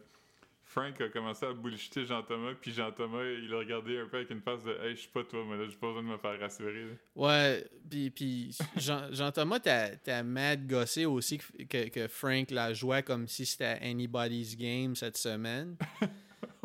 Frank 0.70 1.00
a 1.00 1.08
commencé 1.08 1.46
à 1.46 1.52
bullshiter 1.54 2.04
Jean-Thomas, 2.04 2.52
puis 2.60 2.72
Jean-Thomas, 2.72 3.24
il 3.24 3.52
a 3.54 3.58
regardé 3.58 3.98
un 3.98 4.06
peu 4.06 4.18
avec 4.18 4.28
une 4.30 4.42
face 4.42 4.62
de 4.64 4.72
Hey, 4.82 4.94
je 4.96 5.00
suis 5.00 5.08
pas 5.08 5.24
toi, 5.24 5.42
mais 5.48 5.56
là, 5.56 5.66
j'ai 5.66 5.76
pas 5.76 5.86
besoin 5.88 6.02
de 6.02 6.08
me 6.08 6.18
faire 6.18 6.38
rassurer. 6.38 6.84
là. 6.84 6.92
Ouais, 7.16 7.66
puis, 7.88 8.10
puis 8.10 8.56
Jean- 8.76 9.10
Jean-Thomas, 9.10 9.60
t'as, 9.60 9.96
t'as 9.96 10.22
mad 10.22 10.66
gossé 10.66 11.06
aussi 11.06 11.38
que, 11.38 11.62
que, 11.64 11.88
que 11.88 12.06
Frank 12.08 12.50
la 12.50 12.74
jouait 12.74 13.02
comme 13.02 13.26
si 13.26 13.46
c'était 13.46 13.78
anybody's 13.80 14.56
game 14.58 14.94
cette 14.94 15.16
semaine. 15.16 15.76
tu 16.00 16.08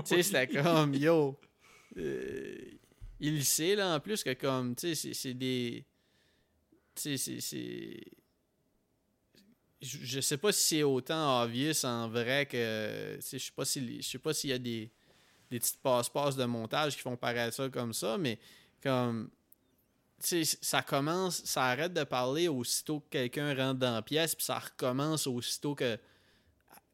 sais, 0.04 0.22
c'était 0.24 0.48
comme, 0.62 0.94
yo, 0.94 1.39
euh, 1.98 2.56
il 3.22 3.44
sait, 3.46 3.76
là, 3.78 3.96
en 3.96 4.00
plus, 4.02 4.22
que 4.22 4.34
comme, 4.34 4.76
tu 4.76 4.94
sais, 4.96 5.13
c'est 5.13 5.34
des... 5.34 5.86
Tu 6.96 7.18
sais, 7.18 7.39
c'est... 7.39 8.04
Je, 9.84 10.22
sais 10.22 10.38
pas 10.38 10.52
si 10.52 10.78
c'est 10.78 10.84
autant 10.84 11.43
obvious 11.43 11.86
en 11.86 12.08
vrai 12.08 12.46
que... 12.46 13.17
Je 13.19 13.38
sais 13.38 13.52
pas 13.56 13.65
si, 13.65 14.02
je 14.02 14.08
sais 14.08 14.17
pas 14.17 14.34
s'il 14.34 14.50
y 14.50 14.54
a 14.54 14.58
des, 14.58 14.89
des 15.52 15.60
petites 15.60 15.82
passe-passe 15.82 16.36
de 16.36 16.46
montage 16.46 16.96
qui 16.96 17.02
font 17.02 17.17
paraître 17.17 17.54
ça 17.54 17.69
comme 17.69 17.93
ça, 17.93 18.17
mais 18.17 18.39
comme 18.82 19.30
tu 20.22 20.46
sais, 20.46 20.58
ça 20.62 20.82
commence, 20.82 21.43
ça 21.43 21.65
arrête 21.65 21.93
de 21.93 22.04
parler 22.06 22.48
aussitôt 22.48 23.02
que 23.02 23.10
quelqu'un 23.10 23.54
rentre 23.56 23.80
dans 23.80 23.93
la 23.93 24.02
pièce, 24.02 24.36
puis 24.36 24.46
ça 24.46 24.58
recommence 24.58 25.28
aussitôt 25.28 25.76
que 25.76 25.99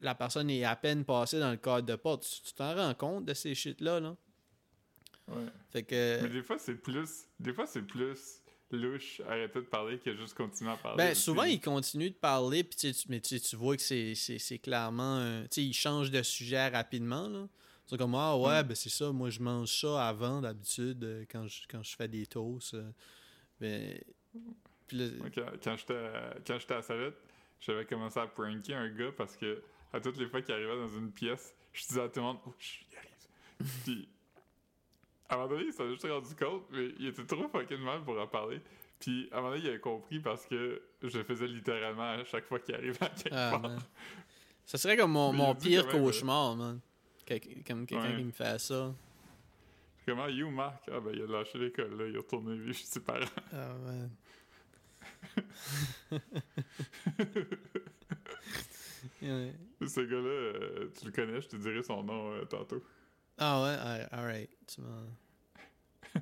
la 0.01 0.15
personne 0.15 0.49
est 0.49 0.63
à 0.63 0.75
peine 0.75 1.05
passée 1.05 1.39
dans 1.39 1.51
le 1.51 1.57
cadre 1.57 1.85
de 1.85 1.95
porte. 1.95 2.23
Tu 2.23 2.41
tu 2.41 2.53
t'en 2.53 2.73
rends 2.73 2.93
compte 2.95 3.25
de 3.25 3.33
ces 3.33 3.53
shit-là, 3.53 3.99
là? 3.99 4.15
Ouais. 5.27 5.45
Fait 5.69 5.83
que. 5.83 6.19
Mais 6.23 6.29
des 6.29 6.41
fois, 6.41 6.57
c'est 6.57 6.75
plus. 6.75 7.27
Des 7.39 7.53
fois, 7.53 7.67
c'est 7.67 7.83
plus 7.83 8.41
louche 8.71 9.21
arrêter 9.27 9.59
de 9.59 9.65
parler 9.65 9.97
que 9.99 10.15
juste 10.15 10.35
continuer 10.35 10.71
à 10.71 10.77
parler. 10.77 10.97
Ben, 10.97 11.15
souvent, 11.15 11.43
il 11.43 11.59
continue 11.59 12.09
de 12.09 12.15
parler, 12.15 12.63
puis 12.63 12.77
tu 12.77 12.93
mais 13.09 13.19
tu 13.21 13.37
vois 13.55 13.75
que 13.75 13.81
c'est- 13.81 14.15
c'est 14.15 14.37
c'est 14.39 14.59
clairement. 14.59 15.15
un- 15.17 15.41
Tu 15.43 15.47
sais, 15.51 15.63
il 15.63 15.73
change 15.73 16.11
de 16.11 16.21
sujet 16.23 16.67
rapidement, 16.69 17.27
là. 17.27 17.47
C'est 17.87 17.97
comme, 17.97 18.13
ah 18.15 18.37
ouais, 18.37 18.61
Mm. 18.63 18.67
ben 18.67 18.75
c'est 18.75 18.89
ça, 18.89 19.11
moi 19.11 19.29
je 19.31 19.39
mange 19.39 19.69
ça 19.81 20.07
avant 20.07 20.41
d'habitude 20.41 21.03
euh, 21.03 21.25
quand 21.31 21.47
je, 21.47 21.61
quand 21.67 21.81
je 21.81 21.95
fais 21.95 22.07
des 22.07 22.25
toasts. 22.27 22.75
euh. 22.75 22.91
Ben. 23.59 23.99
Là- 24.91 25.07
Moi, 25.17 25.29
quand, 25.33 25.45
quand 25.63 25.75
j'étais 26.59 26.73
à, 26.73 26.81
Salette, 26.81 27.17
j'avais 27.59 27.85
commencé 27.85 28.19
à 28.19 28.27
pranker 28.27 28.73
un 28.75 28.89
gars 28.89 29.11
parce 29.17 29.35
que 29.35 29.61
à 29.93 29.99
toutes 29.99 30.17
les 30.17 30.27
fois 30.27 30.41
qu'il 30.41 30.53
arrivait 30.53 30.75
dans 30.75 30.97
une 30.97 31.11
pièce, 31.11 31.53
je 31.73 31.87
disais 31.87 32.01
à 32.01 32.09
tout 32.09 32.19
le 32.19 32.25
monde 32.25 32.37
Oh, 32.45 32.53
il 32.59 32.97
arrive. 32.97 33.73
Puis, 33.83 34.07
à 35.29 35.35
un 35.35 35.37
moment 35.37 35.49
donné, 35.49 35.65
il 35.67 35.73
s'en 35.73 35.85
est 35.85 35.91
juste 35.91 36.07
rendu 36.07 36.35
compte, 36.35 36.63
mais 36.71 36.89
il 36.99 37.07
était 37.07 37.23
trop 37.25 37.47
fucking 37.47 37.77
mal 37.79 38.01
pour 38.03 38.19
en 38.19 38.27
parler. 38.27 38.59
Puis, 38.99 39.29
à 39.31 39.37
un 39.37 39.41
moment 39.41 39.55
donné, 39.55 39.69
il 39.69 39.73
a 39.75 39.77
compris 39.79 40.19
parce 40.19 40.45
que 40.45 40.81
je 41.01 41.17
le 41.17 41.23
faisais 41.23 41.47
littéralement 41.47 42.11
à 42.11 42.23
chaque 42.25 42.45
fois 42.45 42.59
qu'il 42.59 42.75
arrivait 42.75 43.01
à 43.05 43.09
quelque 43.09 43.29
Ah, 43.33 43.49
part. 43.51 43.61
man. 43.61 43.79
Ça 44.65 44.77
serait 44.77 44.97
comme 44.97 45.11
mon, 45.11 45.55
pire 45.55 45.85
même, 45.87 45.95
euh, 45.95 45.99
cauchemar, 46.05 46.55
man. 46.55 46.79
Comme 47.27 47.39
quelqu'un 47.85 48.01
Ouais. 48.01 48.17
qui 48.17 48.23
me 48.23 48.31
fait 48.31 48.59
ça. 48.59 48.93
Comment, 50.05 50.27
you, 50.27 50.49
Marc? 50.49 50.83
Ah, 50.91 50.99
ben, 50.99 51.11
il 51.13 51.21
a 51.21 51.27
lâché 51.27 51.57
l'école, 51.59 51.95
là, 51.97 52.07
il 52.07 52.15
est 52.15 52.17
retourné 52.17 52.57
vivre 52.57 52.75
chez 52.75 52.85
ses 52.85 52.99
parents. 52.99 53.25
Ah, 53.53 53.73
man. 53.83 54.09
Ouais. 59.21 59.53
Ce 59.85 59.99
gars-là, 60.01 60.27
euh, 60.29 60.87
tu 60.97 61.05
le 61.05 61.11
connais, 61.11 61.41
je 61.41 61.47
te 61.47 61.55
dirai 61.55 61.81
son 61.83 62.03
nom 62.03 62.31
euh, 62.33 62.43
tantôt. 62.45 62.83
Ah 63.39 63.61
ouais, 63.63 63.75
ah, 63.79 64.07
alright. 64.17 64.49
Tu 64.67 64.81
m'en- 64.81 65.09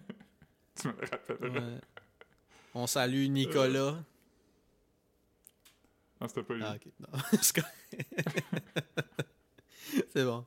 Tu 0.75 0.87
me 0.87 0.93
le 0.93 0.99
rappelleras. 1.09 1.59
ouais. 1.67 1.81
On 2.75 2.85
salue 2.87 3.27
Nicolas. 3.27 4.03
Non, 6.21 6.27
c'était 6.27 6.43
pas 6.43 6.53
lui. 6.53 6.63
Ah, 6.63 6.75
ok. 6.75 6.85
Non, 6.99 7.07
c'est 10.13 10.23
bon. 10.25 10.45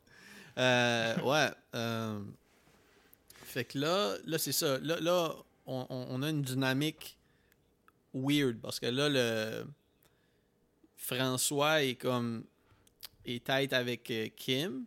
Euh, 0.59 1.21
ouais. 1.23 1.51
euh, 1.75 2.21
fait 3.45 3.64
que 3.64 3.79
là, 3.79 4.16
là 4.25 4.39
c'est 4.39 4.53
ça. 4.53 4.79
Là, 4.79 5.01
là 5.01 5.35
on, 5.66 5.87
on- 5.89 6.23
a 6.23 6.31
une 6.31 6.43
dynamique 6.43 7.16
weird 8.14 8.59
parce 8.61 8.79
que 8.81 8.87
là, 8.87 9.09
le 9.09 9.64
François 10.97 11.83
est 11.83 11.95
comme 11.97 12.45
est 13.25 13.45
tête 13.45 13.73
avec 13.73 14.12
Kim. 14.37 14.85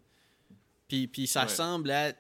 Puis, 0.93 1.07
puis 1.07 1.25
ça 1.25 1.43
Ouais. 1.43 1.47
semble 1.49 1.89
être 1.89 2.19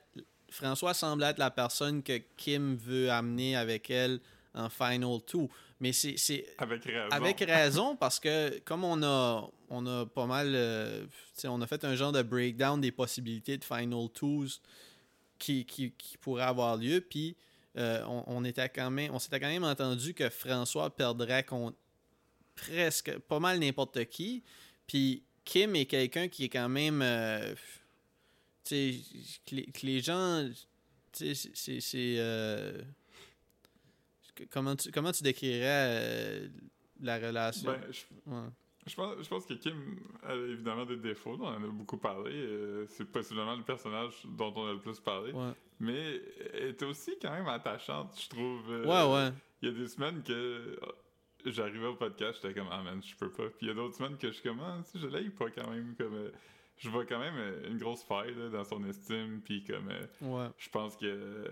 François 0.49 0.95
semble 0.95 1.21
être 1.25 1.37
la 1.37 1.51
personne 1.51 2.01
que 2.01 2.17
Kim 2.37 2.75
veut 2.75 3.11
amener 3.11 3.55
avec 3.55 3.91
elle 3.91 4.19
en 4.55 4.67
Final 4.67 5.19
2. 5.31 5.47
Mais 5.79 5.93
c'est- 5.93 6.45
Avec 6.57 6.83
raison. 6.85 7.07
avec 7.11 7.39
raison, 7.47 7.95
parce 7.95 8.19
que 8.19 8.57
comme 8.61 8.83
on 8.83 9.03
a, 9.03 9.47
on 9.69 9.85
a 9.85 10.07
pas 10.07 10.25
mal. 10.25 10.53
euh, 10.55 11.05
on 11.45 11.61
a 11.61 11.67
fait 11.67 11.83
un 11.85 11.93
genre 11.95 12.11
de 12.11 12.23
breakdown 12.23 12.81
des 12.81 12.91
possibilités 12.91 13.59
de 13.59 13.63
Final 13.63 14.09
Twos 14.11 14.59
qui, 15.37 15.65
qui, 15.65 15.91
qui 15.91 16.17
pourraient 16.17 16.41
avoir 16.43 16.75
lieu, 16.77 16.99
puis 17.01 17.35
euh, 17.77 18.03
on, 18.07 18.23
on 18.25 18.43
était 18.45 18.69
quand 18.69 18.89
même, 18.89 19.13
on 19.13 19.19
s'était 19.19 19.39
quand 19.39 19.49
même 19.49 19.63
entendu 19.63 20.15
que 20.15 20.29
François 20.29 20.95
perdrait 20.95 21.43
contre 21.43 21.77
presque 22.55 23.19
pas 23.19 23.39
mal 23.39 23.59
n'importe 23.59 24.03
qui, 24.05 24.41
puis 24.87 25.21
Kim 25.45 25.75
est 25.75 25.85
quelqu'un 25.85 26.27
qui 26.27 26.45
est 26.45 26.49
quand 26.49 26.69
même. 26.69 27.01
euh, 27.03 27.53
que 28.69 29.55
les, 29.55 29.65
que 29.71 29.85
les 29.85 29.99
gens. 30.01 30.49
Tu 31.11 31.35
sais, 31.35 31.79
c'est- 31.79 32.15
euh, 32.17 32.81
comment, 34.51 34.75
tu, 34.75 34.91
comment 34.91 35.11
tu 35.11 35.23
décrirais 35.23 35.61
euh, 35.65 36.47
la 37.01 37.17
relation? 37.19 37.71
Ben, 37.71 37.81
je, 37.91 38.01
Ouais. 38.31 38.47
je 38.87 38.95
pense, 38.95 39.15
je 39.23 39.27
pense 39.29 39.45
que 39.45 39.53
Kim 39.53 39.99
a 40.23 40.33
évidemment 40.35 40.85
des 40.85 40.97
défauts, 40.97 41.37
on 41.39 41.45
en 41.45 41.63
a 41.63 41.67
beaucoup 41.67 41.97
parlé. 41.97 42.31
euh, 42.33 42.85
c'est 42.89 43.05
possiblement 43.05 43.55
le 43.55 43.63
personnage 43.63 44.13
dont 44.25 44.53
on 44.55 44.67
a 44.69 44.73
le 44.73 44.79
plus 44.79 44.99
parlé. 44.99 45.31
Ouais. 45.33 45.51
Mais 45.79 46.21
elle 46.53 46.69
est 46.69 46.83
aussi 46.83 47.11
quand 47.21 47.31
même 47.31 47.47
attachante, 47.47 48.19
je 48.21 48.29
trouve. 48.29 48.71
euh, 48.71 48.85
ouais, 48.85 49.13
ouais. 49.13 49.33
Il 49.61 49.69
y 49.69 49.71
a 49.71 49.75
des 49.75 49.87
semaines 49.87 50.23
que 50.23 50.31
euh, 50.33 50.77
j'arrivais 51.45 51.85
au 51.87 51.95
podcast, 51.95 52.39
j'étais 52.41 52.53
comme, 52.59 52.69
ah 52.71 52.81
man, 52.83 53.01
je 53.03 53.15
peux 53.15 53.31
pas. 53.31 53.47
Puis 53.49 53.59
il 53.63 53.67
y 53.67 53.71
a 53.71 53.73
d'autres 53.73 53.95
semaines 53.97 54.17
que 54.17 54.27
je 54.27 54.33
suis 54.33 54.43
comme, 54.43 54.59
ah, 54.61 54.81
je 54.95 55.07
l'aime 55.07 55.31
pas 55.31 55.49
quand 55.51 55.69
même. 55.69 55.95
Comme, 55.97 56.31
je 56.77 56.89
vois 56.89 57.05
quand 57.05 57.19
même 57.19 57.35
euh, 57.37 57.69
une 57.69 57.77
grosse 57.77 58.03
faille 58.03 58.33
là, 58.35 58.49
dans 58.49 58.63
son 58.63 58.83
estime. 58.85 59.41
Puis 59.43 59.63
comme, 59.63 59.89
euh, 59.89 60.05
Ouais. 60.21 60.49
je 60.57 60.69
pense 60.69 60.95
que. 60.97 61.05
euh, 61.05 61.47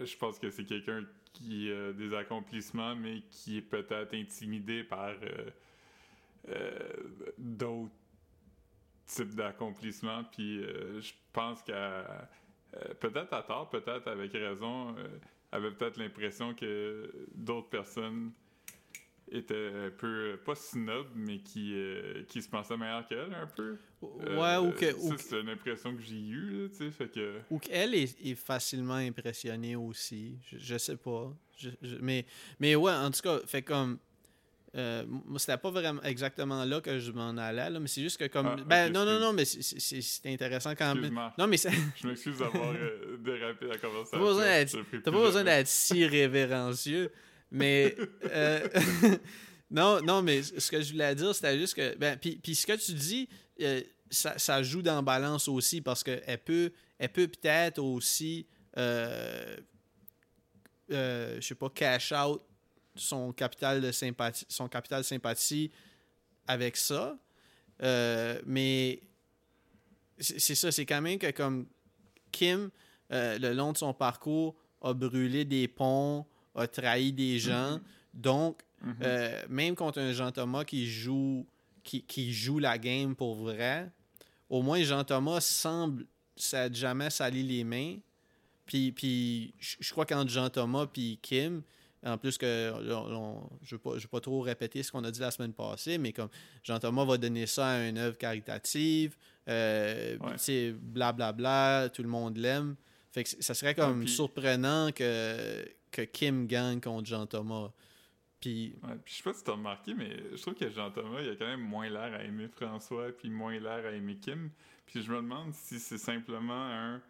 je 0.00 0.16
pense 0.16 0.38
que 0.38 0.50
c'est 0.50 0.64
quelqu'un 0.64 1.04
qui 1.32 1.70
a 1.72 1.92
des 1.92 2.14
accomplissements, 2.14 2.94
mais 2.96 3.22
qui 3.30 3.58
est 3.58 3.62
peut-être 3.62 4.14
intimidé 4.14 4.84
par 4.84 5.10
euh, 5.22 5.50
euh, 6.48 6.92
d'autres 7.38 7.92
types 9.06 9.34
d'accomplissements. 9.34 10.24
Puis 10.24 10.62
euh, 10.62 11.00
je 11.00 11.12
pense 11.32 11.62
qu'à. 11.62 11.74
euh, 11.74 12.94
peut-être 13.00 13.32
à 13.32 13.42
tort, 13.42 13.70
peut-être 13.70 14.08
avec 14.08 14.32
raison, 14.32 14.94
euh, 14.98 15.08
avait 15.52 15.70
peut-être 15.70 15.96
l'impression 15.98 16.54
que 16.54 17.10
d'autres 17.34 17.68
personnes 17.68 18.32
étaient 19.30 19.70
un 19.86 19.90
peu, 19.90 20.38
pas 20.44 20.54
snob, 20.54 21.06
mais 21.14 21.38
qui, 21.38 21.72
euh, 21.74 22.22
qui 22.28 22.40
se 22.42 22.48
pensaient 22.48 22.76
meilleures 22.76 23.06
qu'elle 23.06 23.34
un 23.34 23.46
peu. 23.46 23.76
Ouais, 24.00 24.08
Euh, 24.38 24.60
ou 24.60 24.70
que. 24.72 24.90
ça, 24.92 24.96
Ou, 24.98 25.10
que- 25.14 25.20
c'est 25.20 25.40
une 25.40 25.48
impression 25.48 25.96
que 25.96 26.02
j'ai 26.02 26.20
eue, 26.20 26.50
là, 26.62 26.68
tu 26.68 26.76
sais, 26.76 26.90
fait 26.90 27.08
que... 27.08 27.40
ou 27.50 27.58
qu'elle 27.58 27.94
est, 27.94 28.16
est 28.24 28.34
facilement 28.36 28.94
impressionnée 28.94 29.74
aussi. 29.74 30.38
Je, 30.50 30.58
je 30.58 30.78
sais 30.78 30.96
pas. 30.96 31.32
Je- 31.58 31.70
je- 31.82 31.96
mais, 32.00 32.24
mais 32.60 32.74
ouais, 32.76 32.92
en 32.92 33.10
tout 33.10 33.20
cas, 33.22 33.38
fait 33.46 33.62
comme. 33.62 33.98
euh, 34.76 35.04
moi, 35.08 35.38
c'était 35.38 35.56
pas 35.56 35.70
vraiment 35.70 36.02
exactement 36.02 36.64
là 36.64 36.80
que 36.82 36.98
je 36.98 37.10
m'en 37.10 37.30
allais, 37.38 37.70
là, 37.70 37.80
mais 37.80 37.88
c'est 37.88 38.02
juste 38.02 38.18
que 38.18 38.26
comme. 38.26 38.46
Ah, 38.46 38.56
ben, 38.66 38.92
non, 38.92 39.04
non, 39.06 39.18
non, 39.18 39.32
mais 39.32 39.44
c'est- 39.46 40.26
intéressant 40.28 40.74
quand 40.76 40.94
même. 40.94 41.18
Non, 41.38 41.46
mais 41.46 41.56
Je 41.96 42.06
m'excuse 42.06 42.38
d'avoir 42.38 42.72
euh, 42.74 43.16
dérapé 43.18 43.66
la 43.66 43.78
conversation. 43.78 44.18
T'as 45.02 45.10
pas 45.10 45.10
besoin 45.10 45.44
d'être 45.44 45.66
si 45.66 46.06
révérencieux, 46.06 47.10
mais 47.56 47.96
euh, 48.30 48.68
non, 49.70 50.00
non, 50.02 50.22
mais 50.22 50.42
ce 50.42 50.70
que 50.70 50.80
je 50.80 50.92
voulais 50.92 51.14
dire, 51.14 51.34
c'était 51.34 51.58
juste 51.58 51.74
que, 51.74 51.96
ben, 51.96 52.18
puis, 52.18 52.54
ce 52.54 52.66
que 52.66 52.74
tu 52.74 52.92
dis, 52.92 53.28
euh, 53.60 53.80
ça, 54.10 54.38
ça 54.38 54.62
joue 54.62 54.82
dans 54.82 54.96
la 54.96 55.02
balance 55.02 55.48
aussi 55.48 55.80
parce 55.80 56.04
que 56.04 56.20
elle 56.26 56.38
peut, 56.38 56.72
elle 56.98 57.08
peut 57.08 57.26
peut-être 57.26 57.82
aussi, 57.82 58.46
euh, 58.76 59.56
euh, 60.92 61.36
je 61.40 61.46
sais 61.46 61.54
pas, 61.54 61.70
cash 61.70 62.12
out 62.12 62.42
son 62.94 63.32
capital 63.32 63.80
de 63.80 63.90
sympathie, 63.90 64.46
son 64.48 64.68
capital 64.68 65.02
sympathie 65.02 65.70
avec 66.46 66.76
ça, 66.76 67.18
mais 68.46 69.00
c'est 70.18 70.54
ça, 70.54 70.70
c'est 70.70 70.86
quand 70.86 71.02
même 71.02 71.18
que 71.18 71.30
comme 71.32 71.66
Kim, 72.30 72.70
le 73.10 73.52
long 73.52 73.72
de 73.72 73.76
son 73.76 73.92
parcours, 73.92 74.56
a 74.80 74.94
brûlé 74.94 75.44
des 75.44 75.68
ponts, 75.68 76.26
a 76.56 76.66
trahi 76.66 77.12
des 77.12 77.38
gens. 77.38 77.80
Donc, 78.14 78.60
Mhm. 78.82 78.96
euh, 79.02 79.42
même 79.48 79.74
contre 79.74 80.00
un 80.00 80.12
Jean-Thomas 80.12 80.64
qui 80.64 80.86
joue, 80.86 81.46
qui, 81.82 82.02
qui 82.02 82.32
joue 82.32 82.58
la 82.58 82.78
game 82.78 83.14
pour 83.14 83.34
vrai, 83.36 83.90
au 84.50 84.62
moins 84.62 84.82
Jean-Thomas 84.82 85.40
semble 85.40 86.06
ça 86.36 86.70
jamais 86.72 87.10
sali 87.10 87.42
les 87.42 87.64
mains. 87.64 87.96
Puis, 88.66 88.92
puis 88.92 89.54
je 89.58 89.90
crois 89.92 90.04
qu'entre 90.06 90.30
Jean-Thomas 90.30 90.86
puis 90.86 91.18
Kim, 91.22 91.62
en 92.04 92.18
plus 92.18 92.36
que 92.36 92.72
on- 92.92 93.48
je 93.62 93.74
ne 93.74 93.78
veux, 93.78 93.78
pas- 93.78 93.96
je 93.96 94.02
veux 94.02 94.08
pas 94.08 94.20
trop 94.20 94.40
répéter 94.40 94.82
ce 94.82 94.92
qu'on 94.92 95.04
a 95.04 95.10
dit 95.10 95.20
la 95.20 95.30
semaine 95.30 95.52
passée, 95.52 95.98
mais 95.98 96.12
comme 96.12 96.28
Jean-Thomas 96.62 97.04
va 97.04 97.16
donner 97.16 97.46
ça 97.46 97.68
à 97.68 97.88
une 97.88 97.98
œuvre 97.98 98.18
caritative, 98.18 99.16
euh, 99.48 100.16
Ouais. 100.18 100.72
blablabla, 100.80 101.88
tout 101.92 102.02
le 102.02 102.08
monde 102.08 102.36
l'aime. 102.36 102.76
Fait 103.12 103.24
que 103.24 103.30
ça 103.42 103.54
serait 103.54 103.74
comme 103.74 104.00
Ouais, 104.00 104.06
surprenant 104.06 104.90
que, 104.92 105.64
que 105.90 106.02
Kim 106.02 106.46
gagne 106.46 106.80
contre 106.80 107.06
Jean-Thomas. 107.08 107.70
Puis, 108.40 108.74
Ouais, 108.82 108.94
puis 109.04 109.14
je 109.14 109.18
sais 109.18 109.22
pas 109.22 109.32
si 109.32 109.42
t'as 109.44 109.52
remarqué, 109.52 109.94
mais 109.94 110.14
je 110.32 110.40
trouve 110.42 110.54
que 110.54 110.68
Jean-Thomas, 110.70 111.22
il 111.22 111.30
a 111.30 111.36
quand 111.36 111.46
même 111.46 111.60
moins 111.62 111.88
l'air 111.88 112.12
à 112.14 112.22
aimer 112.22 112.48
François, 112.48 113.10
puis 113.12 113.30
moins 113.30 113.58
l'air 113.58 113.84
à 113.86 113.92
aimer 113.92 114.16
Kim. 114.16 114.50
Puis 114.86 115.02
je 115.02 115.10
me 115.10 115.16
demande 115.16 115.52
si 115.54 115.78
c'est 115.80 115.98
simplement 115.98 116.52
un... 116.66 117.00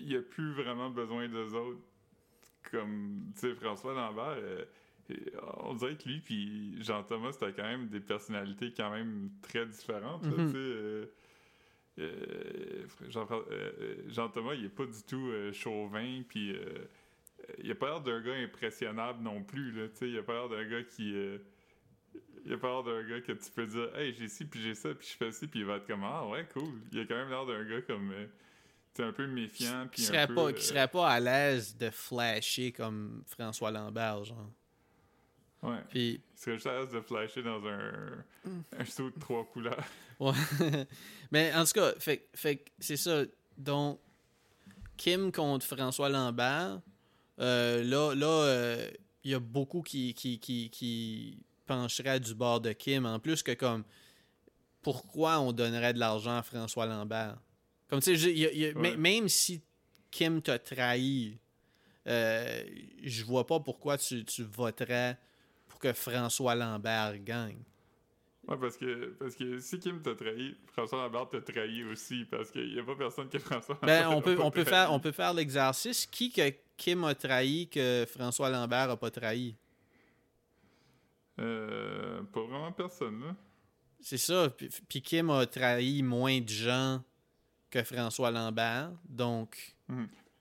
Il 0.00 0.16
a 0.16 0.20
plus 0.22 0.52
vraiment 0.54 0.88
besoin 0.90 1.28
d'eux 1.28 1.52
autres. 1.54 1.80
Comme, 2.70 3.30
tu 3.34 3.40
sais, 3.42 3.54
François 3.54 3.94
Lambert, 3.94 4.38
euh, 4.38 4.64
on 5.58 5.74
dirait 5.74 5.96
que 5.96 6.08
lui 6.08 6.18
puis 6.20 6.82
Jean-Thomas, 6.82 7.32
c'était 7.32 7.52
quand 7.52 7.62
même 7.62 7.88
des 7.88 8.00
personnalités 8.00 8.72
quand 8.76 8.90
même 8.90 9.30
très 9.42 9.66
différentes, 9.66 10.24
là, 10.24 10.30
Mhm. 10.30 10.46
tu 10.46 10.52
sais. 10.52 10.58
euh, 10.58 11.06
euh, 11.98 12.86
Jean- 13.08 13.26
euh, 13.50 13.96
Jean-Thomas, 14.08 14.54
il 14.54 14.64
est 14.66 14.68
pas 14.68 14.86
du 14.86 15.02
tout 15.06 15.28
euh, 15.28 15.52
chauvin, 15.52 16.22
puis... 16.28 16.56
euh, 17.40 17.52
il 17.62 17.70
a 17.70 17.74
pas 17.74 17.86
l'air 17.86 18.00
d'un 18.00 18.20
gars 18.20 18.34
impressionnable 18.34 19.22
non 19.22 19.42
plus, 19.42 19.72
là, 19.72 19.88
tu 19.88 19.96
sais, 19.96 20.08
il 20.08 20.18
a 20.18 20.22
pas 20.22 20.32
l'air 20.34 20.48
d'un 20.48 20.64
gars 20.64 20.82
qui... 20.82 21.14
euh, 21.14 21.38
il 22.44 22.52
a 22.52 22.58
pas 22.58 22.68
l'air 22.68 22.82
d'un 22.84 23.02
gars 23.02 23.20
que 23.20 23.32
tu 23.32 23.50
peux 23.50 23.66
dire 23.66 23.96
«Hey, 23.96 24.14
j'ai 24.14 24.28
ci, 24.28 24.44
puis 24.44 24.60
j'ai 24.62 24.74
ça, 24.74 24.94
puis 24.94 25.08
je 25.10 25.16
fais 25.16 25.32
ci, 25.32 25.46
puis 25.48 25.60
il 25.60 25.66
va 25.66 25.76
être 25.76 25.86
comme 25.86 26.02
«Ah 26.04 26.26
ouais, 26.28 26.46
cool.» 26.52 26.80
Il 26.92 27.00
a 27.00 27.04
quand 27.04 27.16
même 27.16 27.28
l'air 27.28 27.44
d'un 27.46 27.64
gars 27.64 27.82
comme... 27.82 28.12
euh, 28.12 28.26
tu 28.94 29.02
sais, 29.02 29.08
un 29.08 29.12
peu 29.12 29.26
méfiant, 29.26 29.88
puis 29.90 30.02
un 30.02 30.06
serait, 30.06 30.26
peu... 30.26 30.34
pas, 30.34 30.44
euh, 30.46 30.52
qui 30.52 30.64
serait 30.64 30.88
pas 30.88 31.08
à 31.10 31.20
l'aise 31.20 31.76
de 31.76 31.90
flasher 31.90 32.72
comme 32.72 33.22
François 33.26 33.70
Lambert, 33.70 34.24
genre. 34.24 34.50
Ouais, 35.62 35.82
Puis, 35.88 36.20
il 36.34 36.38
serait 36.38 36.54
juste 36.54 36.66
à 36.66 36.80
l'aise 36.80 36.92
de 36.92 37.00
flasher 37.00 37.42
dans 37.42 37.66
un... 37.66 38.24
un 38.78 38.84
saut 38.84 39.10
de 39.10 39.18
trois 39.18 39.44
couleurs. 39.44 39.84
Ouais. 40.18 40.32
Mais 41.30 41.52
en 41.52 41.62
tout 41.66 41.72
cas, 41.72 41.92
fait, 41.98 42.26
fait 42.34 42.64
c'est 42.78 42.96
ça. 42.96 43.24
Donc, 43.58 44.00
Kim 44.96 45.30
contre 45.30 45.66
François 45.66 46.08
Lambert. 46.08 46.80
Euh, 47.40 47.82
là, 47.84 48.14
là, 48.14 48.26
euh, 48.26 48.90
il 49.24 49.30
y 49.30 49.34
a 49.34 49.38
beaucoup 49.40 49.82
qui, 49.82 50.14
qui, 50.14 50.38
qui, 50.38 50.70
qui 50.70 51.38
pencheraient 51.66 52.20
du 52.20 52.34
bord 52.34 52.60
de 52.60 52.72
Kim. 52.72 53.06
En 53.06 53.18
plus 53.18 53.42
que 53.42 53.52
comme, 53.52 53.84
pourquoi 54.82 55.40
on 55.40 55.52
donnerait 55.52 55.92
de 55.92 55.98
l'argent 55.98 56.36
à 56.38 56.42
François 56.42 56.86
Lambert? 56.86 57.38
Comme 57.88 58.00
tu 58.00 58.16
sais, 58.16 58.72
Ouais. 58.74 58.96
même 58.96 59.28
si 59.28 59.62
Kim 60.10 60.40
t'a 60.42 60.58
trahi, 60.58 61.38
euh, 62.06 62.64
je 63.02 63.24
vois 63.24 63.46
pas 63.46 63.60
pourquoi 63.60 63.98
tu, 63.98 64.24
tu 64.24 64.42
voterais 64.44 65.18
pour 65.66 65.78
que 65.80 65.92
François 65.92 66.54
Lambert 66.54 67.18
gagne. 67.24 67.58
Ouais, 68.48 68.56
parce 68.60 68.76
que, 68.76 69.10
parce 69.18 69.34
que 69.34 69.58
si 69.58 69.78
Kim 69.80 70.00
t'a 70.02 70.14
trahi, 70.14 70.54
François 70.72 71.02
Lambert 71.02 71.28
t'a 71.28 71.40
trahi 71.40 71.82
aussi, 71.84 72.24
parce 72.26 72.50
qu'il 72.50 72.72
y 72.74 72.78
a 72.78 72.84
pas 72.84 72.94
personne 72.94 73.28
que 73.28 73.38
François 73.40 73.76
Ben, 73.82 74.04
Lambert 74.04 74.16
on 74.16 74.22
peut, 74.22 74.36
on 74.40 74.50
peut 74.50 74.64
faire, 74.64 74.92
on 74.92 75.00
peut 75.00 75.12
faire 75.12 75.34
l'exercice. 75.34 76.06
Qui 76.06 76.30
que 76.30 76.54
Kim 76.76 77.02
a 77.04 77.14
trahi 77.14 77.68
que 77.68 78.06
François 78.08 78.48
Lambert 78.48 78.90
a 78.90 78.96
pas 78.96 79.10
trahi? 79.10 79.56
Euh, 81.40 82.22
pas 82.22 82.42
vraiment 82.42 82.72
personne, 82.72 83.20
là. 83.20 83.36
C'est 84.00 84.18
ça. 84.18 84.48
Puis, 84.50 84.68
puis 84.88 85.02
Kim 85.02 85.30
a 85.30 85.44
trahi 85.46 86.02
moins 86.02 86.40
de 86.40 86.48
gens 86.48 87.02
que 87.70 87.82
François 87.82 88.30
Lambert. 88.30 88.92
Donc, 89.08 89.76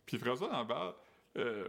Puis 0.06 0.20
François 0.20 0.50
Lambert, 0.52 0.94
euh, 1.38 1.68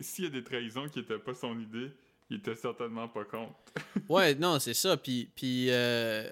s'il 0.00 0.24
y 0.24 0.26
a 0.26 0.30
des 0.30 0.42
trahisons 0.42 0.88
qui 0.88 0.98
n'étaient 0.98 1.18
pas 1.18 1.34
son 1.34 1.58
idée, 1.60 1.92
il 2.30 2.36
était 2.36 2.54
certainement 2.54 3.08
pas 3.08 3.24
contre. 3.24 3.54
ouais, 4.08 4.34
non, 4.36 4.58
c'est 4.60 4.74
ça. 4.74 4.96
Puis, 4.96 5.28
puis, 5.34 5.66
euh, 5.70 6.30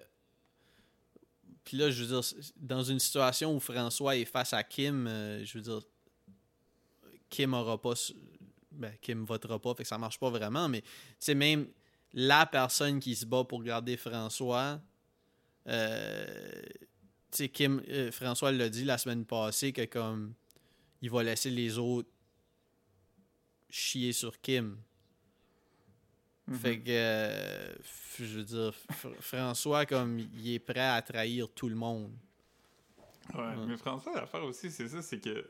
puis 1.65 1.77
là, 1.77 1.91
je 1.91 2.05
veux 2.05 2.21
dire, 2.21 2.41
dans 2.57 2.83
une 2.83 3.01
situation 3.01 3.55
où 3.55 3.61
François 3.61 4.17
est 4.17 4.25
face 4.25 4.53
à 4.53 4.63
Kim, 4.63 5.07
euh, 5.07 5.45
je 5.45 5.59
veux 5.59 5.65
dire, 5.65 5.83
Kim 7.29 7.53
aura 7.53 7.81
pas. 7.81 7.95
Ben, 8.71 8.95
Kim 9.01 9.25
votera 9.25 9.59
pas, 9.59 9.75
fait 9.75 9.83
que 9.83 9.89
ça 9.89 9.99
marche 9.99 10.21
pas 10.21 10.31
vraiment, 10.31 10.69
mais 10.69 10.85
c'est 11.19 11.35
même 11.35 11.67
la 12.13 12.47
personne 12.47 13.01
qui 13.01 13.17
se 13.17 13.27
bat 13.27 13.45
pour 13.45 13.63
garder 13.63 13.97
François. 13.97 14.81
Euh, 15.67 16.63
Kim, 17.53 17.83
euh, 17.89 18.13
François 18.13 18.53
l'a 18.53 18.69
dit 18.69 18.85
la 18.85 18.99
semaine 18.99 19.25
passée 19.25 19.73
que 19.73 19.85
comme 19.85 20.35
il 21.03 21.11
va 21.11 21.23
laisser 21.23 21.51
les 21.51 21.77
autres 21.77 22.09
chier 23.69 24.13
sur 24.13 24.41
Kim. 24.41 24.79
Mhm. 26.49 26.57
Fait 26.57 26.79
que, 26.79 26.85
euh, 26.89 27.75
je 28.19 28.39
veux 28.39 28.45
dire, 28.45 28.75
François, 29.21 29.85
comme, 29.85 30.19
il 30.19 30.55
est 30.55 30.59
prêt 30.59 30.81
à 30.81 31.03
trahir 31.03 31.49
tout 31.55 31.69
le 31.69 31.75
monde. 31.75 32.11
Ouais, 33.35 33.55
mais 33.67 33.77
François, 33.77 34.15
l'affaire 34.15 34.45
aussi, 34.45 34.71
c'est 34.71 34.89
ça, 34.89 35.03
c'est 35.03 35.21
que 35.21 35.45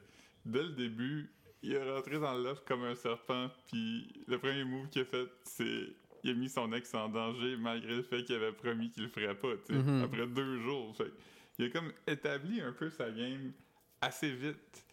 dès 0.44 0.62
le 0.62 0.70
début, 0.70 1.30
il 1.62 1.72
est 1.72 1.90
rentré 1.90 2.18
dans 2.18 2.34
l'œuf 2.34 2.64
comme 2.66 2.84
un 2.84 2.96
serpent, 2.96 3.48
puis 3.66 4.12
le 4.26 4.38
premier 4.38 4.64
move 4.64 4.88
qu'il 4.88 5.02
a 5.02 5.04
fait, 5.04 5.28
c'est 5.44 5.86
il 6.24 6.30
a 6.30 6.34
mis 6.34 6.48
son 6.48 6.72
ex 6.72 6.92
en 6.94 7.08
danger 7.08 7.56
malgré 7.56 7.94
le 7.94 8.02
fait 8.02 8.24
qu'il 8.24 8.34
avait 8.34 8.50
promis 8.50 8.90
qu'il 8.90 9.04
le 9.04 9.08
ferait 9.08 9.36
pas, 9.36 9.56
tu 9.64 9.72
sais, 9.72 9.80
mhm. 9.80 10.02
après 10.02 10.26
deux 10.26 10.60
jours. 10.62 10.96
Fait 10.96 11.12
il 11.58 11.66
a 11.66 11.70
comme 11.70 11.92
établi 12.06 12.60
un 12.60 12.72
peu 12.72 12.90
sa 12.90 13.10
game 13.10 13.52
assez 14.00 14.32
vite 14.32 14.84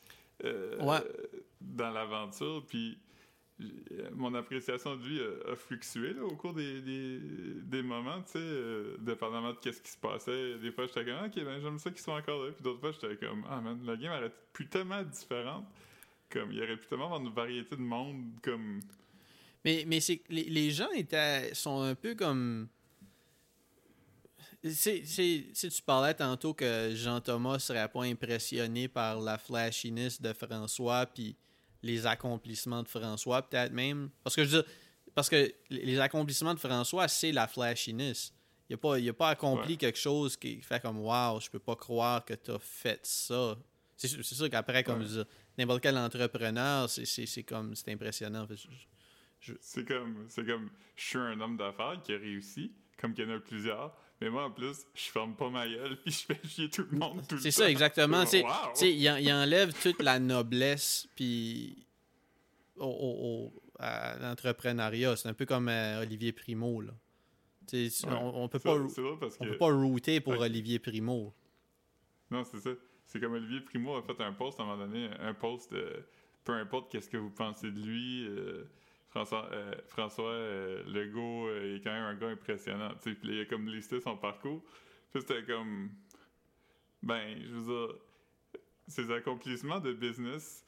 euh, 0.43 0.78
dans 1.62 1.91
l'aventure, 1.91 2.64
puis 2.68 2.97
mon 4.14 4.34
appréciation 4.34 4.97
de 4.97 5.03
lui 5.03 5.22
a, 5.22 5.56
fluctué 5.56 6.20
au 6.20 6.36
cours 6.36 6.53
des, 6.53 6.82
des, 6.82 7.82
moments, 7.82 8.22
tu 8.24 8.34
sais, 8.34 8.39
euh, 8.39 8.97
dépendamment 8.99 9.53
de 9.53 9.58
qu'est-ce 9.58 9.82
qui 9.82 9.91
se 9.91 9.97
passait. 9.97 10.58
Des 10.60 10.72
fois, 10.72 10.88
j'étais 10.88 11.06
comme, 11.06 11.26
ok, 11.26 11.36
ben 11.36 11.62
j'aime 11.62 11.80
ça 11.80 11.89
qu'ils 11.89 12.01
soient 12.01 12.18
encore 12.18 12.43
là. 12.43 12.51
Puis 12.51 12.64
d'autres 12.64 12.80
fois, 12.80 12.91
j'étais 12.91 13.16
comme, 13.26 13.45
ah 13.49 13.62
man, 13.62 13.80
la 13.86 13.95
game 13.95 14.12
aurait 14.12 14.34
pu 14.51 14.68
tellement 14.68 15.01
différente. 15.03 15.66
Comme, 16.30 16.51
il 16.51 16.58
y 16.58 16.62
aurait 16.62 16.76
pu 16.76 16.88
tellement 16.88 17.06
avoir 17.06 17.22
une 17.22 17.34
variété 17.34 17.76
de 17.76 17.82
monde, 17.82 18.32
comme. 18.41 18.82
Mais, 19.64 19.86
mais 19.88 19.99
c'est 20.01 20.22
les, 20.30 20.43
les 20.43 20.72
gens 20.72 20.91
étaient, 20.91 21.53
sont 21.53 21.82
un 21.82 21.95
peu 21.95 22.14
comme. 22.14 22.68
Si 24.64 25.53
tu 25.53 25.82
parlais 25.84 26.16
tantôt 26.16 26.56
que 26.56 26.91
Jean-Thomas 26.95 27.60
serait 27.60 27.88
pas 27.88 28.03
impressionné 28.03 28.88
par 28.88 29.22
la 29.22 29.38
flashiness 29.38 30.20
de 30.20 30.34
François, 30.34 31.06
puis 31.06 31.38
les 31.86 32.07
accomplissements 32.07 32.81
de 32.83 32.88
François, 32.88 33.41
peut-être 33.47 33.71
même. 33.71 34.09
Parce 34.23 34.36
que 34.36 34.43
je 34.43 34.57
veux 34.57 34.65
parce 35.13 35.29
que 35.29 35.49
les 35.69 35.97
accomplissements 35.99 36.53
de 36.53 36.59
François, 36.59 37.07
c'est 37.07 37.31
la 37.31 37.47
flashiness. 37.47 38.33
Il 38.69 38.73
n'a 38.73 38.77
pas, 38.77 39.13
pas 39.13 39.29
accompli 39.29 39.77
quelque 39.77 39.97
chose 39.97 40.36
qui 40.36 40.61
fait 40.61 40.81
comme 40.81 40.99
Waouh, 40.99 41.39
je 41.39 41.49
peux 41.49 41.59
pas 41.59 41.77
croire 41.77 42.25
que 42.25 42.33
tu 42.33 42.51
as 42.51 42.59
fait 42.59 42.99
ça. 43.03 43.57
C'est 43.95 44.21
sûr 44.23 44.49
qu'après, 44.49 44.83
comme 44.83 45.05
n'importe 45.57 45.81
quel 45.81 45.97
entrepreneur, 45.97 46.89
c'est 46.89 47.43
comme 47.43 47.75
c'est 47.75 47.93
impressionnant. 47.93 48.45
C'est 49.61 49.88
comme 49.88 50.25
c'est 50.27 50.45
comme 50.45 50.69
je 50.95 51.03
suis 51.03 51.17
un 51.17 51.39
homme 51.39 51.55
d'affaires 51.55 52.01
qui 52.03 52.13
a 52.13 52.17
réussi, 52.17 52.73
comme 52.99 53.13
qu'il 53.13 53.29
y 53.29 53.31
en 53.31 53.36
a 53.38 53.39
plusieurs, 53.39 53.95
mais 54.22 54.30
moi, 54.30 54.45
en 54.45 54.51
plus, 54.51 54.86
je 54.93 55.09
ferme 55.11 55.36
pas 55.36 55.49
ma 55.49 55.68
gueule 55.68 55.97
puis 56.03 56.11
je 56.11 56.26
fais 56.26 56.47
chier 56.47 56.70
tout 56.70 56.88
le 56.89 56.97
monde 56.97 57.22
tout 57.28 57.36
le 57.36 57.41
C'est 57.41 57.51
ça, 57.51 57.70
exactement. 57.70 58.24
Wow. 58.24 58.74
Il, 58.82 59.01
il 59.01 59.34
enlève 59.34 59.74
toute 59.82 60.01
la 60.01 60.20
noblesse 60.20 61.07
puis 61.16 61.86
au, 62.78 63.53
à 63.80 64.18
l'entrepreneuriat. 64.20 65.16
C'est 65.16 65.30
un 65.30 65.34
peu 65.34 65.45
comme 65.45 65.70
euh, 65.70 66.01
Olivier 66.01 66.32
Primo. 66.32 66.82
Là. 66.82 66.91
on, 67.74 68.43
on, 68.43 68.47
peut 68.47 68.59
pas, 68.59 68.78
peut 68.78 69.57
pas 69.57 69.72
router 69.74 70.22
pour 70.22 70.39
Olivier 70.39 70.80
Primo. 70.80 71.34
Non, 72.32 72.43
c'est 72.43 72.59
ça. 72.59 72.72
C'est 73.05 73.20
comme 73.20 73.34
Olivier 73.34 73.61
Primo 73.61 73.95
a 73.95 74.01
fait 74.01 74.20
un 74.22 74.34
post 74.34 74.59
à 74.59 74.63
un 74.63 74.66
moment 74.66 74.86
donné, 74.86 75.09
un 75.20 75.34
post 75.34 75.72
de 75.72 76.05
peu 76.43 76.53
importe 76.53 76.91
qu'est-ce 76.91 77.09
que 77.09 77.18
vous 77.18 77.32
pensez 77.32 77.72
de 77.72 77.80
lui. 77.80 78.28
Euh, 78.28 78.70
François, 79.16 79.47
euh, 79.53 79.74
euh, 80.20 80.84
Legault 80.88 81.47
euh, 81.47 81.76
est 81.76 81.82
quand 81.82 81.93
même 81.93 82.03
un 82.03 82.16
gars 82.16 82.28
impressionnant. 82.28 82.91
Puis 83.01 83.18
il 83.24 83.39
a 83.39 83.45
comme 83.45 83.68
listé 83.68 84.01
son 84.01 84.18
parcours. 84.18 84.61
Puis 85.13 85.22
c'était 85.22 85.43
comme. 85.43 85.89
Ben, 87.01 87.38
je 87.41 87.53
veux 87.53 87.86
dire, 87.86 87.95
ses 88.88 89.11
accomplissements 89.11 89.80
de 89.80 89.93
business 89.93 90.66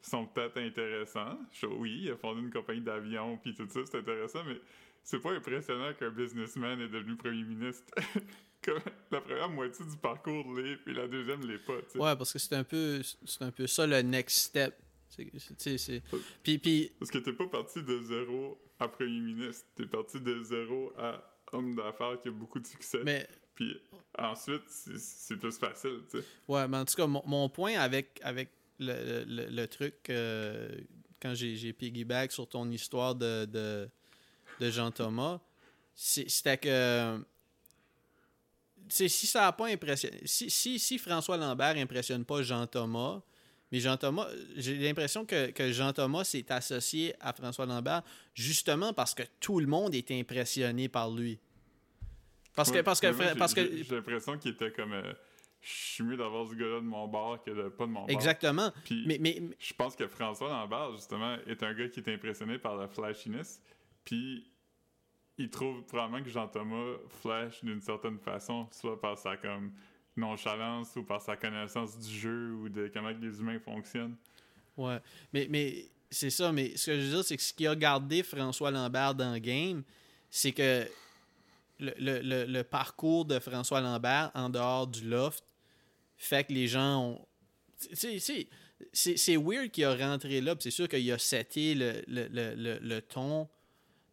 sont 0.00 0.26
peut-être 0.26 0.58
intéressants. 0.58 1.38
oui, 1.78 2.00
il 2.02 2.10
a 2.10 2.16
fondé 2.16 2.40
une 2.40 2.50
compagnie 2.50 2.80
d'avion, 2.80 3.38
puis 3.38 3.54
tout 3.54 3.68
ça, 3.68 3.80
c'est 3.84 3.98
intéressant, 3.98 4.42
mais 4.44 4.60
c'est 5.02 5.20
pas 5.20 5.32
impressionnant 5.32 5.92
qu'un 5.94 6.10
businessman 6.10 6.80
est 6.80 6.88
devenu 6.88 7.16
premier 7.16 7.44
ministre. 7.44 7.94
La 9.10 9.20
première 9.20 9.50
moitié 9.50 9.84
du 9.84 9.96
parcours 9.98 10.54
l'est, 10.54 10.76
puis 10.76 10.94
la 10.94 11.06
deuxième 11.06 11.46
l'est 11.46 11.58
pas. 11.58 11.74
Ouais, 11.96 12.16
parce 12.16 12.32
que 12.32 12.38
c'est 12.38 12.54
un 12.54 12.64
c'est 12.64 13.42
un 13.42 13.50
peu 13.50 13.66
ça 13.66 13.86
le 13.86 14.00
next 14.00 14.38
step 14.38 14.74
c'est, 15.58 16.02
Puis, 16.42 16.58
puis... 16.58 16.92
Parce 16.98 17.10
que 17.10 17.18
t'es 17.18 17.32
pas 17.32 17.46
parti 17.46 17.82
de 17.82 18.00
zéro 18.02 18.58
à 18.78 18.88
premier 18.88 19.20
ministre, 19.20 19.64
t'es 19.76 19.86
parti 19.86 20.20
de 20.20 20.42
zéro 20.42 20.92
à 20.98 21.22
homme 21.52 21.74
d'affaires 21.76 22.20
qui 22.22 22.28
a 22.28 22.32
beaucoup 22.32 22.58
de 22.58 22.66
succès. 22.66 23.00
Mais... 23.04 23.28
Puis 23.54 23.80
ensuite, 24.18 24.64
c'est, 24.68 25.36
plus 25.36 25.56
facile, 25.56 26.00
tu 26.10 26.18
sais. 26.18 26.24
Ouais, 26.48 26.66
mais 26.66 26.78
en 26.78 26.84
tout 26.84 26.96
cas, 26.96 27.06
mon, 27.06 27.48
point 27.48 27.78
avec, 27.78 28.18
avec 28.24 28.50
le, 28.80 29.24
le, 29.26 29.66
truc, 29.66 29.94
euh, 30.10 30.68
quand 31.22 31.34
j'ai, 31.34 31.54
j'ai 31.54 31.72
piggyback 31.72 32.32
sur 32.32 32.48
ton 32.48 32.68
histoire 32.70 33.14
de, 33.14 33.44
de, 33.44 33.88
de 34.58 34.70
Jean-Thomas, 34.70 35.40
c'était 35.94 36.58
que 36.58 37.24
si 38.88 39.08
ça 39.08 39.42
n'a 39.42 39.52
pas 39.52 39.68
impressionné, 39.68 40.20
si, 40.24 40.50
si, 40.50 40.78
si 40.78 40.98
François 40.98 41.36
Lambert 41.36 41.76
impressionne 41.76 42.24
pas 42.24 42.42
Jean-Thomas, 42.42 43.22
mais 43.74 43.80
Jean-Thomas, 43.80 44.28
j'ai 44.54 44.76
l'impression 44.76 45.26
que, 45.26 45.50
Jean-Thomas 45.72 46.22
s'est 46.22 46.52
associé 46.52 47.12
à 47.18 47.32
François 47.32 47.66
Lambert 47.66 48.04
justement 48.32 48.92
parce 48.92 49.14
que 49.14 49.24
tout 49.40 49.58
le 49.58 49.66
monde 49.66 49.96
est 49.96 50.12
impressionné 50.12 50.88
par 50.88 51.10
lui. 51.10 51.40
Parce 52.54 52.70
que. 52.70 52.82
Parce 52.82 53.00
que, 53.00 53.36
parce 53.36 53.52
que 53.52 53.62
j'ai 53.82 53.96
l'impression 53.96 54.38
qu'il 54.38 54.52
était 54.52 54.70
comme. 54.70 54.92
Euh, 54.92 55.12
je 55.60 55.72
suis 55.72 56.04
mieux 56.04 56.16
d'avoir 56.16 56.46
ce 56.46 56.54
gars-là 56.54 56.76
de 56.76 56.86
mon 56.86 57.08
bord 57.08 57.42
que 57.42 57.50
de 57.50 57.68
pas 57.68 57.86
de 57.86 57.90
mon 57.90 58.02
bord. 58.02 58.10
Exactement. 58.10 58.70
Puis, 58.84 59.02
mais, 59.08 59.18
mais, 59.20 59.42
je 59.58 59.74
pense 59.74 59.96
que 59.96 60.06
François 60.06 60.50
Lambert, 60.50 60.92
justement, 60.92 61.36
est 61.48 61.60
un 61.64 61.74
gars 61.74 61.88
qui 61.88 61.98
est 61.98 62.14
impressionné 62.14 62.58
par 62.58 62.76
la 62.76 62.86
flashiness. 62.86 63.60
Puis 64.04 64.48
il 65.36 65.50
trouve 65.50 65.82
probablement 65.82 66.22
que 66.22 66.30
Jean-Thomas 66.30 66.98
flash 67.08 67.64
d'une 67.64 67.80
certaine 67.80 68.20
façon, 68.20 68.68
soit 68.70 69.00
par 69.00 69.18
sa 69.18 69.36
comme 69.36 69.72
nonchalance 70.16 70.94
ou 70.96 71.02
par 71.02 71.20
sa 71.20 71.36
connaissance 71.36 71.98
du 71.98 72.14
jeu 72.14 72.52
ou 72.52 72.68
de 72.68 72.90
comment 72.92 73.10
les 73.10 73.38
humains 73.40 73.58
fonctionnent. 73.58 74.16
Ouais, 74.76 74.98
mais, 75.32 75.90
c'est 76.10 76.30
ça, 76.30 76.52
mais 76.52 76.76
ce 76.76 76.86
que 76.86 77.00
je 77.00 77.06
veux 77.06 77.10
dire, 77.14 77.24
c'est 77.24 77.36
que 77.36 77.42
ce 77.42 77.52
qui 77.52 77.66
a 77.66 77.74
gardé 77.74 78.22
François 78.22 78.70
Lambert 78.70 79.14
dans 79.14 79.32
le 79.32 79.38
game, 79.38 79.82
c'est 80.30 80.52
que 80.52 80.86
le, 81.78 82.62
parcours 82.62 83.24
de 83.24 83.38
François 83.38 83.80
Lambert 83.80 84.30
en 84.34 84.48
dehors 84.48 84.86
du 84.86 85.08
loft 85.08 85.44
fait 86.16 86.44
que 86.44 86.52
les 86.52 86.68
gens 86.68 87.02
ont. 87.02 87.26
C'est 88.92 89.36
weird 89.36 89.70
qu'il 89.70 89.84
a 89.84 89.94
rentré 89.94 90.40
là, 90.40 90.54
c'est 90.58 90.70
sûr 90.70 90.88
qu'il 90.88 91.10
a 91.10 91.18
seté 91.18 91.74
le, 91.74 93.00
ton 93.00 93.48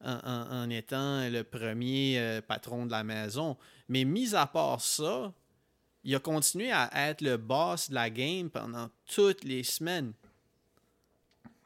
en, 0.03 0.17
en, 0.23 0.69
étant 0.69 1.29
le 1.29 1.43
premier 1.43 2.19
euh, 2.19 2.41
patron 2.41 2.87
de 2.87 2.91
la 2.91 3.03
maison. 3.03 3.57
Mais 3.87 4.03
mis 4.03 4.33
à 4.33 4.47
part 4.47 4.81
ça, 4.81 5.31
il 6.03 6.15
a 6.15 6.19
continué 6.19 6.71
à 6.71 6.89
être 7.09 7.21
le 7.21 7.37
boss 7.37 7.89
de 7.89 7.95
la 7.95 8.09
game 8.09 8.49
pendant 8.49 8.89
toutes 9.13 9.43
les 9.43 9.63
semaines. 9.63 10.13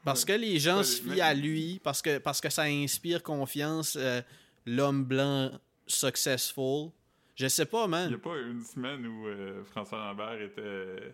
Parce 0.04 0.24
que 0.24 0.32
les 0.32 0.60
gens 0.60 0.84
se 0.84 1.02
fient 1.02 1.20
à 1.20 1.34
lui, 1.34 1.80
parce 1.82 2.00
que, 2.00 2.18
parce 2.18 2.40
que 2.40 2.48
ça 2.48 2.62
inspire 2.62 3.24
confiance, 3.24 3.96
euh, 3.98 4.22
l'homme 4.64 5.04
blanc 5.04 5.50
successful. 5.86 6.90
Je 7.34 7.48
sais 7.48 7.66
pas, 7.66 7.88
man. 7.88 8.06
Il 8.06 8.10
n'y 8.10 8.14
a 8.14 8.18
pas 8.18 8.38
une 8.38 8.62
semaine 8.62 9.04
où 9.04 9.26
euh, 9.26 9.64
François 9.64 9.98
Lambert 9.98 10.40
était, 10.40 11.12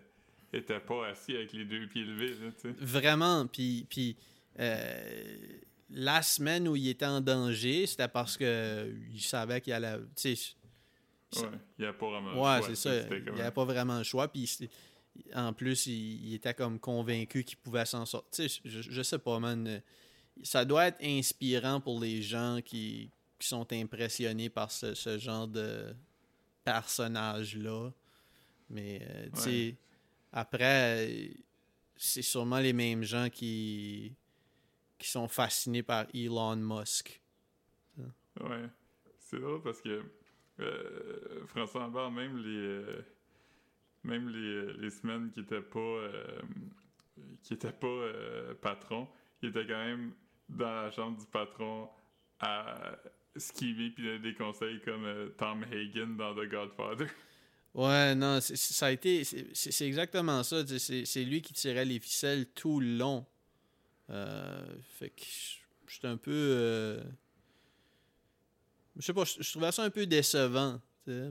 était 0.53 0.79
pas 0.79 1.07
assis 1.07 1.35
avec 1.35 1.53
les 1.53 1.65
deux 1.65 1.87
pieds 1.87 2.03
levés. 2.03 2.35
Vraiment. 2.79 3.47
Puis, 3.47 3.87
puis 3.89 4.15
euh, 4.59 5.35
la 5.89 6.21
semaine 6.21 6.67
où 6.67 6.75
il 6.75 6.87
était 6.89 7.05
en 7.05 7.19
danger, 7.19 7.87
c'était 7.87 8.07
parce 8.07 8.37
que 8.37 8.93
il 9.11 9.21
savait 9.21 9.59
qu'il 9.59 9.73
allait. 9.73 9.97
Ouais, 11.35 11.49
il 11.77 11.81
n'y 11.81 11.87
a 11.87 11.93
pas 11.93 12.05
vraiment 12.07 12.29
le 12.29 12.35
choix. 12.35 12.61
C'est 12.61 12.75
ça. 12.75 12.95
Il 13.09 13.33
n'y 13.33 13.41
avait 13.41 13.51
pas 13.51 13.65
vraiment 13.65 13.97
le 13.97 14.03
choix. 14.03 14.27
Puis 14.27 14.69
en 15.35 15.53
plus, 15.53 15.87
il, 15.87 16.33
était 16.33 16.53
comme 16.53 16.79
convaincu 16.79 17.43
qu'il 17.43 17.57
pouvait 17.57 17.85
s'en 17.85 18.05
sortir. 18.05 18.49
Je, 18.65 18.81
je 18.81 19.01
sais 19.01 19.19
pas, 19.19 19.39
man. 19.39 19.81
Ça 20.41 20.65
doit 20.65 20.87
être 20.87 21.03
inspirant 21.03 21.79
pour 21.79 21.99
les 21.99 22.21
gens 22.21 22.59
qui, 22.63 23.09
sont 23.39 23.67
impressionnés 23.73 24.49
par 24.49 24.71
ce, 24.71 25.17
genre 25.19 25.49
de 25.49 25.93
personnage-là. 26.63 27.91
Mais, 28.69 29.01
euh, 29.03 29.27
tu 29.35 29.41
sais, 29.41 29.75
après, 30.31 31.29
c'est 31.97 32.21
sûrement 32.21 32.59
les 32.59 32.71
mêmes 32.71 33.03
gens 33.03 33.29
qui, 33.29 34.15
qui 34.97 35.09
sont 35.09 35.27
fascinés 35.27 35.83
par 35.83 36.05
Elon 36.13 36.55
Musk. 36.55 37.21
Ouais. 38.39 38.69
C'est 39.19 39.39
drôle 39.39 39.61
parce 39.61 39.81
que 39.81 40.01
euh, 40.59 41.45
François 41.47 41.81
Lambert, 41.81 42.11
même 42.11 42.37
les. 42.37 42.57
euh, 42.57 43.01
même 44.03 44.29
les, 44.29 44.73
les 44.73 44.89
semaines 44.89 45.31
qui 45.31 45.39
étaient 45.41 45.61
pas. 45.61 45.79
euh, 45.79 46.41
qui 47.41 47.55
pas 47.55 47.87
euh, 47.87 48.53
patron, 48.55 49.07
il 49.41 49.49
était 49.49 49.65
quand 49.67 49.85
même 49.85 50.13
dans 50.49 50.83
la 50.83 50.91
chambre 50.91 51.17
du 51.19 51.25
patron 51.27 51.89
à 52.39 52.97
skiver 53.35 53.89
puis 53.91 54.03
donner 54.03 54.19
des 54.19 54.33
conseils 54.33 54.79
comme 54.81 55.05
euh, 55.05 55.29
Tom 55.37 55.63
Hagen 55.71 56.15
dans 56.17 56.33
The 56.35 56.47
Godfather. 56.49 57.07
Ouais, 57.73 58.13
non, 58.15 58.39
ça 58.41 58.85
a 58.87 58.91
été. 58.91 59.23
c'est- 59.23 59.81
exactement 59.85 60.43
ça. 60.43 60.65
C'est 60.77 61.23
lui 61.23 61.41
qui 61.41 61.53
tirait 61.53 61.85
les 61.85 61.99
ficelles 61.99 62.45
tout 62.51 62.79
le 62.79 62.97
long. 62.97 63.25
Euh, 64.09 64.63
fait 64.83 65.09
que 65.09 65.23
j'étais 65.87 66.07
un 66.07 66.17
peu. 66.17 67.01
Je 68.97 69.01
sais 69.01 69.13
pas, 69.13 69.23
je, 69.25 69.41
je 69.41 69.51
trouvais 69.51 69.71
ça 69.71 69.83
un 69.83 69.89
peu 69.89 70.05
décevant. 70.05 70.79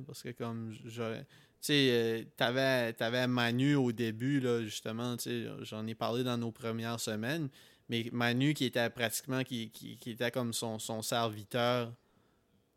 Parce 0.06 0.22
que 0.22 0.30
comme 0.32 0.74
j'aurais. 0.84 1.20
Tu 1.24 1.26
sais, 1.68 1.88
euh, 1.90 2.24
t'avais, 2.36 2.92
t'avais 2.92 3.26
Manu 3.28 3.74
au 3.76 3.92
début, 3.92 4.40
là, 4.40 4.62
justement, 4.64 5.16
tu 5.16 5.22
sais, 5.24 5.46
j'en 5.62 5.86
ai 5.86 5.94
parlé 5.94 6.24
dans 6.24 6.36
nos 6.36 6.50
premières 6.50 6.98
semaines, 7.00 7.48
mais 7.88 8.08
Manu 8.12 8.52
qui 8.52 8.64
était 8.64 8.90
pratiquement, 8.90 9.44
qui, 9.44 9.70
qui, 9.70 9.96
qui 9.96 10.10
était 10.10 10.30
comme 10.32 10.52
son, 10.52 10.78
son 10.80 11.02
serviteur 11.02 11.92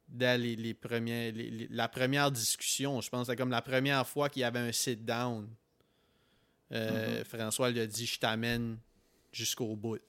dès 0.08 0.38
les, 0.38 0.56
les 0.56 0.74
premiers, 0.76 1.32
les- 1.32 1.50
les- 1.50 1.68
la 1.72 1.88
première 1.90 2.32
discussion, 2.32 3.02
je 3.02 3.10
pense 3.10 3.22
que 3.22 3.32
c'était 3.32 3.42
comme 3.42 3.50
la 3.50 3.64
première 3.64 4.08
fois 4.08 4.30
qu'il 4.30 4.42
y 4.42 4.46
avait 4.46 4.60
un 4.60 4.72
sit-down. 4.72 5.50
Euh, 6.72 7.24
François 7.26 7.72
lui 7.72 7.80
a 7.80 7.88
dit 7.88 8.06
Je 8.06 8.20
t'amène 8.20 8.78
jusqu'au 9.32 9.76
bout. 9.76 10.00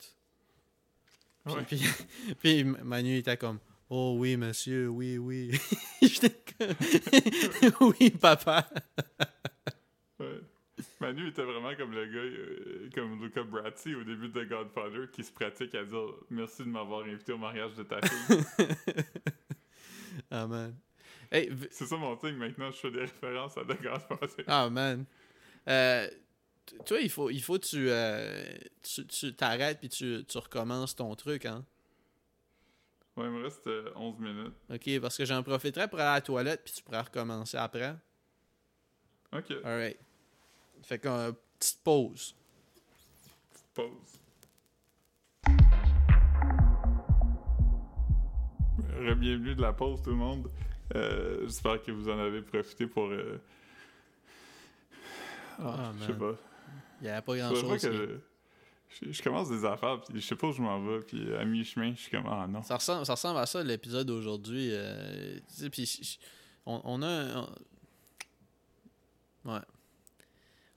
Puis, 1.47 1.55
Ouais. 1.55 1.63
puis, 1.65 1.81
puis 2.41 2.65
Manu 2.65 3.17
était 3.17 3.37
comme 3.37 3.59
Oh 3.89 4.17
oui, 4.19 4.37
monsieur, 4.37 4.89
oui, 4.89 5.17
oui. 5.19 5.53
Oui, 7.81 8.11
papa. 8.11 8.67
Ouais. 10.19 10.41
Manu 10.99 11.29
était 11.29 11.43
vraiment 11.45 11.75
comme 11.77 11.93
le 11.93 12.07
gars, 12.07 12.19
euh, 12.21 12.89
comme 12.95 13.23
Luca 13.23 13.43
Bratti 13.43 13.95
au 13.95 14.03
début 14.03 14.29
de 14.31 14.43
The 14.45 14.49
Godfather, 14.49 15.11
qui 15.13 15.23
se 15.25 15.31
pratique 15.31 15.75
à 15.75 15.85
dire 15.85 16.07
merci 16.31 16.63
de 16.63 16.69
m'avoir 16.69 17.05
invité 17.05 17.33
au 17.33 17.39
mariage 17.39 17.75
de 17.75 17.83
ta 17.83 18.01
fille. 18.01 18.65
Ah, 20.31 20.47
man. 20.47 20.75
Hey, 21.31 21.51
v- 21.51 21.69
C'est 21.71 21.85
ça 21.87 21.97
mon 21.99 22.17
thing 22.17 22.35
maintenant, 22.37 22.71
je 22.71 22.77
fais 22.79 22.91
des 22.91 23.01
références 23.01 23.59
à 23.59 23.63
The 23.65 23.79
Godfather. 23.83 24.45
Ah, 24.47 24.71
man. 24.71 25.05
Euh, 25.69 26.09
il 26.99 27.11
faut, 27.11 27.29
il 27.29 27.43
faut 27.43 27.59
que 27.59 27.67
tu, 27.67 27.91
euh, 27.91 28.43
tu, 28.83 29.07
tu 29.07 29.35
t'arrêtes 29.35 29.81
puis 29.81 29.91
tu, 29.91 30.25
tu 30.27 30.39
recommences 30.39 30.97
ton 30.97 31.15
truc, 31.15 31.45
hein? 31.45 31.63
Ouais, 33.17 33.25
il 33.25 33.31
me 33.31 33.43
reste 33.45 33.67
euh, 33.67 33.91
11 33.97 34.19
minutes. 34.19 34.55
OK, 34.71 35.01
parce 35.01 35.17
que 35.17 35.25
j'en 35.25 35.43
profiterai 35.43 35.89
pour 35.89 35.99
aller 35.99 36.09
à 36.09 36.15
la 36.15 36.21
toilette 36.21 36.63
puis 36.65 36.75
tu 36.75 36.83
pourras 36.83 37.03
recommencer 37.03 37.57
après. 37.57 37.95
Ok, 39.33 39.53
Alright. 39.65 39.99
Fait 40.83 40.99
qu'une 40.99 41.35
petite 41.59 41.81
pause. 41.83 42.35
pause. 43.75 44.21
Bienvenue 49.19 49.55
de 49.55 49.63
la 49.63 49.73
pause 49.73 50.03
tout 50.03 50.11
le 50.11 50.17
monde. 50.17 50.51
Euh, 50.95 51.41
J'espère 51.45 51.83
que 51.83 51.91
vous 51.91 52.09
en 52.09 52.19
avez 52.19 52.43
profité 52.43 52.87
pour... 52.87 53.07
euh, 53.07 53.41
Ah, 55.59 55.93
je 56.01 56.05
sais 56.07 56.13
pas. 56.13 56.35
Il 57.01 57.05
n'y 57.05 57.09
avait 57.11 57.23
pas 57.23 57.37
Je 57.37 58.19
je, 58.89 59.11
je 59.13 59.23
commence 59.23 59.49
des 59.49 59.65
affaires, 59.65 60.01
puis 60.03 60.21
je 60.21 60.27
sais 60.27 60.37
pas 60.37 60.47
où 60.49 60.53
je 60.53 60.63
m'en 60.63 60.81
vais, 60.83 61.01
puis 61.01 61.35
à 61.35 61.45
mi-chemin, 61.45 61.93
je 61.95 62.01
suis 62.03 62.11
comme 62.11 62.27
ah 62.27 62.47
non. 62.49 62.63
Ça 62.63 62.77
ressemble, 62.77 63.05
ça 63.07 63.13
ressemble 63.15 63.39
à 63.39 63.47
ça 63.47 63.63
l'épisode 63.63 64.07
d'aujourd'hui. 64.07 64.69
euh, 64.73 65.37
tu 65.49 65.55
sais, 65.55 65.71
puis 65.71 66.19
on, 66.65 66.81
on 66.85 67.03
a 67.03 67.09
un. 67.09 67.37
on- 67.43 67.49
Ouais. 69.53 69.61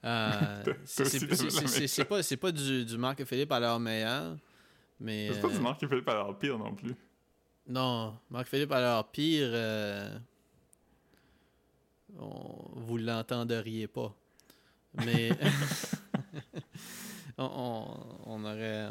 Euh, 0.05 0.63
c'est 0.85 2.05
pas, 2.05 2.21
pas 2.39 2.51
du, 2.51 2.85
du 2.85 2.97
Marc 2.99 3.19
et 3.19 3.25
Philippe 3.25 3.51
à 3.51 3.59
leur 3.59 3.79
meilleur. 3.79 4.37
Mais. 4.99 5.31
C'est 5.33 5.41
pas 5.41 5.47
du 5.49 5.55
euh, 5.55 5.59
Marc 5.61 5.79
qui 5.79 5.87
fait 5.87 6.01
pas 6.03 6.13
leur 6.13 6.37
pire 6.37 6.57
non 6.59 6.75
plus. 6.75 6.93
Non, 7.67 8.15
Marc 8.29 8.47
Philippe 8.47 8.71
à 8.71 8.79
leur 8.79 9.07
pire. 9.09 9.49
euh, 9.51 10.17
on- 12.19 12.69
vous 12.75 12.97
l'entendriez 12.97 13.87
pas. 13.87 14.13
Mais. 14.93 15.31
on, 17.43 17.85
on- 18.25 18.43
aurait. 18.45 18.89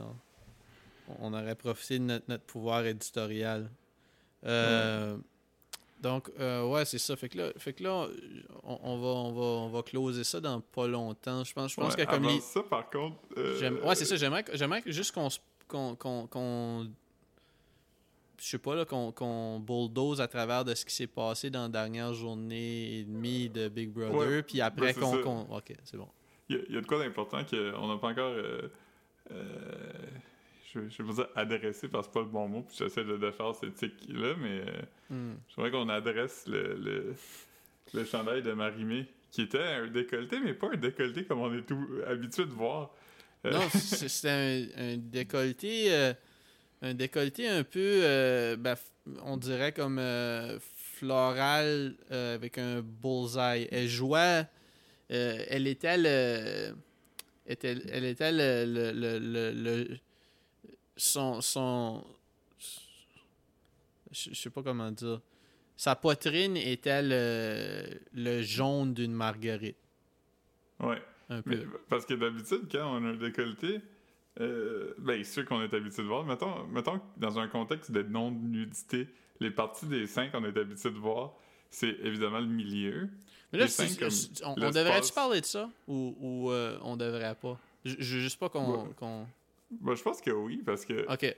On 1.20 1.32
aurait 1.32 1.55
profité 1.55 1.99
de 1.99 2.05
notre, 2.05 2.26
notre 2.28 2.44
pouvoir 2.44 2.84
éditorial. 2.84 3.70
Euh, 4.44 5.16
Donc, 6.03 6.30
euh, 6.38 6.66
ouais, 6.68 6.84
c'est 6.84 6.99
ça. 6.99 7.16
Fait 7.16 7.28
que 7.30 7.38
là, 7.38 7.51
fait 7.57 7.72
que 7.72 7.82
là 7.82 8.07
on, 8.62 8.78
on 8.82 8.99
va, 8.99 9.09
on, 9.09 9.32
va, 9.32 9.40
on 9.42 9.68
va 9.70 9.82
closer 9.82 10.22
ça 10.22 10.38
dans 10.38 10.61
pas 10.61 10.86
longtemps. 10.86 11.42
Je 11.44 11.53
pense, 11.55 11.70
je 11.72 11.76
pense 11.76 11.94
Ouais, 11.94 12.05
que 12.05 12.11
comme 12.11 12.24
les- 12.24 12.40
ça, 12.40 12.62
par 12.62 12.88
contre. 12.90 13.16
euh, 13.38 13.80
Ouais, 13.84 13.94
c'est 13.94 14.05
ça. 14.05 14.16
J'aimerais, 14.16 14.44
j'aimerais 14.53 14.82
juste 14.86 15.12
qu'on, 15.12 15.28
qu'on, 15.66 15.96
qu'on, 15.96 16.26
qu'on- 16.26 16.86
je 18.40 18.44
sais 18.46 18.59
pas 18.59 18.74
là, 18.76 18.84
qu'on, 18.84 19.11
qu'on 19.11 19.59
bulldoze 19.61 20.20
à 20.20 20.28
travers 20.28 20.64
de 20.64 20.74
ce 20.74 20.84
qui 20.84 20.94
s'est 20.94 21.07
passé 21.09 21.51
dans 21.51 21.62
la 21.62 21.68
dernière 21.68 22.12
journée 22.14 22.99
et 23.01 23.05
demie 23.05 23.49
de 23.49 23.68
Big 23.68 23.90
Brother, 23.90 24.44
puis 24.46 24.61
après 24.61 24.94
qu'on, 24.94 25.20
qu'on- 25.22 25.57
ok, 25.57 25.74
c'est 25.84 25.96
bon. 25.96 26.09
Il 26.49 26.57
y, 26.57 26.59
a- 26.59 26.62
il 26.68 26.74
y 26.74 26.78
a 26.78 26.80
de 26.80 26.86
quoi 26.86 26.99
d'important 26.99 27.44
qu'on 27.44 27.88
n'a 27.88 27.96
pas 27.99 28.09
encore. 28.09 28.32
euh, 28.32 28.62
euh, 29.32 29.36
je 30.74 30.80
vais 30.80 31.09
pas 31.09 31.12
dire 31.14 31.28
adressé 31.34 31.88
parce 31.88 32.07
que 32.07 32.12
c'est 32.12 32.20
pas 32.20 32.24
le 32.26 32.30
bon 32.30 32.49
mot, 32.49 32.62
puis 32.62 32.76
j'essaie 32.78 33.05
de 33.05 33.16
défaire 33.16 33.55
cette 33.55 33.74
tic-là, 33.74 34.34
mais 34.38 34.61
euh, 34.61 34.82
Hmm. 35.11 35.34
j'aimerais 35.49 35.70
qu'on 35.70 35.88
adresse 35.88 36.44
le, 36.46 36.74
le, 36.74 37.14
le 37.94 38.05
chandail 38.05 38.42
de 38.42 38.53
Marimé, 38.53 39.07
qui 39.30 39.42
était 39.42 39.59
un 39.62 39.86
décolleté, 39.86 40.38
mais 40.40 40.53
pas 40.55 40.68
un 40.72 40.76
décolleté 40.76 41.24
comme 41.24 41.40
on 41.40 41.55
est 41.57 41.62
tout 41.62 41.86
habitué 42.07 42.44
de 42.44 42.51
voir. 42.53 42.90
Euh, 43.46 43.53
Non, 43.53 43.68
c'était 43.70 44.28
un, 44.76 44.92
un 44.92 44.96
décolleté, 44.99 46.12
un 46.82 46.94
décolleté 46.94 47.49
un 47.49 47.64
peu, 47.64 48.57
ben, 48.59 48.76
on 49.24 49.36
dirait 49.38 49.72
comme 49.72 50.01
floral 50.59 51.94
avec 52.11 52.59
un 52.59 52.82
bullseye. 52.82 53.68
Elle 53.70 53.88
jouait, 53.88 54.46
euh, 55.11 55.45
elle 55.49 55.67
était 55.67 55.97
le, 55.99 56.75
était, 57.47 57.77
elle 57.91 58.05
était 58.05 58.33
le, 58.33 58.65
le, 58.67 58.93
le, 58.93 59.19
le- 59.19 59.53
le- 59.53 59.99
son, 60.97 61.41
son, 61.41 62.05
je 64.11 64.35
sais 64.35 64.51
pas 64.51 64.63
comment 64.63 64.91
dire. 64.91 65.21
Sa 65.77 65.95
poitrine 65.95 66.57
était 66.57 67.03
le, 67.03 68.01
le 68.13 68.43
jaune 68.43 68.95
d'une 68.95 69.13
marguerite, 69.13 69.77
ouais. 70.81 71.01
un 71.31 71.43
Mais, 71.47 71.57
peu. 71.57 71.67
parce 71.89 72.05
que 72.05 72.15
d'habitude, 72.15 72.69
quand 72.71 72.97
on 73.01 73.05
a 73.05 73.09
un 73.11 73.15
décolleté, 73.15 73.81
euh, 74.41 74.95
ben, 74.99 75.23
qu'on 75.47 75.63
est 75.63 75.73
habitué 75.75 76.03
de 76.03 76.09
voir. 76.09 76.25
Mettons, 76.25 76.65
mettons 76.67 76.99
que 76.99 77.05
dans 77.19 77.39
un 77.39 77.49
contexte 77.49 77.93
de 77.93 78.03
non-nudité, 78.03 79.09
les 79.41 79.51
parties 79.51 79.87
des 79.87 80.07
seins 80.07 80.29
qu'on 80.31 80.45
est 80.45 80.57
habitué 80.57 80.91
de 80.91 80.99
voir, 80.99 81.35
c'est 81.71 81.97
évidemment 82.03 82.41
le 82.41 82.47
milieu. 82.47 83.09
Mais 83.53 83.59
là, 83.61 83.66
comme 83.66 84.09
on, 84.44 84.51
on 84.66 84.70
devrait-tu 84.70 85.12
parler 85.12 85.40
de 85.40 85.46
ça 85.46 85.70
ou, 85.86 86.14
ou 86.20 86.51
euh, 86.51 86.78
on 86.82 86.96
devrait 86.96 87.34
pas? 87.34 87.59
Je 87.84 87.94
veux 87.96 88.20
juste 88.20 88.38
pas 88.38 88.49
qu'on. 88.49 88.84
Ouais. 89.80 89.96
je 89.96 90.03
pense 90.03 90.20
que 90.20 90.30
oui, 90.30 90.62
parce 90.64 90.84
que. 90.84 91.03
Ok. 91.12 91.34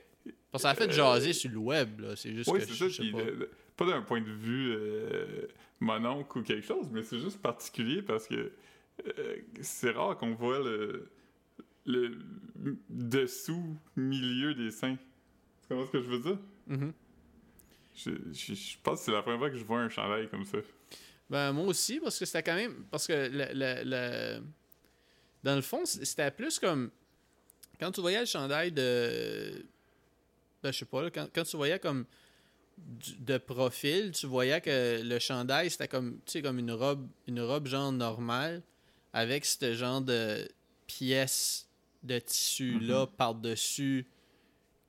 Parce 0.51 0.63
que 0.63 0.67
ça 0.67 0.69
a 0.71 0.75
fait 0.75 0.87
Euh, 0.89 0.91
jaser 0.91 1.33
sur 1.33 1.49
le 1.51 1.57
web, 1.57 1.99
là. 2.01 2.15
C'est 2.15 2.33
juste 2.33 2.49
oui, 2.51 2.59
que 2.59 2.65
c'est 2.65 2.73
je, 2.73 2.77
ça. 2.77 2.87
je 2.89 2.93
sais 2.95 3.01
puis 3.03 3.11
pas. 3.13 3.23
le- 3.23 3.35
le- 3.35 3.51
pas 3.77 3.85
d'un 3.85 4.01
point 4.01 4.19
de 4.21 4.29
vue 4.29 4.71
euh, 4.75 5.47
mononcle 5.79 6.37
ou 6.39 6.43
quelque 6.43 6.65
chose, 6.65 6.87
mais 6.91 7.03
c'est 7.03 7.19
juste 7.19 7.41
particulier 7.41 8.01
parce 8.01 8.27
que 8.27 8.51
euh, 9.17 9.37
c'est 9.61 9.91
rare 9.91 10.17
qu'on 10.17 10.35
voit 10.35 10.59
le, 10.59 11.09
le 11.85 12.17
dessous, 12.89 13.77
milieu 13.95 14.53
des 14.53 14.69
seins. 14.71 14.97
Tu 15.61 15.67
comprends 15.69 15.85
ce 15.87 15.91
que 15.91 16.01
je 16.01 16.09
veux 16.09 16.19
dire? 16.19 16.37
Mhm. 16.67 16.93
Je, 17.95 18.11
je- 18.33 18.53
je 18.53 18.77
pense 18.83 18.99
que 18.99 19.05
c'est 19.05 19.11
la 19.11 19.21
première 19.21 19.39
fois 19.39 19.49
que 19.49 19.57
je 19.57 19.63
vois 19.63 19.79
un 19.79 19.89
chandail 19.89 20.27
comme 20.29 20.45
ça. 20.45 20.57
Ben, 21.31 21.53
moi 21.53 21.65
aussi, 21.65 21.99
parce 22.01 22.19
que 22.19 22.25
c'était 22.25 22.43
quand 22.43 22.55
même. 22.55 22.85
Parce 22.91 23.07
que 23.07 23.13
le, 23.13 23.45
le- 23.53 23.83
le- 23.85 24.43
dans 25.43 25.55
le 25.55 25.61
fond, 25.61 25.85
c'était 25.85 26.29
plus 26.29 26.59
comme. 26.59 26.91
Quand 27.79 27.91
tu 27.91 28.01
voyais 28.01 28.19
le 28.19 28.25
chandail 28.25 28.71
de. 28.73 29.65
Ben, 30.61 30.71
je 30.73 30.79
sais 30.79 30.85
pas, 30.85 31.01
là, 31.03 31.09
quand, 31.09 31.27
quand 31.33 31.43
tu 31.43 31.55
voyais 31.55 31.79
comme. 31.79 32.05
du- 32.77 33.15
de 33.15 33.37
profil, 33.37 34.11
tu 34.11 34.27
voyais 34.27 34.59
que 34.59 35.01
le 35.01 35.19
chandail, 35.19 35.69
c'était 35.69 35.87
comme. 35.87 36.19
Tu 36.25 36.33
sais, 36.33 36.41
comme 36.41 36.59
une 36.59 36.71
robe, 36.73 37.07
une 37.27 37.39
robe 37.41 37.65
genre 37.65 37.91
normale, 37.93 38.61
avec 39.13 39.45
ce 39.45 39.73
genre 39.73 40.01
de 40.01 40.47
pièces 40.85 41.69
de 42.03 42.19
tissu-là 42.19 43.07
par-dessus. 43.07 44.05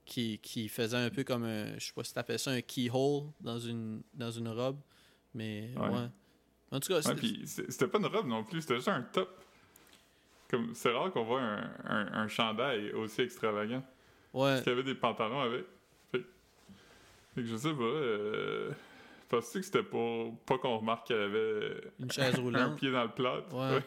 Qui, 0.05 0.40
qui 0.40 0.68
faisait 0.68 0.97
un 0.97 1.09
peu 1.11 1.22
comme 1.22 1.45
un. 1.45 1.78
Je 1.78 1.86
sais 1.86 1.93
pas 1.95 2.03
si 2.03 2.12
t'appelles 2.12 2.38
ça 2.40 2.51
un 2.51 2.61
keyhole 2.61 3.28
dans 3.40 3.61
une, 3.61 4.03
dans 4.12 4.32
une 4.32 4.49
robe. 4.49 4.80
Mais 5.32 5.70
Ouais. 5.76 5.88
ouais. 5.88 6.09
En 6.72 6.80
tout 6.80 6.88
cas, 6.88 6.96
Ouais, 6.96 7.02
c'était- 7.02 7.14
puis 7.16 7.42
c'est- 7.46 7.70
c'était 7.70 7.86
pas 7.86 7.98
une 7.98 8.06
robe 8.06 8.26
non 8.26 8.42
plus, 8.44 8.60
c'était 8.62 8.76
juste 8.76 8.88
un 8.88 9.02
top. 9.02 9.28
Comme 10.50 10.74
c'est 10.74 10.92
rare 10.92 11.10
qu'on 11.12 11.24
voit 11.24 11.40
un, 11.40 11.70
un, 11.84 12.12
un 12.12 12.28
chandail 12.28 12.92
aussi 12.92 13.22
extravagant. 13.22 13.82
ouais. 14.34 14.50
Parce 14.50 14.62
qu'il 14.62 14.70
y 14.70 14.74
avait 14.74 14.82
des 14.82 14.94
pantalons 14.94 15.40
avec. 15.40 15.64
Fait 16.10 16.18
que 16.20 16.24
Fait 17.34 17.40
que 17.42 17.46
je 17.46 17.56
sais 17.56 17.72
pas. 17.72 17.82
Euh... 17.82 18.70
Penses-tu 19.28 19.60
que 19.60 19.64
c'était 19.64 19.82
pour 19.82 20.36
pas 20.40 20.58
qu'on 20.58 20.76
remarque 20.78 21.06
qu'elle 21.08 21.22
avait 21.22 21.80
Une 21.98 22.10
chaise 22.10 22.34
un 22.38 22.40
roulante? 22.42 22.76
pied 22.78 22.90
dans 22.92 23.04
le 23.04 23.10
plat? 23.12 23.40
Ouais. 23.50 23.82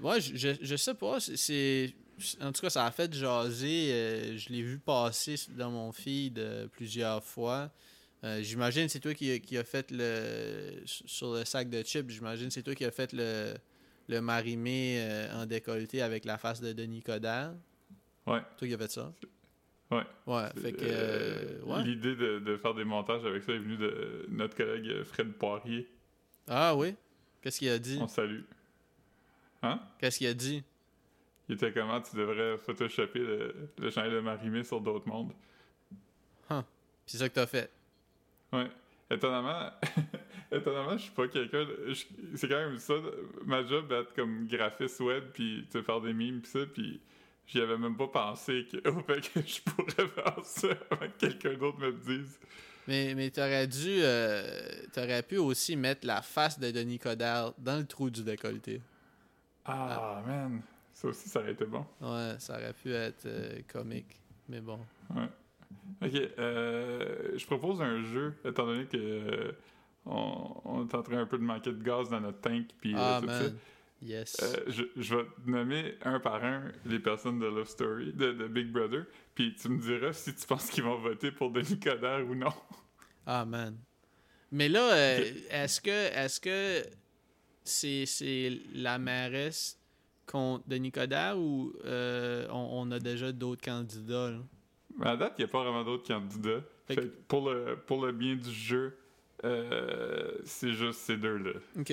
Ouais, 0.00 0.20
je, 0.20 0.34
je, 0.36 0.48
je 0.60 0.76
sais 0.76 0.94
pas. 0.94 1.20
c'est- 1.20 1.36
C'est. 1.36 1.94
En 2.40 2.50
tout 2.50 2.62
cas, 2.62 2.70
ça 2.70 2.84
a 2.86 2.90
fait 2.90 3.12
jaser. 3.12 3.92
euh, 3.92 4.36
je 4.38 4.48
l'ai 4.48 4.62
vu 4.62 4.78
passer 4.78 5.36
dans 5.50 5.70
mon 5.70 5.92
feed 5.92 6.38
euh, 6.40 6.66
plusieurs 6.66 7.22
fois. 7.22 7.70
Euh, 8.24 8.42
j'imagine 8.42 8.88
c'est 8.88 9.00
toi 9.00 9.14
qui, 9.14 9.30
a- 9.32 9.38
qui 9.38 9.56
a 9.58 9.64
fait 9.64 9.90
le. 9.90 10.82
Sur 10.86 11.34
le 11.34 11.44
sac 11.44 11.68
de 11.68 11.82
chips, 11.82 12.10
j'imagine 12.10 12.50
c'est 12.50 12.62
toi 12.62 12.74
qui 12.74 12.84
a 12.84 12.90
fait 12.90 13.12
le, 13.12 13.54
le 14.08 14.20
marimé 14.20 14.96
euh, 15.00 15.42
en 15.42 15.46
décolleté 15.46 16.00
avec 16.02 16.24
la 16.24 16.38
face 16.38 16.60
de 16.60 16.72
Denis 16.72 17.02
Coderre. 17.02 17.52
Ouais. 18.26 18.40
Toi 18.56 18.68
qui 18.68 18.74
as 18.74 18.78
fait 18.78 18.90
ça? 18.90 19.12
Ouais. 19.90 20.02
Ouais, 20.26 20.48
fait 20.60 20.72
que. 20.72 20.78
euh, 20.82 21.60
ouais. 21.62 21.82
L'idée 21.84 22.16
de, 22.16 22.38
de 22.40 22.56
faire 22.56 22.74
des 22.74 22.84
montages 22.84 23.24
avec 23.24 23.42
ça 23.44 23.52
est 23.52 23.58
venue 23.58 23.76
de 23.76 24.26
notre 24.30 24.56
collègue 24.56 25.04
Fred 25.04 25.32
Poirier. 25.34 25.86
Ah 26.48 26.74
oui? 26.74 26.94
Qu'est-ce 27.42 27.58
qu'il 27.60 27.68
a 27.68 27.78
dit? 27.78 27.98
On 28.00 28.08
salue. 28.08 28.40
Hein? 29.62 29.80
Qu'est-ce 30.00 30.18
qu'il 30.18 30.26
a 30.26 30.34
dit? 30.34 30.64
Il 31.48 31.54
était 31.54 31.72
comment 31.72 32.00
tu 32.00 32.16
devrais 32.16 32.58
photoshopper 32.58 33.20
le, 33.20 33.54
le 33.78 34.10
de 34.10 34.20
Marimé 34.20 34.64
sur 34.64 34.80
d'autres 34.80 35.06
mondes? 35.06 35.32
C'est 37.08 37.18
ça 37.18 37.28
que 37.28 37.34
t'as 37.34 37.46
fait. 37.46 37.70
Ouais. 38.52 38.68
Étonnamment, 39.10 39.70
étonnamment, 40.52 40.96
je 40.98 41.02
suis 41.04 41.12
pas 41.12 41.28
quelqu'un. 41.28 41.64
de- 41.64 41.92
je- 41.92 42.04
C'est 42.36 42.48
quand 42.48 42.56
même 42.56 42.78
ça, 42.78 42.94
ma 43.44 43.64
job 43.64 43.88
d'être 43.88 44.14
comme 44.14 44.46
graphiste 44.48 45.00
web, 45.00 45.24
puis 45.32 45.66
faire 45.70 46.00
des 46.00 46.12
mimes, 46.12 46.40
pis 46.40 46.50
ça, 46.50 46.66
puis 46.66 47.00
j'y 47.46 47.60
avais 47.60 47.78
même 47.78 47.96
pas 47.96 48.08
pensé 48.08 48.66
que, 48.70 48.88
au 48.88 49.00
fait 49.02 49.20
que 49.20 49.40
je 49.46 49.60
pourrais 49.62 50.08
faire 50.08 50.44
ça 50.44 50.68
avant 50.90 51.06
que 51.06 51.18
quelqu'un 51.18 51.54
d'autre 51.54 51.78
me 51.78 51.86
le 51.90 51.92
dise. 52.18 52.38
Mais, 52.88 53.14
mais 53.14 53.30
t'aurais 53.30 53.66
dû. 53.66 53.98
euh, 54.02 54.42
t'aurais 54.92 55.22
pu 55.22 55.38
aussi 55.38 55.74
mettre 55.76 56.06
la 56.06 56.22
face 56.22 56.58
de 56.58 56.70
Denis 56.70 56.98
Coderre 57.00 57.52
dans 57.58 57.78
le 57.78 57.84
trou 57.86 58.10
du 58.10 58.22
décolleté. 58.22 58.80
Ah, 59.64 60.22
man. 60.26 60.62
Ça 60.92 61.08
aussi, 61.08 61.28
ça 61.28 61.40
aurait 61.40 61.52
été 61.52 61.64
bon. 61.66 61.84
Ouais, 62.00 62.36
ça 62.38 62.54
aurait 62.54 62.72
pu 62.72 62.92
être 62.92 63.26
euh, 63.26 63.60
comique. 63.68 64.20
Mais 64.48 64.60
bon. 64.60 64.78
Ok, 66.02 66.12
euh, 66.14 67.30
je 67.36 67.46
propose 67.46 67.80
un 67.80 68.02
jeu, 68.02 68.34
étant 68.44 68.66
donné 68.66 68.84
que 68.84 68.96
euh, 68.96 69.52
on, 70.04 70.60
on 70.64 70.86
est 70.86 70.94
en 70.94 71.02
train 71.02 71.18
un 71.18 71.26
peu 71.26 71.38
de 71.38 71.42
manquer 71.42 71.72
de 71.72 71.82
gaz 71.82 72.10
dans 72.10 72.20
notre 72.20 72.40
tank, 72.40 72.66
puis 72.80 72.92
euh, 72.94 72.98
Ah, 72.98 73.18
tout 73.22 73.28
ça. 73.28 73.44
Yes. 74.02 74.36
Euh, 74.42 74.64
je, 74.68 74.82
je 74.94 75.16
vais 75.16 75.24
te 75.24 75.50
nommer 75.50 75.94
un 76.04 76.20
par 76.20 76.44
un 76.44 76.70
les 76.84 76.98
personnes 76.98 77.38
de 77.38 77.46
Love 77.46 77.66
Story, 77.68 78.12
de, 78.12 78.32
de 78.32 78.46
Big 78.46 78.70
Brother, 78.70 79.06
puis 79.34 79.54
tu 79.54 79.70
me 79.70 79.80
diras 79.80 80.12
si 80.12 80.34
tu 80.34 80.46
penses 80.46 80.68
qu'ils 80.68 80.84
vont 80.84 80.98
voter 80.98 81.30
pour 81.32 81.50
Denis 81.50 81.80
Coderre 81.80 82.26
ou 82.28 82.34
non. 82.34 82.52
Ah, 83.24 83.46
man. 83.46 83.76
Mais 84.52 84.68
là, 84.68 84.92
euh, 84.94 85.24
est-ce 85.50 85.80
que 85.80 85.90
est-ce 85.90 86.40
que 86.40 86.86
c'est 87.64 88.04
c'est 88.06 88.60
la 88.74 88.98
mairesse 88.98 89.80
contre 90.26 90.68
Denis 90.68 90.92
Coderre 90.92 91.38
ou 91.38 91.72
euh, 91.86 92.46
on, 92.50 92.86
on 92.86 92.90
a 92.92 92.98
déjà 93.00 93.32
d'autres 93.32 93.64
candidats? 93.64 94.30
là? 94.30 94.38
À 95.02 95.16
date, 95.16 95.34
il 95.38 95.42
n'y 95.44 95.48
a 95.50 95.52
pas 95.52 95.62
vraiment 95.62 95.84
d'autres 95.84 96.06
candidats. 96.06 96.60
Fait 96.86 96.94
Fait 96.94 97.02
que- 97.02 97.06
pour, 97.28 97.50
le, 97.50 97.76
pour 97.86 98.04
le 98.04 98.12
bien 98.12 98.36
du 98.36 98.50
jeu, 98.52 98.96
euh, 99.44 100.38
c'est 100.44 100.72
juste 100.72 101.00
ces 101.00 101.16
deux-là. 101.16 101.52
Ok. 101.78 101.92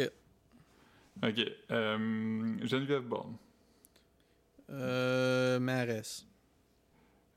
Ok, 1.22 1.40
euh, 1.72 2.58
Geneviève 2.66 3.04
Bourne. 3.04 3.36
Euh. 4.70 5.60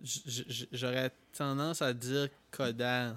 J'aurais 0.02 1.10
tendance 1.32 1.80
à 1.80 1.94
dire 1.94 2.28
Coderre. 2.50 3.16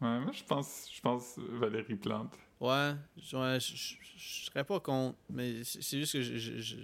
Ouais, 0.00 0.20
moi, 0.20 0.30
je 0.32 0.44
pense, 0.44 0.88
je 0.94 1.00
pense 1.00 1.38
Valérie 1.38 1.96
Plante. 1.96 2.32
Ouais, 2.60 2.92
je 3.16 3.94
serais 4.18 4.64
pas 4.64 4.80
contre, 4.80 5.18
mais 5.30 5.62
c'est 5.64 5.98
juste 5.98 6.12
que 6.12 6.22
je. 6.22 6.36
je- 6.38 6.58
je- 6.58 6.76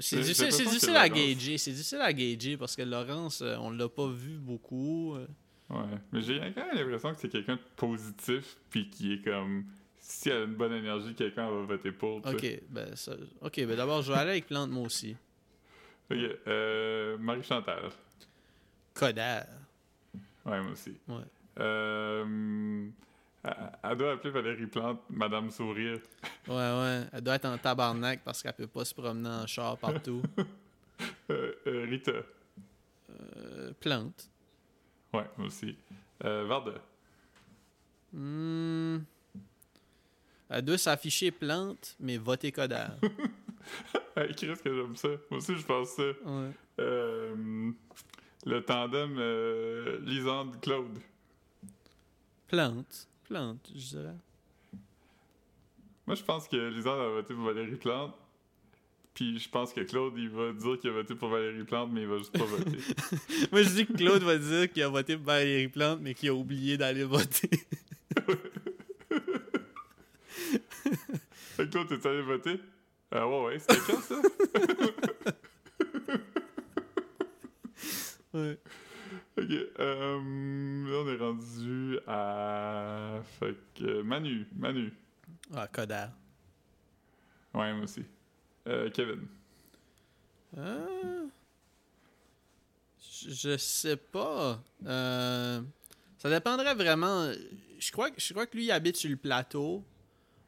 C'est 0.00 0.20
difficile, 0.22 0.96
à 0.96 1.08
gager. 1.08 1.58
C'est 1.58 1.72
difficile 1.72 2.00
à 2.00 2.12
gager 2.12 2.56
parce 2.56 2.74
que 2.76 2.82
Laurence, 2.82 3.42
euh, 3.42 3.56
on 3.60 3.70
l'a 3.70 3.88
pas 3.90 4.06
vu 4.08 4.38
beaucoup. 4.38 5.14
euh. 5.16 5.26
Ouais, 5.68 5.98
mais 6.12 6.22
j'ai 6.22 6.38
quand 6.54 6.66
même 6.66 6.76
l'impression 6.76 7.12
que 7.12 7.20
c'est 7.20 7.28
quelqu'un 7.28 7.56
de 7.56 7.60
positif, 7.76 8.56
puis 8.70 8.88
qui 8.88 9.12
est 9.14 9.22
comme. 9.22 9.66
Si 9.98 10.28
elle 10.30 10.42
a 10.42 10.44
une 10.44 10.54
bonne 10.54 10.72
énergie, 10.72 11.14
quelqu'un 11.14 11.48
va 11.50 11.62
voter 11.62 11.92
pour. 11.92 12.22
tu 12.22 12.30
sais. 12.30 12.34
Ok, 12.34 12.62
ben 12.70 12.96
ça. 12.96 13.12
Ok, 13.42 13.56
ben 13.58 13.76
d'abord, 13.76 14.02
je 14.02 14.12
vais 14.12 14.18
aller 14.18 14.30
avec 14.32 14.46
Plante, 14.46 14.70
moi 14.70 14.84
aussi. 14.86 15.14
Ok, 16.10 16.18
euh, 16.46 17.16
Marie-Chantal. 17.18 17.90
Coderre. 18.94 19.46
Ouais, 20.44 20.60
moi 20.62 20.72
aussi. 20.72 20.94
Ouais. 21.08 21.22
Euh, 21.58 22.88
elle, 23.82 23.96
doit 23.96 24.12
appeler 24.12 24.30
Valérie 24.30 24.66
Plante 24.66 25.00
Madame 25.10 25.50
Sourire. 25.50 25.98
Ouais, 26.46 26.54
ouais. 26.54 27.02
Elle 27.12 27.20
doit 27.22 27.34
être 27.34 27.46
en 27.46 27.58
tabarnak 27.58 28.20
parce 28.24 28.42
qu'elle 28.42 28.52
peut 28.52 28.66
pas 28.66 28.84
se 28.84 28.94
promener 28.94 29.28
en 29.28 29.46
char 29.46 29.76
partout. 29.78 30.22
Euh, 31.30 31.52
euh, 31.66 31.86
Rita. 31.88 32.12
Euh, 33.10 33.72
Plante. 33.80 34.30
Ouais, 35.12 35.24
moi 35.36 35.48
aussi. 35.48 35.76
Euh, 36.24 36.44
Varda. 36.44 36.74
Hmm. 38.12 38.98
Elle 40.48 40.62
doit 40.62 40.78
s'afficher 40.78 41.32
Plante, 41.32 41.96
mais 41.98 42.18
voter 42.18 42.52
Coderre. 42.52 42.98
Hey, 44.14 44.34
Chris, 44.34 44.54
que 44.62 44.74
j'aime 44.74 44.94
ça. 44.94 45.08
Moi 45.30 45.38
aussi, 45.38 45.56
je 45.56 45.64
pense 45.64 45.90
ça. 45.90 46.02
Ouais. 46.02 46.50
Le 48.44 48.60
tandem 48.60 49.18
Lisande-Claude. 50.04 50.98
Plante. 52.52 53.08
Plante, 53.24 53.70
je 53.74 53.96
dirais. 53.96 54.14
Moi, 56.06 56.16
je 56.16 56.22
pense 56.22 56.46
que 56.46 56.56
Lisande 56.68 57.00
a 57.00 57.08
voté 57.08 57.32
pour 57.32 57.44
Valérie 57.44 57.76
Plante. 57.76 58.14
Puis 59.14 59.38
je 59.38 59.48
pense 59.48 59.72
que 59.72 59.80
Claude, 59.80 60.12
il 60.18 60.28
va 60.28 60.52
dire 60.52 60.78
qu'il 60.78 60.90
a 60.90 60.92
voté 60.92 61.14
pour 61.14 61.30
Valérie 61.30 61.64
Plante, 61.64 61.88
mais 61.90 62.02
il 62.02 62.08
va 62.08 62.18
juste 62.18 62.36
pas 62.38 62.44
voter. 62.44 62.76
Moi, 63.52 63.62
je 63.62 63.70
dis 63.70 63.86
que 63.86 63.94
Claude 63.94 64.22
va 64.22 64.36
dire 64.36 64.70
qu'il 64.70 64.82
a 64.82 64.88
voté 64.90 65.16
pour 65.16 65.24
Valérie 65.24 65.68
Plante, 65.68 66.00
mais 66.02 66.12
qu'il 66.12 66.28
a 66.28 66.34
oublié 66.34 66.76
d'aller 66.76 67.04
voter. 67.04 67.48
Fait 71.56 71.64
que 71.64 71.70
Claude, 71.70 71.88
t'es 71.88 72.06
allé 72.06 72.20
voter? 72.20 72.60
Ah 73.10 73.26
ouais, 73.26 73.44
ouais. 73.44 73.58
C'était 73.60 73.80
quand, 73.86 74.02
ça? 74.02 74.16
ouais. 78.34 78.58
Ok. 79.38 79.50
Euh, 79.78 80.18
là, 80.86 80.96
on 81.04 81.08
est 81.08 81.16
rendu 81.16 81.98
à... 82.06 83.20
Fait 83.38 83.54
que... 83.74 83.84
euh, 83.84 84.02
Manu. 84.02 84.46
Manu. 84.56 84.92
Ah, 85.54 85.66
Coderre. 85.68 86.10
Ouais, 87.54 87.72
moi 87.74 87.84
aussi. 87.84 88.04
Euh, 88.66 88.90
Kevin. 88.90 89.26
Euh, 90.58 91.26
Je 93.28 93.56
sais 93.56 93.96
pas. 93.96 94.62
Euh, 94.86 95.60
Ça 96.18 96.30
dépendrait 96.30 96.74
vraiment. 96.74 97.30
Je 97.78 97.90
crois, 97.92 98.10
que- 98.10 98.20
je 98.20 98.32
crois 98.32 98.46
que 98.46 98.56
lui, 98.56 98.64
il 98.66 98.70
habite 98.72 98.96
sur 98.96 99.10
le 99.10 99.16
plateau. 99.16 99.84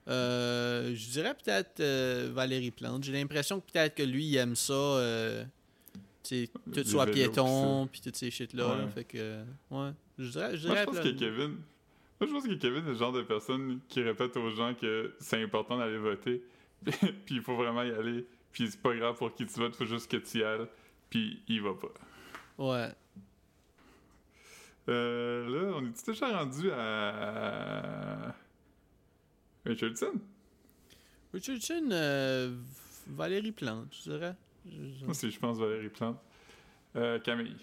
Euh, 0.07 0.95
je 0.95 1.11
dirais 1.11 1.35
peut-être 1.35 1.81
euh, 1.81 2.31
Valérie 2.33 2.71
Plante. 2.71 3.03
J'ai 3.05 3.13
l'impression 3.13 3.61
que 3.61 3.71
peut-être 3.73 3.95
que 3.95 4.03
lui, 4.03 4.27
il 4.27 4.37
aime 4.37 4.55
ça. 4.55 4.73
Euh, 6.33 6.47
tu 6.73 6.81
vélos, 6.83 7.07
piéton, 7.13 7.87
puis 7.91 8.01
toutes 8.01 8.17
ces 8.17 8.31
shit-là. 8.31 8.77
là. 8.77 8.89
Fait 8.89 9.05
que, 9.05 9.43
ouais. 9.71 9.91
Je 10.19 10.31
dirais, 10.31 10.57
je 10.57 10.69
Moi, 10.69 10.77
je 10.79 10.85
pense 10.85 11.01
que 11.01 11.09
Kevin... 11.09 11.57
Moi, 12.21 12.29
je 12.29 12.33
pense 12.33 12.47
que 12.47 12.55
Kevin 12.55 12.85
est 12.85 12.89
le 12.89 12.95
genre 12.95 13.13
de 13.13 13.23
personne 13.23 13.81
qui 13.89 14.01
répète 14.03 14.37
aux 14.37 14.51
gens 14.51 14.75
que 14.75 15.15
c'est 15.19 15.43
important 15.43 15.79
d'aller 15.79 15.99
voter. 15.99 16.43
puis 16.85 17.37
il 17.37 17.43
faut 17.43 17.57
vraiment 17.57 17.83
y 17.83 17.91
aller. 17.91 18.27
Puis 18.53 18.71
c'est 18.71 18.81
pas 18.81 18.95
grave 18.95 19.17
pour 19.17 19.35
qui 19.35 19.47
tu 19.47 19.59
votes, 19.59 19.75
faut 19.75 19.85
juste 19.85 20.11
que 20.11 20.17
tu 20.19 20.39
y 20.39 20.43
ailles. 20.45 20.67
Puis 21.11 21.43
il 21.49 21.61
va 21.61 21.75
pas. 21.75 21.93
Ouais. 22.59 22.89
Euh, 24.89 25.49
là, 25.49 25.77
on 25.77 25.87
est 25.87 26.07
déjà 26.07 26.39
rendu 26.39 26.71
à... 26.71 28.35
Richardson? 29.65 30.21
Richardson, 31.33 31.89
euh, 31.91 32.55
Valérie 33.09 33.53
Plante, 33.53 33.89
je 33.93 34.11
dirais. 34.11 34.37
Je- 34.67 34.71
je- 34.71 35.01
Moi 35.05 35.11
aussi, 35.11 35.31
je 35.31 35.39
pense 35.39 35.59
Valérie 35.59 35.89
Plante. 35.89 36.19
Euh, 36.97 37.19
Camille. 37.21 37.57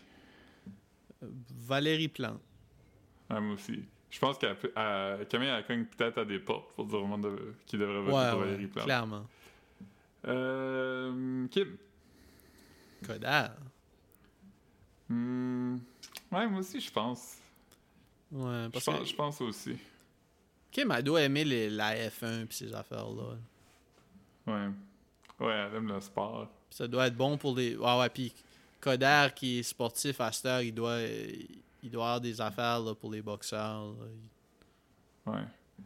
Valérie 1.21 2.07
Plante. 2.09 2.41
Ouais, 3.29 3.39
moi 3.41 3.53
aussi. 3.55 3.83
Je 4.09 4.19
pense 4.19 4.37
qu'elle 4.37 4.57
Camille, 5.27 5.47
elle 5.47 5.65
cogne 5.65 5.85
peut-être 5.85 6.17
à 6.19 6.25
des 6.25 6.39
portes 6.39 6.73
pour 6.75 6.85
dire 6.85 7.01
au 7.01 7.07
monde 7.07 7.23
de- 7.23 7.53
qui 7.65 7.77
devrait 7.77 8.01
voter 8.01 8.15
Ouais, 8.17 8.31
pour 8.31 8.39
Valérie 8.41 8.67
Plante. 8.67 8.85
clairement. 8.85 9.25
Euh, 10.27 11.47
Kim. 11.47 11.77
Coderre. 13.05 13.55
Hmm, 15.09 15.77
Ouais, 16.31 16.47
moi 16.47 16.59
aussi, 16.59 16.79
je 16.79 16.91
pense. 16.91 17.37
Ouais, 18.31 18.63
Je 18.65 18.69
parce 18.69 18.85
pense, 18.85 18.99
que 18.99 19.05
je 19.05 19.15
pense 19.15 19.41
aussi. 19.41 19.77
Kim, 20.71 20.91
elle 20.91 21.03
doit 21.03 21.21
aimer 21.21 21.43
les, 21.43 21.69
la 21.69 21.93
F1 22.09 22.45
pis 22.45 22.55
ces 22.57 22.73
affaires-là. 22.73 23.35
Ouais. 24.47 24.69
Ouais, 25.45 25.53
elle 25.53 25.75
aime 25.75 25.87
le 25.87 25.99
sport. 25.99 26.47
Ça 26.71 26.87
doit 26.87 27.07
être 27.07 27.15
bon 27.15 27.37
pour 27.37 27.55
les. 27.55 27.75
Ouais, 27.75 27.99
ouais, 27.99 28.09
pis 28.09 28.33
Coder 28.79 29.27
qui 29.35 29.59
est 29.59 29.63
sportif 29.63 30.19
à 30.19 30.31
cette 30.31 30.45
heure, 30.47 30.61
il 30.61 30.73
doit, 30.73 30.99
il 31.83 31.91
doit 31.91 32.05
avoir 32.05 32.21
des 32.21 32.41
affaires 32.41 32.79
là, 32.79 32.95
pour 32.95 33.11
les 33.11 33.21
boxeurs. 33.21 33.85
là. 33.85 35.31
Ouais. 35.33 35.39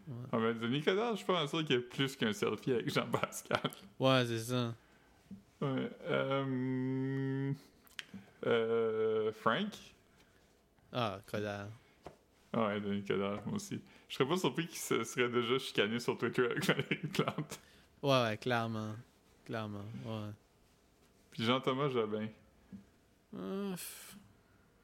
Ouais. 0.08 0.14
Ah 0.32 0.38
ben, 0.38 0.58
Denis 0.58 0.82
Coderre, 0.82 1.12
je 1.12 1.18
suis 1.18 1.26
pas 1.26 1.48
sûr 1.48 1.64
qu'il 1.66 1.76
y 1.76 1.80
a 1.80 1.82
plus 1.82 2.16
qu'un 2.16 2.34
selfie 2.34 2.74
avec 2.74 2.94
Jean-Pascal. 2.94 3.60
Ouais, 4.00 4.26
c'est 4.26 4.40
ça. 4.40 4.76
Ouais. 5.62 5.90
Euh... 6.08 7.54
Euh... 8.46 9.32
Frank? 9.34 9.70
Ah, 10.92 11.20
Coder. 11.26 11.66
Ah 12.54 12.68
ouais, 12.68 12.82
Denis 12.82 13.04
Coderre, 13.04 13.42
moi 13.46 13.56
aussi. 13.56 13.82
Je 14.08 14.16
serais 14.16 14.28
pas 14.28 14.38
surpris 14.38 14.68
qu'il 14.68 14.78
se 14.78 15.04
serait 15.04 15.30
déjà 15.30 15.58
chicané 15.60 16.00
sur 16.00 16.18
Twitter 16.18 16.46
avec 16.46 16.66
Valérie 16.66 17.08
Plante. 17.14 17.60
Ouais, 18.04 18.22
ouais, 18.24 18.38
clairement. 18.38 18.96
Clairement, 19.46 19.86
ouais. 20.06 20.32
Puis 21.36 21.44
Jean-Thomas 21.44 21.90
Jobin. 21.90 22.28
Euh, 23.36 23.76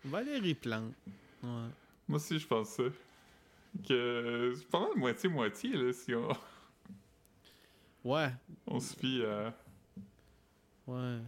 Valérie 0.04 0.54
Plante. 0.54 0.94
Ouais. 1.42 1.70
Moi 2.10 2.18
aussi, 2.18 2.38
je 2.38 2.46
pense 2.46 2.70
ça. 2.72 2.84
Que 3.88 4.54
c'est 4.58 4.68
pas 4.68 4.82
mal 4.82 4.98
moitié-moitié, 4.98 5.72
là, 5.78 5.94
si 5.94 6.14
on, 6.14 6.28
Ouais, 8.04 8.32
on 8.68 8.80
se 8.82 8.94
fie 8.98 9.24
à... 9.24 9.54
ouais. 10.88 11.20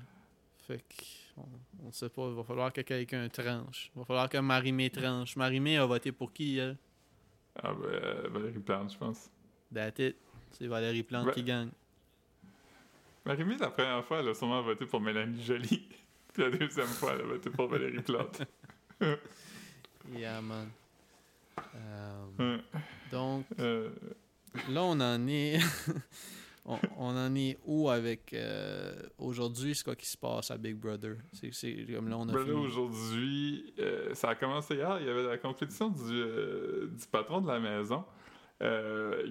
Fait 0.67 0.80
que. 0.80 1.03
On, 1.38 1.88
on 1.88 1.91
sait 1.91 2.09
pas, 2.09 2.28
il 2.28 2.36
va 2.36 2.43
falloir 2.43 2.74
que 2.74 2.82
quelqu'un 2.82 3.28
tranche. 3.30 3.91
Il 3.95 3.99
va 3.99 4.05
falloir 4.05 4.30
que 4.30 4.38
Marimé 4.39 4.89
tranche. 4.89 5.36
Marimé 5.38 5.78
a 5.78 5.86
voté 5.86 6.11
pour 6.11 6.34
qui, 6.34 6.57
elle? 6.57 6.78
Ah 7.55 7.74
ben, 7.74 8.28
Valérie 8.30 8.59
Plante, 8.59 8.91
je 8.91 8.97
pense. 8.97 9.30
That's 9.74 9.97
it. 9.99 10.17
C'est 10.51 10.67
Valérie 10.67 11.03
Plante 11.03 11.28
Ouais. 11.28 11.34
qui 11.34 11.43
gagne. 11.43 11.69
Marie-Mé, 13.26 13.55
la 13.57 13.69
première 13.71 14.03
fois, 14.05 14.19
elle 14.19 14.30
a 14.30 14.34
sûrement 14.34 14.61
voté 14.61 14.86
pour 14.86 14.99
Mélanie 15.01 15.41
Joly. 15.43 15.88
Puis 16.34 16.43
la 16.43 16.49
deuxième 16.49 16.88
fois, 16.88 17.13
elle 17.13 17.21
a 17.21 17.26
voté 17.26 17.49
pour 17.49 17.67
Valérie 17.67 18.01
Plante. 18.01 18.41
Yeah, 20.13 20.41
man. 20.41 20.69
Euh, 21.76 22.26
Ouais. 22.39 22.59
donc, 23.11 23.45
Euh, 23.59 23.89
là, 24.69 24.84
on 24.84 24.99
en 24.99 25.28
est. 25.28 25.59
on, 26.65 26.78
on 26.97 27.15
en 27.15 27.34
est 27.36 27.57
où 27.65 27.89
avec. 27.89 28.34
euh, 28.34 28.93
Aujourd'hui, 29.17 29.74
c'est 29.76 29.84
quoi 29.84 29.95
qui 29.95 30.05
se 30.07 30.17
passe 30.17 30.49
à 30.51 30.57
Big 30.57 30.76
Brother? 30.76 31.17
C'est 31.32 31.51
comme 31.93 32.09
là, 32.09 32.17
on 32.17 32.28
a 32.30 32.38
fini. 32.43 32.51
aujourd'hui, 32.51 33.74
euh, 33.80 34.13
ça 34.15 34.30
a 34.30 34.36
commencé 34.36 34.76
hier. 34.76 34.97
Il 34.99 35.07
y 35.07 35.09
avait 35.09 35.24
la 35.24 35.38
compétition 35.38 35.89
du, 35.89 36.24
du 36.89 37.07
patron 37.11 37.39
de 37.41 37.47
la 37.47 37.59
maison. 37.59 38.03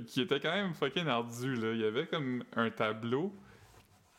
qui 0.07 0.23
était 0.23 0.41
quand 0.41 0.53
même 0.53 0.75
fucking 0.75 1.07
ardu, 1.09 1.55
là. 1.57 1.73
Il 1.73 1.81
y 1.81 1.85
avait 1.85 2.07
comme 2.07 2.45
un 2.57 2.71
tableau. 2.71 3.35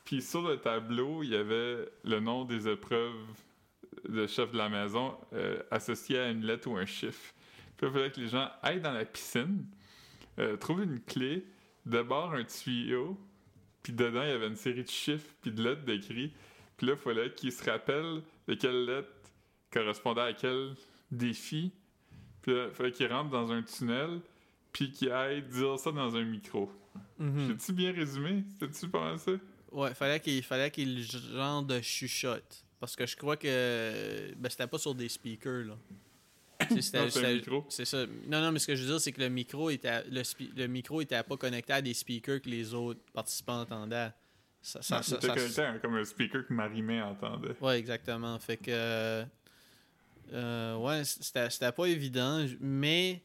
Puis 0.05 0.21
sur 0.21 0.41
le 0.41 0.57
tableau, 0.57 1.23
il 1.23 1.29
y 1.29 1.35
avait 1.35 1.87
le 2.03 2.19
nom 2.19 2.45
des 2.45 2.67
épreuves 2.67 3.13
de 4.07 4.27
chef 4.27 4.51
de 4.51 4.57
la 4.57 4.69
maison 4.69 5.15
euh, 5.33 5.61
associé 5.71 6.19
à 6.19 6.29
une 6.29 6.45
lettre 6.45 6.69
ou 6.69 6.77
un 6.77 6.85
chiffre. 6.85 7.33
Puis 7.77 7.87
il 7.87 7.93
fallait 7.93 8.11
que 8.11 8.19
les 8.19 8.27
gens 8.27 8.49
aillent 8.61 8.81
dans 8.81 8.91
la 8.91 9.05
piscine, 9.05 9.65
euh, 10.39 10.57
trouvent 10.57 10.83
une 10.83 10.99
clé, 10.99 11.45
débarrent 11.85 12.33
un 12.33 12.43
tuyau, 12.43 13.17
puis 13.81 13.93
dedans, 13.93 14.23
il 14.23 14.29
y 14.29 14.31
avait 14.31 14.47
une 14.47 14.55
série 14.55 14.83
de 14.83 14.89
chiffres 14.89 15.29
puis 15.41 15.51
de 15.51 15.61
lettres 15.61 15.83
décrits. 15.83 16.33
Puis 16.77 16.87
là, 16.87 16.93
il 16.93 16.99
fallait 16.99 17.33
qu'ils 17.33 17.51
se 17.51 17.69
rappellent 17.69 18.21
de 18.47 18.53
quelle 18.53 18.85
lettre 18.85 19.09
correspondait 19.71 20.21
à 20.21 20.33
quel 20.33 20.75
défi. 21.11 21.71
Puis 22.41 22.53
là, 22.53 22.67
il 22.69 22.73
fallait 22.73 22.91
qu'ils 22.91 23.11
rentrent 23.11 23.29
dans 23.29 23.51
un 23.51 23.61
tunnel, 23.61 24.21
puis 24.71 24.91
qu'ils 24.91 25.11
aillent 25.11 25.43
dire 25.43 25.77
ça 25.77 25.91
dans 25.91 26.15
un 26.15 26.23
micro. 26.23 26.71
Mhm. 27.19 27.47
J'ai-tu 27.47 27.73
bien 27.73 27.91
résumé? 27.91 28.43
C'était-tu 28.53 28.89
pas 28.89 29.01
mal 29.01 29.19
ça? 29.19 29.31
Ouais, 29.73 29.93
fallait 29.93 30.19
qu'il 30.19 30.43
fallait 30.43 30.71
qu'il 30.71 31.01
genre 31.03 31.63
de 31.63 31.81
chuchote. 31.81 32.63
Parce 32.79 32.95
que 32.95 33.05
je 33.05 33.15
crois 33.15 33.37
que. 33.37 34.33
Ben, 34.37 34.49
c'était 34.49 34.67
pas 34.67 34.77
sur 34.77 34.93
des 34.95 35.09
speakers, 35.09 35.65
là. 35.65 35.77
C'est 37.69 37.85
ça. 37.85 38.05
Non, 38.27 38.41
non, 38.41 38.51
mais 38.51 38.59
ce 38.59 38.67
que 38.67 38.75
je 38.75 38.81
veux 38.83 38.87
dire, 38.89 39.01
c'est 39.01 39.11
que 39.11 39.21
le 39.21 39.29
micro 39.29 39.69
était 39.69 40.03
le, 40.09 40.21
le 40.55 40.67
micro 40.67 41.01
était 41.01 41.21
pas 41.23 41.35
connecté 41.37 41.73
à 41.73 41.81
des 41.81 41.93
speakers 41.93 42.41
que 42.41 42.49
les 42.49 42.73
autres 42.73 43.01
participants 43.13 43.61
entendaient. 43.61 44.11
Ça, 44.61 44.81
ça, 44.81 44.97
Non, 44.97 45.01
ça- 45.01 45.15
C'était 45.15 45.27
ça- 45.27 45.33
connecté 45.33 45.61
à 45.61 45.69
un- 45.71 45.79
comme 45.79 45.95
un 45.95 46.05
speaker 46.05 46.45
que 46.47 46.53
Marie-Mé 46.53 47.01
entendait. 47.01 47.55
Ouais, 47.59 47.77
exactement. 47.79 48.37
Fait 48.39 48.57
que. 48.57 49.25
euh, 50.31 50.75
ouais, 50.77 51.03
c'était 51.03 51.71
pas 51.71 51.85
évident, 51.85 52.45
mais 52.59 53.21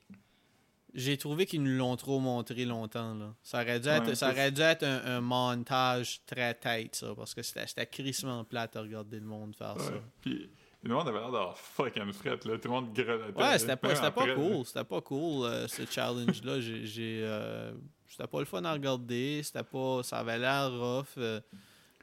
j'ai 0.95 1.17
trouvé 1.19 1.47
qu'ils 1.47 1.63
nous 1.63 1.77
l'ont 1.77 1.97
trop 1.97 2.19
montré 2.21 2.65
longtemps. 2.65 3.15
Là. 3.15 3.35
Ça 3.43 3.63
aurait 3.63 3.81
dû 3.81 3.89
être, 3.89 4.07
Ouais, 4.07 4.15
ça 4.15 4.31
aurait 4.31 4.51
dû 4.53 4.61
être 4.63 4.83
un, 4.85 5.17
un 5.17 5.21
montage 5.21 6.21
très 6.27 6.55
tête, 6.55 6.95
ça, 6.97 7.15
parce 7.15 7.35
que 7.35 7.43
c'était 7.43 7.87
crissement 7.87 8.45
plate 8.45 8.77
à 8.77 8.81
regarder 8.83 9.21
le 9.21 9.27
monde 9.27 9.55
faire 9.57 9.79
ça. 9.81 9.93
Puis 10.21 10.49
le 10.83 10.95
monde 10.95 11.09
avait 11.09 11.19
l'air 11.19 11.31
d'avoir 11.33 11.59
fucking 11.59 12.13
fret, 12.13 12.39
là. 12.45 12.57
Tout 12.59 12.69
le 12.69 12.71
monde 12.71 12.93
grelottait. 12.95 13.41
Ouais, 13.43 13.59
c'était 13.59 13.77
pas, 13.77 14.11
pas 14.11 14.35
cool. 14.35 14.65
C'était 14.65 14.85
pas 14.85 15.01
cool, 15.01 15.45
euh, 15.47 15.67
ce 15.69 15.85
challenge-là. 15.85 16.61
J'ai. 16.61 17.21
euh, 17.25 17.73
C'était 18.07 18.27
pas 18.29 18.39
le 18.39 18.45
fun 18.47 18.65
à 18.65 18.73
regarder. 18.73 19.43
C'était 19.43 19.65
pas. 19.65 20.03
Ça 20.03 20.19
avait 20.19 20.39
l'air 20.39 20.71
rough. 20.73 21.07
euh, 21.19 21.41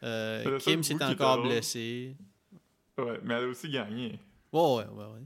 euh, 0.03 0.59
Kim 0.59 0.83
s'est 0.83 1.01
encore 1.03 1.41
blessé. 1.41 2.15
Ouais, 2.97 3.19
mais 3.23 3.33
elle 3.33 3.45
a 3.45 3.47
aussi 3.47 3.69
gagné. 3.69 4.19
Ouais, 4.53 4.61
ouais, 4.61 4.83
ouais. 4.91 5.05
ouais. 5.05 5.21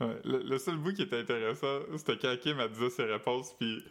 Ouais, 0.00 0.16
le, 0.24 0.42
le 0.44 0.58
seul 0.58 0.76
bout 0.76 0.92
qui 0.94 1.02
était 1.02 1.18
intéressant, 1.20 1.80
c'était 1.96 2.16
quand 2.18 2.36
Kim 2.40 2.60
a 2.60 2.68
disait 2.68 2.90
ses 2.90 3.04
réponses, 3.04 3.52
puis 3.58 3.82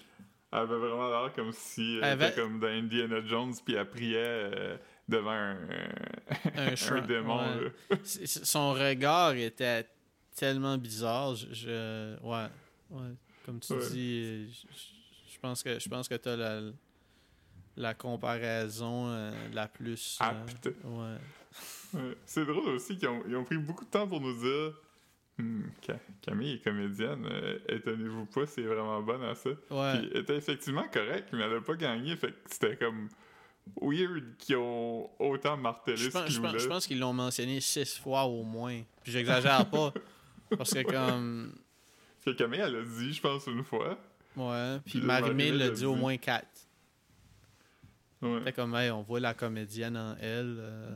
elle 0.51 0.59
avait 0.59 0.77
vraiment 0.77 1.09
l'air 1.09 1.33
comme 1.33 1.51
si 1.51 1.97
elle 1.97 2.03
avait- 2.05 2.29
était 2.29 2.41
comme 2.41 2.59
dans 2.59 2.67
Indiana 2.67 3.25
Jones, 3.25 3.53
puis 3.65 3.75
elle 3.75 3.89
priait 3.89 4.15
euh, 4.17 4.77
devant 5.09 5.31
un, 5.31 5.57
Un 6.55 7.01
démon. 7.07 7.39
ouais. 7.89 7.97
Son 8.25 8.71
regard 8.73 9.33
était 9.35 9.85
tellement 10.35 10.77
bizarre. 10.77 11.35
Je, 11.35 11.47
je- 11.53 12.19
ouais, 12.23 12.47
ouais. 12.91 13.13
Comme 13.45 13.59
tu 13.59 13.73
dis, 13.91 14.51
je, 14.53 14.67
je 15.33 15.39
pense 15.41 15.61
que 15.63 15.77
je 15.79 15.89
pense 15.89 16.07
que 16.07 16.15
t'as 16.15 16.35
la 16.37 16.61
la 17.75 17.93
comparaison 17.93 19.07
euh, 19.09 19.31
la 19.53 19.67
plus. 19.67 20.17
Apte. 20.19 20.67
ouais. 20.83 21.15
Ouais. 21.93 22.17
C'est 22.25 22.45
drôle 22.45 22.69
aussi 22.69 22.97
qu'ils 22.97 23.07
ont, 23.07 23.23
ils 23.27 23.35
ont 23.35 23.43
pris 23.43 23.57
beaucoup 23.57 23.85
de 23.85 23.89
temps 23.89 24.07
pour 24.07 24.19
nous 24.19 24.33
dire 24.39 24.73
Ca- 25.85 25.99
Camille 26.21 26.53
est 26.55 26.63
comédienne, 26.63 27.25
euh, 27.29 27.59
étonnez-vous 27.69 28.25
pas, 28.25 28.45
c'est 28.47 28.63
vraiment 28.63 29.01
bonne 29.01 29.23
à 29.23 29.35
ça. 29.35 29.49
Ouais. 29.49 29.99
Puis 29.99 30.09
elle 30.13 30.17
était 30.21 30.35
effectivement 30.37 30.85
correcte, 30.91 31.29
mais 31.33 31.43
elle 31.43 31.57
a 31.57 31.61
pas 31.61 31.75
gagné, 31.75 32.15
fait 32.15 32.31
que 32.31 32.37
c'était 32.49 32.75
comme 32.77 33.09
weird 33.81 34.23
qu'ils 34.37 34.55
ont 34.55 35.09
autant 35.19 35.57
martelé 35.57 35.97
Je 35.97 36.05
ce 36.05 36.09
pense, 36.09 36.29
je 36.29 36.39
pense- 36.39 36.49
clou-là. 36.49 36.63
je 36.63 36.67
pense 36.67 36.87
qu'ils 36.87 36.99
l'ont 36.99 37.13
mentionné 37.13 37.59
six 37.59 37.97
fois 37.99 38.23
au 38.23 38.43
moins. 38.43 38.81
Puis 39.03 39.11
j'exagère 39.11 39.69
pas. 39.69 39.93
Parce 40.57 40.73
que 40.73 40.81
comme. 40.83 41.53
Que 42.25 42.31
Camille, 42.31 42.59
elle 42.61 42.75
a 42.77 42.83
dit, 42.83 43.13
je 43.13 43.21
pense, 43.21 43.45
une 43.47 43.63
fois. 43.63 43.97
Ouais. 44.35 44.79
Puis 44.85 44.99
Puis 44.99 45.07
l'a 45.07 45.19
l'a 45.21 45.69
dit 45.69 45.85
au 45.85 45.95
moins 45.95 46.17
quatre. 46.17 46.47
Ouais. 48.21 48.39
C'était 48.39 48.53
comme, 48.53 48.73
hey, 48.75 48.89
on 48.91 49.01
voit 49.03 49.19
la 49.19 49.33
comédienne 49.33 49.95
en 49.97 50.15
elle. 50.19 50.57
euh, 50.59 50.95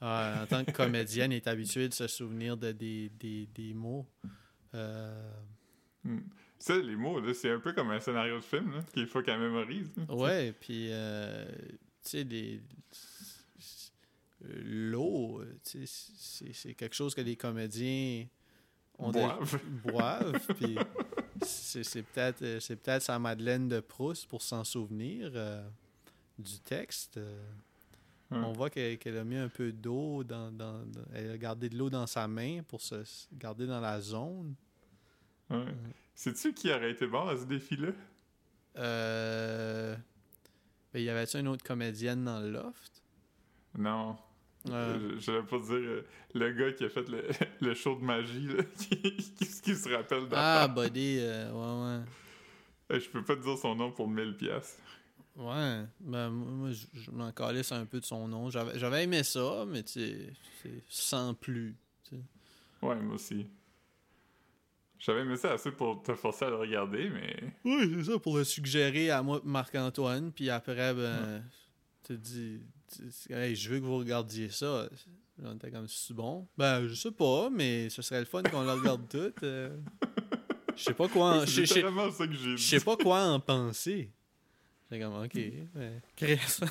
ah, 0.00 0.40
en 0.42 0.46
tant 0.46 0.64
que 0.64 0.70
comédienne, 0.72 1.32
elle 1.32 1.36
est 1.38 1.46
habituée 1.46 1.88
de 1.88 1.94
se 1.94 2.06
souvenir 2.06 2.56
de 2.56 2.72
des, 2.72 3.08
des, 3.10 3.46
des 3.46 3.74
mots. 3.74 4.06
Euh, 4.74 5.32
Hmm. 6.02 6.20
Ça, 6.58 6.78
les 6.78 6.96
mots, 6.96 7.20
c'est 7.34 7.50
un 7.50 7.60
peu 7.60 7.74
comme 7.74 7.90
un 7.90 8.00
scénario 8.00 8.36
de 8.36 8.44
film, 8.44 8.72
là, 8.72 8.82
qu'il 8.94 9.06
faut 9.06 9.20
qu'elle 9.22 9.38
mémorise. 9.38 9.90
là. 9.98 10.14
ouais, 10.14 10.52
puis, 10.58 10.88
euh, 10.90 11.44
tu 12.02 12.10
sais, 12.10 12.24
des. 12.24 12.62
euh, 14.44 14.60
L'eau, 14.64 15.40
euh, 15.42 15.58
c'est 15.62 16.74
quelque 16.74 16.94
chose 16.94 17.14
que 17.14 17.20
les 17.20 17.36
comédiens 17.36 18.26
ont 18.98 19.10
déjà- 19.10 19.26
Boivent. 19.36 19.60
boivent, 19.84 20.54
puis 20.56 20.78
c'est 21.42 22.02
peut-être 22.02 22.42
euh, 22.42 22.60
c'est 22.60 22.76
peut-être 22.76 23.02
sa 23.02 23.18
Madeleine 23.18 23.68
de 23.68 23.80
Proust 23.80 24.26
pour 24.26 24.40
s'en 24.40 24.64
souvenir 24.64 25.30
euh, 25.34 25.68
du 26.38 26.58
texte. 26.60 27.20
Euh. 28.32 28.36
Ouais. 28.40 28.44
On 28.46 28.52
voit 28.52 28.70
qu'elle 28.70 28.98
qu'elle 28.98 29.16
a 29.18 29.24
mis 29.24 29.36
un 29.36 29.48
peu 29.48 29.72
d'eau 29.72 30.22
dans, 30.24 30.50
dans, 30.52 30.84
dans- 30.84 31.04
Elle 31.14 31.30
a 31.32 31.38
gardé 31.38 31.68
de 31.68 31.76
l'eau 31.76 31.90
dans 31.90 32.06
sa 32.06 32.28
main 32.28 32.60
pour 32.68 32.80
se 32.80 32.96
garder 33.32 33.66
dans 33.66 33.80
la 33.80 34.00
zone. 34.00 34.54
Ouais. 35.50 35.64
Sais-tu 36.14 36.52
qui 36.54 36.70
aurait 36.72 36.92
été 36.92 37.06
bon 37.06 37.26
à 37.26 37.36
ce 37.36 37.44
défi-là? 37.44 37.88
Euh... 38.76 39.96
ben, 40.92 41.00
y 41.02 41.08
avait-tu 41.08 41.38
une 41.38 41.48
autre 41.48 41.64
comédienne 41.64 42.24
dans 42.24 42.40
le 42.40 42.50
loft? 42.50 43.02
Non. 43.76 44.16
Euh, 44.68 45.14
Je 45.14 45.20
J'allais 45.20 45.42
pas 45.42 45.58
dire 45.58 45.72
euh, 45.74 46.06
le 46.34 46.52
gars 46.52 46.72
qui 46.72 46.84
a 46.84 46.88
fait 46.90 47.08
le, 47.08 47.24
le 47.60 47.74
show 47.74 47.96
de 47.96 48.04
magie, 48.04 48.46
là, 48.46 48.62
qui, 48.78 49.00
qui, 49.16 49.60
qui 49.62 49.74
se 49.74 49.88
rappelle 49.94 50.24
Ah, 50.32 50.68
d'affaires. 50.68 50.74
Buddy, 50.84 51.18
euh, 51.20 51.50
ouais, 51.52 52.04
Euh, 52.92 53.00
Je 53.00 53.08
peux 53.08 53.24
pas 53.24 53.36
te 53.36 53.42
dire 53.42 53.56
son 53.58 53.74
nom 53.74 53.90
pour 53.90 54.08
1000 54.08 54.36
pièces. 54.36 54.78
Ouais. 55.36 55.84
Ben, 56.00 56.30
moi, 56.30 56.50
moi, 56.50 56.70
je, 56.70 56.86
je 56.92 57.10
m'en 57.10 57.32
calisse 57.32 57.72
un 57.72 57.86
peu 57.86 58.00
de 58.00 58.04
son 58.04 58.28
nom. 58.28 58.50
J'avais 58.50 59.04
aimé 59.04 59.22
ça, 59.22 59.64
mais 59.66 59.82
tu 59.82 59.92
sais, 59.92 60.32
c'est 60.62 60.82
sans 60.88 61.34
plus. 61.34 61.76
Ouais, 62.82 62.96
moi 62.96 63.14
aussi. 63.14 63.46
J'avais 64.98 65.20
aimé 65.20 65.36
ça 65.36 65.52
assez 65.52 65.70
pour 65.70 66.02
te 66.02 66.14
forcer 66.14 66.44
à 66.46 66.50
le 66.50 66.56
regarder, 66.56 67.08
mais. 67.08 67.36
Oui, 67.64 67.90
c'est 67.96 68.12
ça, 68.12 68.18
pour 68.18 68.36
le 68.36 68.44
suggérer 68.44 69.10
à 69.10 69.22
moi, 69.22 69.40
Marc-Antoine, 69.44 70.30
puis 70.32 70.50
après, 70.50 70.94
ben, 70.94 71.42
tu 72.04 72.14
te 72.14 72.18
dis, 72.18 72.60
hey, 73.30 73.56
je 73.56 73.70
veux 73.70 73.80
que 73.80 73.84
vous 73.84 73.98
regardiez 73.98 74.50
ça. 74.50 74.88
On 75.42 75.54
était 75.54 75.70
comme, 75.70 75.88
c'est 75.88 76.12
bon? 76.12 76.46
Ben, 76.58 76.86
je 76.86 76.94
sais 76.94 77.12
pas, 77.12 77.48
mais 77.50 77.88
ce 77.88 78.02
serait 78.02 78.20
le 78.20 78.26
fun 78.26 78.42
qu'on 78.42 78.62
le 78.62 78.72
regarde 78.72 79.08
tout. 79.08 79.32
Euh. 79.42 79.76
Je 80.76 80.84
sais 80.84 80.94
pas 80.94 81.08
quoi 81.08 81.42
en... 81.42 81.46
C'est 81.46 81.62
littéralement 81.62 82.10
ça 82.10 82.26
que 82.26 82.32
j'ai 82.32 82.56
Je 82.56 82.62
sais 82.62 82.80
pas 82.80 82.96
quoi 82.96 83.24
en 83.24 83.38
penser. 83.38 84.10
J'ai 84.90 85.00
comme, 85.00 85.22
ok, 85.22 85.38
crée 86.16 86.36
ça. 86.38 86.66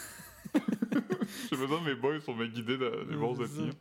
J'ai 1.49 1.57
besoin 1.57 1.81
de 1.81 1.85
mes 1.85 1.95
boys 1.95 2.19
pour 2.19 2.35
me 2.35 2.47
guider 2.47 2.77
dans 2.77 3.03
les 3.09 3.15
bons 3.15 3.39
opinions. 3.39 3.73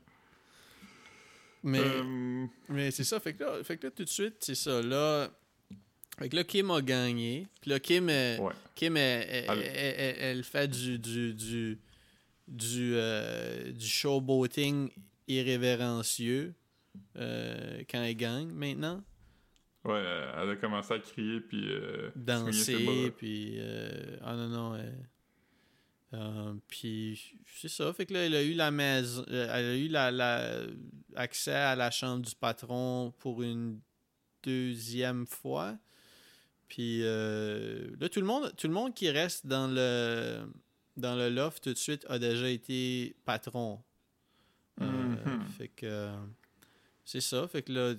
Mais, 1.62 1.80
euh, 1.80 2.46
mais 2.68 2.90
c'est 2.90 3.04
ça. 3.04 3.18
Fait 3.18 3.32
que, 3.32 3.42
là, 3.42 3.64
fait 3.64 3.76
que 3.76 3.86
là, 3.86 3.90
tout 3.90 4.04
de 4.04 4.08
suite, 4.08 4.36
c'est 4.40 4.54
ça. 4.54 4.80
Là, 4.80 5.28
fait 6.18 6.28
que 6.28 6.36
là, 6.36 6.44
Kim 6.44 6.70
a 6.70 6.80
gagné. 6.80 7.46
Puis 7.60 7.70
là, 7.70 7.80
Kim, 7.80 8.10
Kim 8.74 8.96
elle, 8.96 10.44
fait 10.44 10.68
du, 10.68 10.98
du, 10.98 11.34
du, 11.34 11.78
du, 12.46 12.92
euh, 12.94 13.72
du 13.72 13.86
showboating 13.86 14.90
irrévérencieux 15.26 16.54
euh, 17.16 17.82
quand 17.90 18.02
elle 18.02 18.16
gagne 18.16 18.50
maintenant. 18.50 19.02
Ouais, 19.84 20.02
elle 20.36 20.50
a 20.50 20.56
commencé 20.56 20.94
à 20.94 20.98
crier 20.98 21.40
puis 21.40 21.70
danser 22.16 23.12
puis 23.16 23.60
ah 24.22 24.34
non 24.34 24.48
non 24.48 24.78
euh, 26.14 26.54
puis 26.68 27.36
c'est 27.54 27.68
ça, 27.68 27.92
fait 27.92 28.06
que 28.06 28.14
là, 28.14 28.24
elle 28.24 28.34
a 28.34 28.42
eu 28.42 28.54
la 28.54 28.70
maison, 28.70 29.24
euh, 29.28 29.48
elle 29.52 29.64
a 29.66 29.76
eu 29.76 29.88
la, 29.88 30.62
accès 31.16 31.52
à 31.52 31.76
la 31.76 31.90
chambre 31.90 32.24
du 32.24 32.34
patron 32.34 33.12
pour 33.18 33.42
une 33.42 33.80
deuxième 34.42 35.26
fois. 35.26 35.76
Puis 36.68 37.00
euh, 37.02 37.90
là, 38.00 38.08
tout 38.08 38.20
le 38.20 38.26
monde, 38.26 38.54
tout 38.56 38.68
le 38.68 38.72
monde 38.72 38.94
qui 38.94 39.10
reste 39.10 39.46
dans 39.46 39.66
le 39.68 40.46
dans 40.96 41.14
le 41.14 41.28
loft 41.28 41.62
tout 41.62 41.72
de 41.72 41.78
suite 41.78 42.04
a 42.08 42.18
déjà 42.18 42.48
été 42.48 43.14
patron. 43.24 43.82
Mm-hmm. 44.80 45.44
Fait 45.58 45.68
que 45.68 46.10
c'est 47.04 47.20
ça, 47.20 47.46
fait 47.48 47.62
que 47.62 47.72
là, 47.72 47.94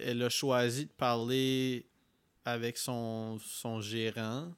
elle 0.00 0.22
a 0.22 0.28
choisi 0.28 0.86
de 0.86 0.90
parler 0.92 1.86
avec 2.44 2.76
son, 2.76 3.38
son 3.38 3.80
gérant. 3.80 4.52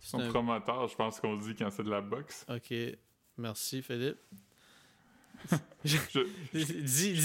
Son 0.00 0.18
promoteur, 0.28 0.86
je 0.88 0.94
pense 0.94 1.20
qu'on 1.20 1.36
dit 1.36 1.54
quand 1.54 1.70
c'est 1.70 1.82
de 1.82 1.90
la 1.90 2.00
boxe. 2.00 2.46
Ok. 2.48 2.72
Merci, 3.36 3.82
Philippe. 3.82 4.18
Dis, 5.84 7.16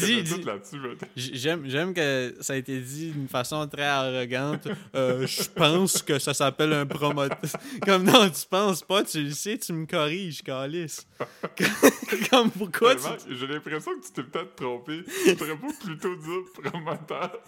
J'aime, 1.16 1.64
j'aime 1.66 1.94
que 1.94 2.36
ça 2.40 2.54
a 2.54 2.56
été 2.56 2.80
dit 2.80 3.12
d'une 3.12 3.28
façon 3.28 3.68
très 3.68 3.84
arrogante. 3.84 4.68
Euh, 4.96 5.26
je 5.26 5.50
pense 5.50 6.02
que 6.02 6.20
ça 6.20 6.34
s'appelle 6.34 6.74
un 6.74 6.86
promoteur. 6.86 7.38
Comme 7.86 8.04
non, 8.04 8.30
tu 8.30 8.48
penses 8.50 8.84
pas, 8.84 9.04
tu 9.04 9.24
le 9.24 9.32
sais, 9.32 9.58
tu 9.58 9.74
me 9.74 9.86
corriges, 9.86 10.44
Calice. 10.44 11.08
Comme 12.30 12.52
pourquoi 12.52 12.96
tu... 12.96 13.02
J'ai 13.30 13.48
l'impression 13.48 13.92
que 14.00 14.06
tu 14.06 14.14
t'es 14.14 14.24
peut-être 14.24 14.56
trompé. 14.56 15.04
Tu 15.26 15.36
pourrais 15.36 15.58
pas 15.58 15.74
plutôt 15.84 16.16
dire 16.16 16.72
promoteur. 16.72 17.42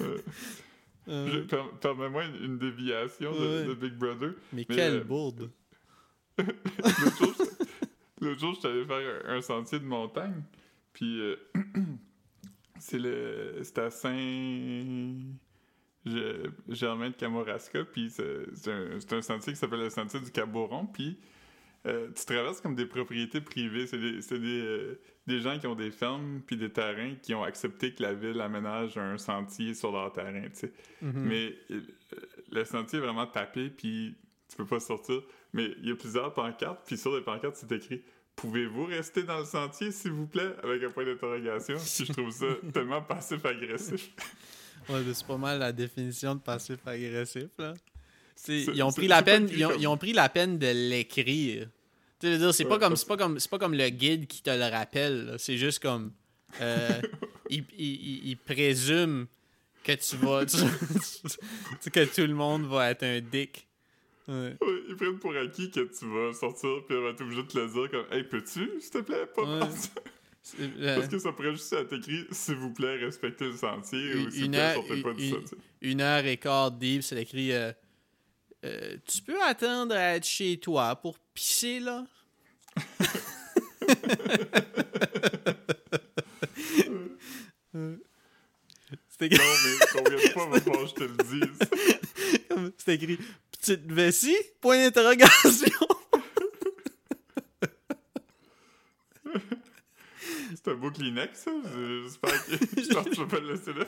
Euh, 0.00 0.18
euh... 1.08 1.44
Permets-moi 1.80 2.24
une, 2.42 2.58
déviation 2.58 3.32
de, 3.32 3.74
Big 3.74 3.94
Brother. 3.94 4.34
Mais, 4.52 4.64
quelle 4.64 4.98
euh, 4.98 5.04
bourde! 5.04 5.50
L'autre 6.38 7.57
jour, 8.20 8.54
je 8.54 8.60
suis 8.60 8.68
allé 8.68 8.84
faire 8.84 9.30
un, 9.30 9.40
sentier 9.40 9.78
de 9.78 9.84
montagne. 9.84 10.42
Puis 10.92 11.20
euh, 11.20 11.36
c'est 12.80 12.98
le 12.98 13.60
c'était 13.62 13.82
à 13.82 13.90
Saint 13.90 15.14
Germain 16.68 17.10
de 17.10 17.14
Kamouraska. 17.14 17.84
Puis 17.84 18.10
c'est 18.10 18.70
un, 18.70 19.16
un, 19.16 19.22
sentier 19.22 19.52
qui 19.52 19.58
s'appelle 19.58 19.80
le 19.80 19.90
sentier 19.90 20.20
du 20.20 20.30
Caboron. 20.30 20.86
Puis 20.86 21.18
euh, 21.86 22.08
tu 22.14 22.24
traverses 22.24 22.60
comme 22.60 22.74
des 22.74 22.86
propriétés 22.86 23.40
privées. 23.40 23.86
C'est 23.86 23.98
des, 23.98 24.20
des, 24.20 24.60
euh, 24.60 25.00
des, 25.26 25.40
gens 25.40 25.58
qui 25.58 25.66
ont 25.66 25.76
des 25.76 25.90
fermes 25.90 26.42
puis 26.44 26.56
des 26.56 26.70
terrains 26.70 27.14
qui 27.22 27.34
ont 27.34 27.44
accepté 27.44 27.94
que 27.94 28.02
la 28.02 28.14
ville 28.14 28.40
aménage 28.40 28.98
un 28.98 29.16
sentier 29.16 29.74
sur 29.74 29.92
leur 29.92 30.12
terrain, 30.12 30.42
tu 30.42 30.54
sais. 30.54 30.72
Mm-hmm. 31.02 31.12
Mais 31.14 31.54
euh, 31.70 31.80
le 32.50 32.64
sentier 32.64 32.98
est 32.98 33.02
vraiment 33.02 33.26
tapé 33.26 33.70
puis 33.70 34.16
tu 34.48 34.56
peux 34.56 34.66
pas 34.66 34.80
sortir. 34.80 35.22
Mais 35.52 35.70
il 35.82 35.88
y 35.88 35.92
a 35.92 35.96
plusieurs 35.96 36.34
pancartes 36.34 36.80
puis 36.86 36.96
sur 36.96 37.14
les 37.14 37.22
pancartes 37.22 37.56
c'est 37.56 37.72
écrit 37.72 38.02
Pouvez-vous 38.36 38.84
rester 38.84 39.24
dans 39.24 39.40
le 39.40 39.44
sentier, 39.44 39.90
s'il 39.90 40.12
vous 40.12 40.28
plaît? 40.28 40.54
Avec 40.62 40.84
un 40.84 40.90
point 40.90 41.04
d'interrogation. 41.04 41.74
Puis 41.74 42.06
je 42.06 42.12
trouve 42.12 42.30
ça 42.30 42.46
tellement 42.72 43.02
passif-agressif. 43.02 44.10
ouais, 44.88 45.00
c'est 45.12 45.26
pas 45.26 45.36
mal 45.36 45.58
la 45.58 45.72
définition 45.72 46.36
de 46.36 46.40
passif-agressif, 46.40 47.48
là. 47.58 47.74
Ils 48.46 48.82
ont, 48.84 48.92
pris 48.92 49.08
la 49.08 49.22
peine, 49.22 49.48
ils 49.50 49.88
ont, 49.88 49.96
pris 49.96 50.12
la 50.12 50.28
peine 50.28 50.58
de 50.58 50.68
l'écrire. 50.68 51.68
Tu 52.20 52.28
veux 52.28 52.38
dire, 52.38 52.54
c'est 52.54 52.64
pas 52.64 52.78
comme 52.78 52.94
c'est 52.94 53.08
pas 53.08 53.16
comme 53.16 53.38
pas 53.50 53.58
comme 53.58 53.74
le 53.74 53.88
guide 53.88 54.28
qui 54.28 54.42
te 54.42 54.50
le 54.50 54.70
rappelle. 54.70 55.34
C'est 55.38 55.56
juste 55.56 55.80
comme 55.80 56.12
euh, 56.60 57.00
il, 57.50 57.64
il, 57.76 58.28
il, 58.28 58.36
présume 58.36 59.26
que 59.82 59.92
tu 59.92 60.16
vas 60.16 60.44
que 61.92 62.04
tout 62.04 62.26
le 62.26 62.34
monde 62.34 62.66
va 62.66 62.90
être 62.90 63.02
un 63.02 63.20
dick. 63.20 63.67
Ouais. 64.28 64.56
ils 64.90 64.96
prennent 64.96 65.18
pour 65.18 65.34
acquis 65.34 65.70
que 65.70 65.80
tu 65.80 66.04
vas 66.04 66.34
sortir 66.34 66.84
puis 66.86 66.96
elle 66.96 67.02
va 67.02 67.10
être 67.10 67.22
obligée 67.22 67.42
de 67.42 67.48
te 67.48 67.58
le 67.58 67.66
dire 67.66 67.90
comme 67.90 68.04
Hey, 68.12 68.24
peux-tu, 68.24 68.70
s'il 68.78 68.90
te 68.90 68.98
plaît, 68.98 69.26
pas 69.34 69.42
euh, 69.42 69.60
Parce 70.96 71.08
que 71.08 71.18
ça 71.18 71.32
pourrait 71.32 71.52
juste 71.52 71.72
être 71.72 71.94
écrit 71.94 72.26
S'il 72.30 72.56
vous 72.56 72.72
plaît, 72.72 72.96
respectez 72.96 73.46
le 73.46 73.56
sentier 73.56 74.14
ou 74.16 74.30
s'il 74.30 74.44
vous 74.44 74.50
plaît, 74.50 74.74
sortez 74.74 75.02
pas 75.02 75.12
du 75.14 75.30
sentier. 75.30 75.58
Une 75.80 76.00
heure 76.02 76.26
et 76.26 76.36
quart 76.36 76.70
deep, 76.70 77.02
c'est 77.02 77.20
écrit 77.20 77.52
euh, 77.52 77.72
euh, 78.64 78.96
tu 79.06 79.22
peux 79.22 79.40
attendre 79.42 79.94
à 79.94 80.16
être 80.16 80.26
chez 80.26 80.58
toi 80.58 80.96
pour 80.96 81.18
pisser, 81.32 81.78
là? 81.78 82.04
C'était 89.08 89.28
Non, 89.36 89.44
mais 89.64 89.86
combien 89.92 90.12
de 90.12 90.18
fois 90.18 90.46
va 90.48 90.60
falloir 90.60 90.86
je 90.86 90.94
te 90.94 91.04
le 91.04 91.16
dise? 91.16 91.58
C'est 92.78 92.94
écrit 92.94 93.18
Petite 93.60 93.90
vessie? 93.90 94.36
Point 94.60 94.84
d'interrogation! 94.84 95.68
C'est 100.50 100.68
un 100.68 100.74
beau 100.74 100.90
Kleenex, 100.90 101.38
ça? 101.38 101.50
J'espère 102.04 102.46
que 102.46 102.52
je 102.82 102.94
pense 102.94 103.04
que 103.04 103.14
je 103.14 103.22
vais 103.22 103.28
pas 103.28 103.40
le 103.40 103.52
laisser 103.52 103.72
là. 103.72 103.84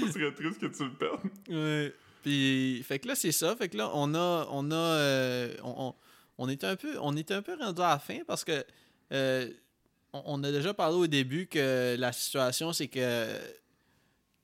Ce 0.00 0.12
serait 0.12 0.32
triste 0.32 0.58
que 0.60 0.66
tu 0.66 0.84
le 0.84 0.94
perdes. 0.94 1.20
Ouais. 1.48 1.94
Puis, 2.22 2.82
fait 2.84 2.98
que 2.98 3.08
là, 3.08 3.14
c'est 3.14 3.32
ça. 3.32 3.54
Fait 3.56 3.68
que 3.68 3.76
là, 3.76 3.90
on 3.94 4.14
a. 4.14 4.48
On, 4.50 4.70
a, 4.70 4.74
euh, 4.74 5.54
on, 5.62 5.94
on, 6.38 6.48
était 6.48 6.66
un 6.66 6.76
peu, 6.76 6.96
on 7.00 7.16
était 7.16 7.34
un 7.34 7.42
peu 7.42 7.54
rendu 7.54 7.82
à 7.82 7.90
la 7.90 7.98
fin 7.98 8.20
parce 8.26 8.44
que. 8.44 8.64
Euh, 9.12 9.48
on, 10.12 10.42
a 10.42 10.50
déjà 10.50 10.72
parlé 10.72 10.96
au 10.96 11.06
début 11.06 11.46
que 11.46 11.96
la 11.98 12.12
situation, 12.12 12.72
c'est 12.72 12.88
que 12.88 13.28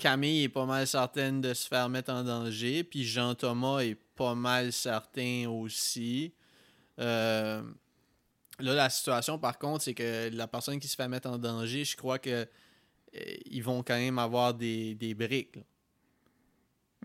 Camille 0.04 0.42
est 0.42 0.48
pas 0.50 0.66
mal 0.66 0.86
certaine 0.86 1.40
de 1.40 1.54
se 1.54 1.66
faire 1.66 1.88
mettre 1.88 2.12
en 2.12 2.22
danger. 2.22 2.84
Puis 2.84 3.04
Jean-Thomas 3.04 3.78
est 3.78 3.94
pas 4.14 4.34
mal 4.34 4.70
certain 4.70 5.48
aussi. 5.48 6.34
Euh, 6.98 7.62
là, 8.58 8.74
la 8.74 8.90
situation, 8.90 9.38
par 9.38 9.58
contre, 9.58 9.84
c'est 9.84 9.94
que 9.94 10.28
la 10.30 10.46
personne 10.46 10.78
qui 10.78 10.88
se 10.88 10.94
fait 10.94 11.08
mettre 11.08 11.30
en 11.30 11.38
danger, 11.38 11.86
je 11.86 11.96
crois 11.96 12.18
que 12.18 12.46
ils 13.46 13.62
vont 13.62 13.82
quand 13.82 13.96
même 13.96 14.18
avoir 14.18 14.52
des, 14.52 14.94
des 14.94 15.14
briques. 15.14 15.60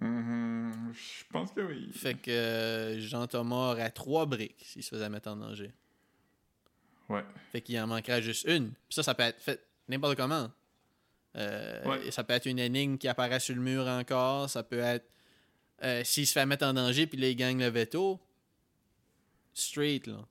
Mm-hmm. 0.01 0.91
Je 0.91 1.23
pense 1.31 1.53
que 1.53 1.61
oui. 1.61 1.93
Fait 1.93 2.15
que 2.15 2.29
euh, 2.29 2.99
Jean-Thomas 2.99 3.71
aurait 3.71 3.91
trois 3.91 4.25
briques 4.25 4.61
s'il 4.65 4.83
se 4.83 4.89
faisait 4.89 5.07
mettre 5.07 5.29
en 5.29 5.37
danger. 5.37 5.71
Ouais. 7.07 7.23
Fait 7.53 7.61
qu'il 7.61 7.79
en 7.79 7.87
manquerait 7.87 8.21
juste 8.21 8.45
une. 8.45 8.71
Puis 8.71 8.95
ça, 8.95 9.03
ça 9.03 9.15
peut 9.15 9.23
être 9.23 9.41
fait 9.41 9.65
n'importe 9.87 10.17
comment. 10.17 10.51
Euh, 11.35 12.11
ça 12.11 12.23
peut 12.23 12.33
être 12.33 12.47
une 12.47 12.59
énigme 12.59 12.97
qui 12.97 13.07
apparaît 13.07 13.39
sur 13.39 13.55
le 13.55 13.61
mur 13.61 13.87
encore. 13.87 14.49
Ça 14.49 14.63
peut 14.63 14.79
être 14.79 15.05
euh, 15.83 16.03
s'il 16.03 16.27
se 16.27 16.33
fait 16.33 16.45
mettre 16.45 16.65
en 16.65 16.73
danger 16.73 17.07
puis 17.07 17.19
là 17.19 17.29
il 17.29 17.35
gagne 17.35 17.59
le 17.59 17.69
veto. 17.69 18.19
Straight 19.53 20.07
là. 20.07 20.25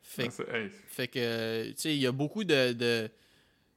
Fait, 0.00 0.28
ah, 0.52 0.56
fait 0.88 1.08
que 1.08 1.70
tu 1.70 1.74
sais, 1.78 1.94
il 1.94 2.00
y 2.00 2.06
a 2.06 2.12
beaucoup 2.12 2.44
de 2.44 3.10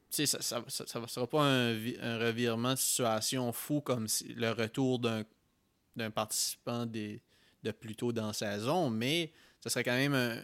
ça, 0.10 0.26
ça, 0.26 0.64
ça, 0.68 0.86
ça, 0.88 1.08
sera 1.08 1.28
pas 1.28 1.44
un, 1.44 1.74
revirement 2.20 2.74
de 2.74 2.80
situation 2.80 3.52
fou 3.52 3.82
comme 3.82 4.08
le 4.36 4.52
retour 4.52 5.00
d'un 5.00 6.12
participant 6.12 6.86
des, 6.86 7.22
de 7.64 7.72
plus 7.72 7.96
tôt 7.96 8.12
dans 8.12 8.28
la 8.28 8.34
saison, 8.34 8.90
mais 8.90 9.32
ça 9.62 9.70
serait 9.70 9.84
quand 9.84 9.96
même 9.96 10.42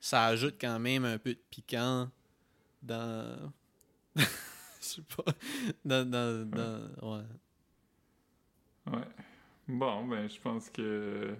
ça 0.00 0.26
ajoute 0.26 0.56
quand 0.60 0.78
même 0.78 1.04
un 1.04 1.18
peu 1.18 1.34
de 1.34 1.40
piquant 1.50 2.08
dans. 2.82 3.52
Je 4.86 4.94
sais 4.94 5.02
pas. 5.16 5.32
Dans. 5.84 6.08
dans, 6.10 6.48
ouais. 7.02 7.24
Ouais. 8.92 9.08
Bon, 9.68 10.06
ben, 10.06 10.28
je 10.28 10.40
pense 10.40 10.70
que. 10.70 11.34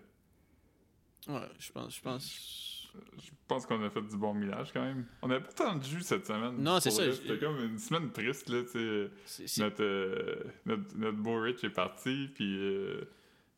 Ouais, 1.29 1.49
je 1.59 1.73
pense. 1.73 1.95
Je 1.97 2.01
pense 2.03 2.77
je 3.19 3.31
pense 3.49 3.67
qu'on 3.67 3.83
a 3.85 3.91
fait 3.91 4.03
du 4.03 4.17
bon 4.17 4.35
millage 4.35 4.73
quand 4.73 4.83
même. 4.83 5.07
On 5.23 5.31
a 5.31 5.41
pas 5.41 5.53
tant 5.53 5.77
de 5.77 5.85
jus 5.85 6.03
cette 6.03 6.27
semaine. 6.27 6.57
Non, 6.59 6.81
c'est 6.81 6.91
ça. 6.91 7.13
C'était 7.13 7.39
comme 7.39 7.59
une 7.59 7.79
semaine 7.79 8.11
triste, 8.11 8.49
là, 8.49 8.63
tu 8.63 9.09
sais. 9.27 9.63
Notre, 9.63 9.83
euh, 9.83 10.45
notre, 10.65 10.97
notre 10.97 11.19
beau 11.19 11.41
Rich 11.41 11.65
est 11.65 11.71
parti, 11.71 12.29
puis. 12.35 12.57
Euh, 12.59 13.05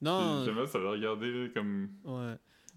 Non, 0.01 0.45
J'aimerais 0.45 0.67
ça 0.67 0.79
le 0.79 0.89
regarder 0.89 1.51
comme. 1.55 1.89
ouais. 2.05 2.35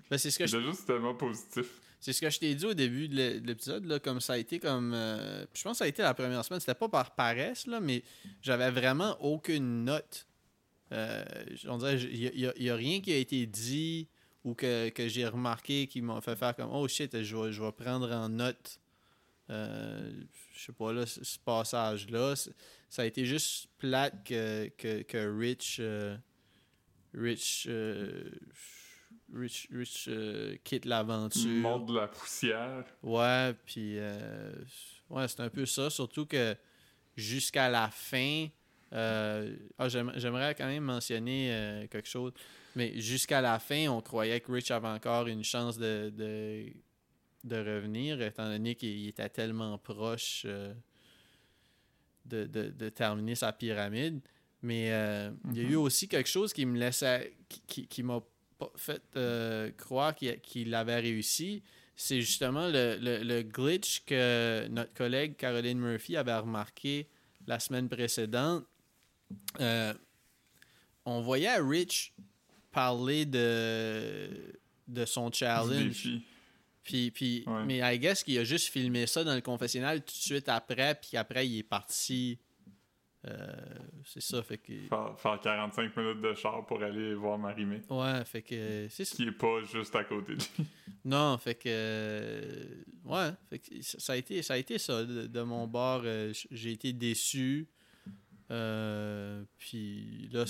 Ben, 0.09 0.17
c'est 0.17 0.29
ce 0.29 0.39
que 0.39 0.45
je 0.45 0.57
C'était 0.57 0.69
juste 0.69 0.85
tellement 0.85 1.15
positif. 1.15 1.79
C'est 2.01 2.13
ce 2.13 2.21
que 2.21 2.31
je 2.31 2.39
t'ai 2.39 2.55
dit 2.55 2.65
au 2.65 2.73
début 2.73 3.07
de 3.07 3.15
l'é- 3.15 3.39
de 3.39 3.45
l'épisode, 3.45 3.99
comme 3.99 4.19
ça 4.19 4.33
a 4.33 4.37
été 4.39 4.59
comme... 4.59 4.91
euh, 4.95 5.45
je 5.53 5.61
pense 5.61 5.73
que 5.73 5.77
ça 5.77 5.83
a 5.85 5.87
été 5.87 6.01
la 6.01 6.15
première 6.15 6.43
semaine, 6.43 6.59
c'était 6.59 6.73
pas 6.73 6.89
par 6.89 7.13
paresse, 7.13 7.67
là, 7.67 7.79
mais 7.79 8.03
j'avais 8.41 8.71
vraiment 8.71 9.15
aucune 9.21 9.83
note. 9.85 10.25
Euh, 10.91 11.23
il 11.63 12.53
n'y 12.57 12.69
a, 12.69 12.75
rien 12.75 13.01
qui 13.01 13.13
a 13.13 13.17
été 13.17 13.45
dit 13.45 14.07
ou 14.43 14.55
que, 14.55 14.89
que 14.89 15.07
j'ai 15.07 15.27
remarqué 15.27 15.85
qui 15.85 16.01
m'a 16.01 16.19
fait 16.21 16.35
faire 16.35 16.55
comme 16.55 16.71
«Oh 16.73 16.87
shit, 16.87 17.21
je 17.21 17.37
vais, 17.37 17.51
je 17.53 17.61
vais 17.61 17.71
prendre 17.71 18.11
en 18.11 18.27
note, 18.29 18.79
euh, 19.51 20.11
je 20.55 20.65
sais 20.65 20.73
pas, 20.73 20.91
là, 20.91 21.05
ce, 21.05 21.37
passage-là.» 21.45 22.33
Ça 22.89 23.03
a 23.03 23.05
été 23.05 23.25
juste 23.25 23.67
plate 23.77 24.23
que, 24.25 24.69
que, 24.75 25.03
que 25.03 25.39
Rich... 25.39 25.79
Rich... 27.13 27.69
euh, 29.33 29.39
Rich, 29.39 29.67
Rich 29.71 30.05
euh, 30.09 30.55
quitte 30.63 30.85
l'aventure. 30.85 31.47
Monde 31.49 31.87
de 31.89 31.95
la 31.95 32.07
poussière. 32.07 32.83
Ouais, 33.03 33.53
puis 33.65 33.97
euh, 33.97 34.53
ouais, 35.09 35.27
c'est 35.27 35.39
un 35.41 35.49
peu 35.49 35.65
ça. 35.65 35.89
Surtout 35.89 36.25
que 36.25 36.55
jusqu'à 37.15 37.69
la 37.69 37.89
fin, 37.89 38.47
euh, 38.93 39.55
ah, 39.77 39.87
j'aime- 39.89 40.13
j'aimerais 40.15 40.53
quand 40.55 40.67
même 40.67 40.83
mentionner 40.83 41.49
euh, 41.53 41.87
quelque 41.87 42.07
chose. 42.09 42.33
Mais 42.75 42.99
jusqu'à 43.01 43.41
la 43.41 43.59
fin, 43.59 43.87
on 43.89 44.01
croyait 44.01 44.39
que 44.39 44.51
Rich 44.51 44.71
avait 44.71 44.87
encore 44.87 45.27
une 45.27 45.43
chance 45.43 45.77
de, 45.77 46.09
de, 46.15 46.65
de 47.43 47.55
revenir, 47.57 48.21
étant 48.21 48.47
donné 48.49 48.75
qu'il 48.75 49.07
était 49.07 49.27
tellement 49.29 49.77
proche 49.77 50.43
euh, 50.45 50.73
de, 52.25 52.45
de, 52.45 52.69
de 52.69 52.89
terminer 52.89 53.35
sa 53.35 53.51
pyramide. 53.51 54.21
Mais 54.61 54.91
euh, 54.93 55.31
il 55.49 55.57
y 55.57 55.65
a 55.65 55.69
eu 55.69 55.75
aussi 55.75 56.07
quelque 56.07 56.29
chose 56.29 56.53
qui 56.53 56.65
me 56.65 56.77
laissait, 56.77 57.33
qui, 57.49 57.61
qui, 57.67 57.87
qui 57.87 58.03
m'a 58.03 58.21
fait 58.75 59.01
euh, 59.15 59.71
croire 59.71 60.15
qu'il 60.15 60.75
avait 60.75 60.99
réussi. 60.99 61.63
C'est 61.95 62.21
justement 62.21 62.67
le, 62.67 62.97
le- 62.99 63.23
le 63.23 63.41
glitch 63.43 64.03
que 64.05 64.67
notre 64.69 64.93
collègue 64.93 65.35
Caroline 65.37 65.79
Murphy 65.79 66.17
avait 66.17 66.35
remarqué 66.35 67.07
la 67.47 67.59
semaine 67.59 67.89
précédente. 67.89 68.65
Euh, 69.59 69.93
on 71.05 71.21
voyait 71.21 71.57
Rich 71.57 72.13
parler 72.71 73.25
de, 73.25 74.29
de 74.87 75.05
son 75.05 75.31
challenge. 75.31 76.07
Puis, 76.83 77.11
puis, 77.11 77.43
Ouais. 77.45 77.63
Mais 77.65 77.77
I 77.95 77.99
guess 77.99 78.23
qu'il 78.23 78.37
a 78.39 78.43
juste 78.43 78.69
filmé 78.69 79.05
ça 79.05 79.23
dans 79.23 79.35
le 79.35 79.41
confessionnal 79.41 79.99
tout 79.99 80.13
de 80.13 80.21
suite 80.21 80.49
après, 80.49 80.95
puis 80.95 81.15
après 81.17 81.47
il 81.47 81.59
est 81.59 81.63
parti. 81.63 82.39
Euh, 83.27 83.47
c'est 84.03 84.21
ça, 84.21 84.41
fait 84.41 84.57
que. 84.57 84.73
Faire, 84.87 85.13
faire 85.19 85.39
45 85.39 85.95
minutes 85.95 86.21
de 86.21 86.33
char 86.33 86.65
pour 86.65 86.81
aller 86.81 87.13
voir 87.13 87.37
Marimé. 87.37 87.81
Ouais, 87.89 88.25
fait 88.25 88.41
que. 88.41 88.87
C'est 88.89 89.05
ça. 89.05 89.15
Qui 89.15 89.27
est 89.27 89.31
pas 89.31 89.61
juste 89.63 89.95
à 89.95 90.03
côté 90.03 90.33
de 90.35 90.39
lui. 90.39 90.65
Non, 91.05 91.37
fait 91.37 91.55
que. 91.55 91.63
euh, 91.67 92.65
Ouais, 93.05 93.29
fait 93.49 93.59
que 93.59 93.81
ça 93.81 94.13
a 94.13 94.15
été 94.15 94.41
ça, 94.41 94.53
a 94.55 94.57
été 94.57 94.77
ça 94.79 95.03
de, 95.03 95.27
de 95.27 95.41
mon 95.41 95.67
bord. 95.67 96.01
euh, 96.05 96.33
J'ai 96.51 96.71
été 96.71 96.93
déçu. 96.93 97.67
Euh, 98.49 99.43
puis 99.57 100.27
là. 100.31 100.45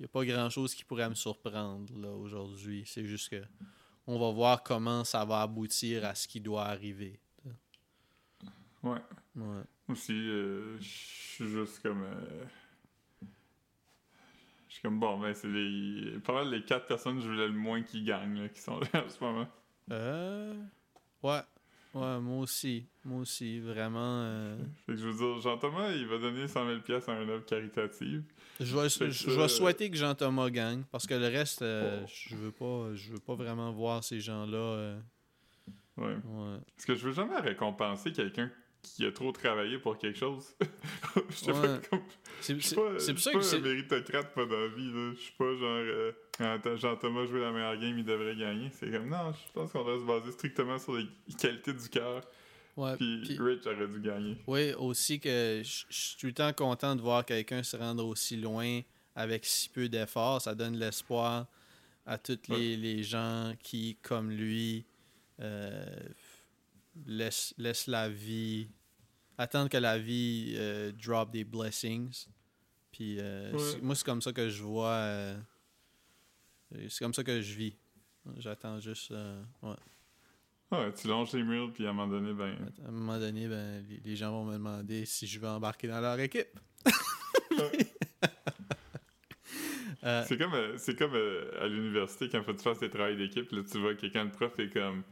Il 0.00 0.02
n'y 0.02 0.04
a 0.04 0.08
pas 0.08 0.24
grand 0.24 0.48
chose 0.48 0.76
qui 0.76 0.84
pourrait 0.84 1.08
me 1.08 1.16
surprendre 1.16 1.92
là 1.98 2.12
aujourd'hui. 2.12 2.84
C'est 2.86 3.04
juste 3.04 3.30
que 3.30 3.42
on 4.06 4.16
va 4.16 4.30
voir 4.30 4.62
comment 4.62 5.02
ça 5.02 5.24
va 5.24 5.42
aboutir 5.42 6.04
à 6.04 6.14
ce 6.14 6.28
qui 6.28 6.40
doit 6.40 6.66
arriver. 6.66 7.18
Ouais. 8.84 9.00
Ouais. 9.38 9.62
Aussi, 9.88 10.12
euh, 10.12 10.76
je 10.78 10.84
suis 10.84 11.46
juste 11.48 11.80
comme. 11.82 12.02
euh, 12.02 12.44
Je 14.68 14.74
suis 14.74 14.82
comme 14.82 15.00
bon, 15.00 15.18
ben 15.18 15.32
c'est 15.34 15.48
les. 15.48 16.18
Pas 16.20 16.32
mal 16.34 16.50
les 16.50 16.62
quatre 16.62 16.86
personnes 16.86 17.16
que 17.16 17.22
je 17.22 17.28
voulais 17.28 17.48
le 17.48 17.54
moins 17.54 17.82
qui 17.82 18.02
gagnent, 18.02 18.42
là, 18.42 18.48
qui 18.48 18.60
sont 18.60 18.78
là 18.92 19.04
en 19.06 19.08
ce 19.08 19.22
moment. 19.22 19.48
Euh, 19.90 20.54
ouais. 21.22 21.40
Ouais, 21.94 22.20
moi 22.20 22.42
aussi. 22.42 22.86
Moi 23.04 23.20
aussi, 23.22 23.60
vraiment. 23.60 24.22
euh, 24.24 24.58
Fait 24.86 24.92
que 24.92 24.98
je 24.98 25.08
veux 25.08 25.14
dire, 25.14 25.40
Jean-Thomas, 25.40 25.90
il 25.92 26.06
va 26.06 26.18
donner 26.18 26.46
100 26.46 26.66
000 26.66 26.80
pièces 26.80 27.08
à 27.08 27.18
une 27.20 27.30
œuvre 27.30 27.46
caritative. 27.46 28.24
Je 28.60 28.76
vais, 28.76 28.88
je, 28.90 29.30
vais 29.30 29.48
souhaiter 29.48 29.90
que 29.90 29.96
Jean-Thomas 29.96 30.50
gagne 30.50 30.82
parce 30.92 31.06
que 31.06 31.14
le 31.14 31.26
reste, 31.28 31.62
euh, 31.62 32.02
Oh. 32.04 32.06
je 32.28 32.36
veux 32.36 32.52
pas 32.52 32.94
je 32.94 33.12
veux 33.12 33.20
pas 33.20 33.34
vraiment 33.36 33.72
voir 33.72 34.04
ces 34.04 34.20
gens-là. 34.20 34.58
euh, 34.58 35.00
Ouais. 35.96 36.14
ouais. 36.14 36.58
Parce 36.76 36.84
que 36.84 36.94
je 36.94 37.06
veux 37.06 37.12
jamais 37.12 37.38
récompenser 37.40 38.12
quelqu'un 38.12 38.50
qui 38.82 39.04
a 39.06 39.12
trop 39.12 39.32
travaillé 39.32 39.78
pour 39.78 39.98
quelque 39.98 40.18
chose. 40.18 40.54
Je 41.30 41.34
sais 41.36 41.52
Ouais. 41.52 41.60
pas 41.62 41.78
comme. 41.90 42.00
C'est 42.40 42.54
Je 42.54 42.66
suis 42.66 42.76
pas, 42.76 42.92
pas 42.92 43.42
c'est. 43.42 43.56
un 43.56 43.60
méritocrate 43.60 44.32
pas 44.34 44.46
dans 44.46 44.60
la 44.60 44.68
vie, 44.68 44.90
là. 44.92 45.12
Je 45.14 45.20
suis 45.20 45.32
pas 45.32 45.44
genre. 45.56 45.62
Euh, 45.62 46.12
quand 46.38 46.76
Jean-Thomas 46.76 47.26
jouait 47.26 47.40
la 47.40 47.50
meilleure 47.50 47.76
game, 47.78 47.98
il 47.98 48.04
devrait 48.04 48.36
gagner. 48.36 48.70
C'est 48.72 48.90
comme, 48.90 49.08
non, 49.08 49.32
je 49.32 49.52
pense 49.52 49.72
qu'on 49.72 49.84
devrait 49.84 49.98
se 49.98 50.04
baser 50.04 50.32
strictement 50.32 50.78
sur 50.78 50.94
les 50.96 51.06
qualités 51.36 51.72
du 51.72 51.88
cœur. 51.88 52.22
Ouais, 52.76 52.96
Puis 52.96 53.22
puis- 53.24 53.38
Rich 53.40 53.66
aurait 53.66 53.88
dû 53.88 54.00
gagner. 54.00 54.36
Oui, 54.46 54.72
aussi 54.74 55.18
que 55.18 55.62
je 55.64 55.84
je 55.90 55.96
suis 55.96 56.16
tout 56.16 56.26
le 56.26 56.32
temps 56.32 56.52
content 56.52 56.94
de 56.94 57.00
voir 57.00 57.24
quelqu'un 57.24 57.64
se 57.64 57.76
rendre 57.76 58.06
aussi 58.06 58.36
loin 58.36 58.80
avec 59.16 59.44
si 59.44 59.68
peu 59.68 59.88
d'efforts. 59.88 60.42
Ça 60.42 60.54
donne 60.54 60.76
l'espoir 60.76 61.46
à 62.06 62.18
tous 62.18 62.38
les, 62.48 62.76
les 62.76 63.02
gens 63.02 63.52
qui, 63.60 63.96
comme 64.00 64.30
lui, 64.30 64.86
euh, 65.40 65.84
laissent, 67.06 67.54
laissent 67.58 67.86
la 67.86 68.08
vie, 68.08 68.68
attendent 69.36 69.68
que 69.68 69.76
la 69.78 69.98
vie 69.98 70.54
euh, 70.56 70.92
drop 70.92 71.30
des 71.30 71.44
blessings. 71.44 72.26
Puis 72.92 73.18
euh, 73.20 73.52
Ouais. 73.52 73.80
moi, 73.82 73.94
c'est 73.94 74.04
comme 74.04 74.22
ça 74.22 74.32
que 74.32 74.48
je 74.48 74.62
vois. 74.62 74.88
euh, 74.92 75.36
c'est 76.88 76.98
comme 77.00 77.14
ça 77.14 77.22
que 77.24 77.40
je 77.40 77.54
vis. 77.54 77.76
J'attends 78.36 78.78
juste. 78.80 79.10
euh, 79.12 79.42
ouais. 79.62 79.74
Ouais, 80.70 80.92
tu 80.92 81.08
longes 81.08 81.32
les 81.32 81.42
murs, 81.42 81.72
puis 81.72 81.86
à 81.86 81.90
un 81.90 81.92
moment 81.94 82.08
donné, 82.12 82.34
ben. 82.34 82.54
À 82.84 82.88
un 82.88 82.90
moment 82.90 83.18
donné, 83.18 83.48
ben, 83.48 83.82
les, 83.88 84.00
les 84.04 84.16
gens 84.16 84.30
vont 84.32 84.44
me 84.44 84.52
demander 84.54 85.06
si 85.06 85.26
je 85.26 85.38
veux 85.40 85.48
embarquer 85.48 85.88
dans 85.88 86.00
leur 86.00 86.18
équipe. 86.20 86.58
C'est 90.26 90.38
comme, 90.38 90.54
c'est 90.78 90.96
comme 90.96 91.14
à 91.60 91.66
l'université, 91.66 92.28
quand 92.28 92.42
faut 92.42 92.52
que 92.52 92.58
tu 92.58 92.62
fasses 92.64 92.78
tes 92.78 92.88
travaux 92.88 93.14
d'équipe, 93.16 93.50
là, 93.50 93.62
tu 93.70 93.78
vois 93.80 93.94
quelqu'un, 93.94 94.24
le 94.24 94.30
prof 94.30 94.58
est 94.58 94.70
comme 94.72 95.02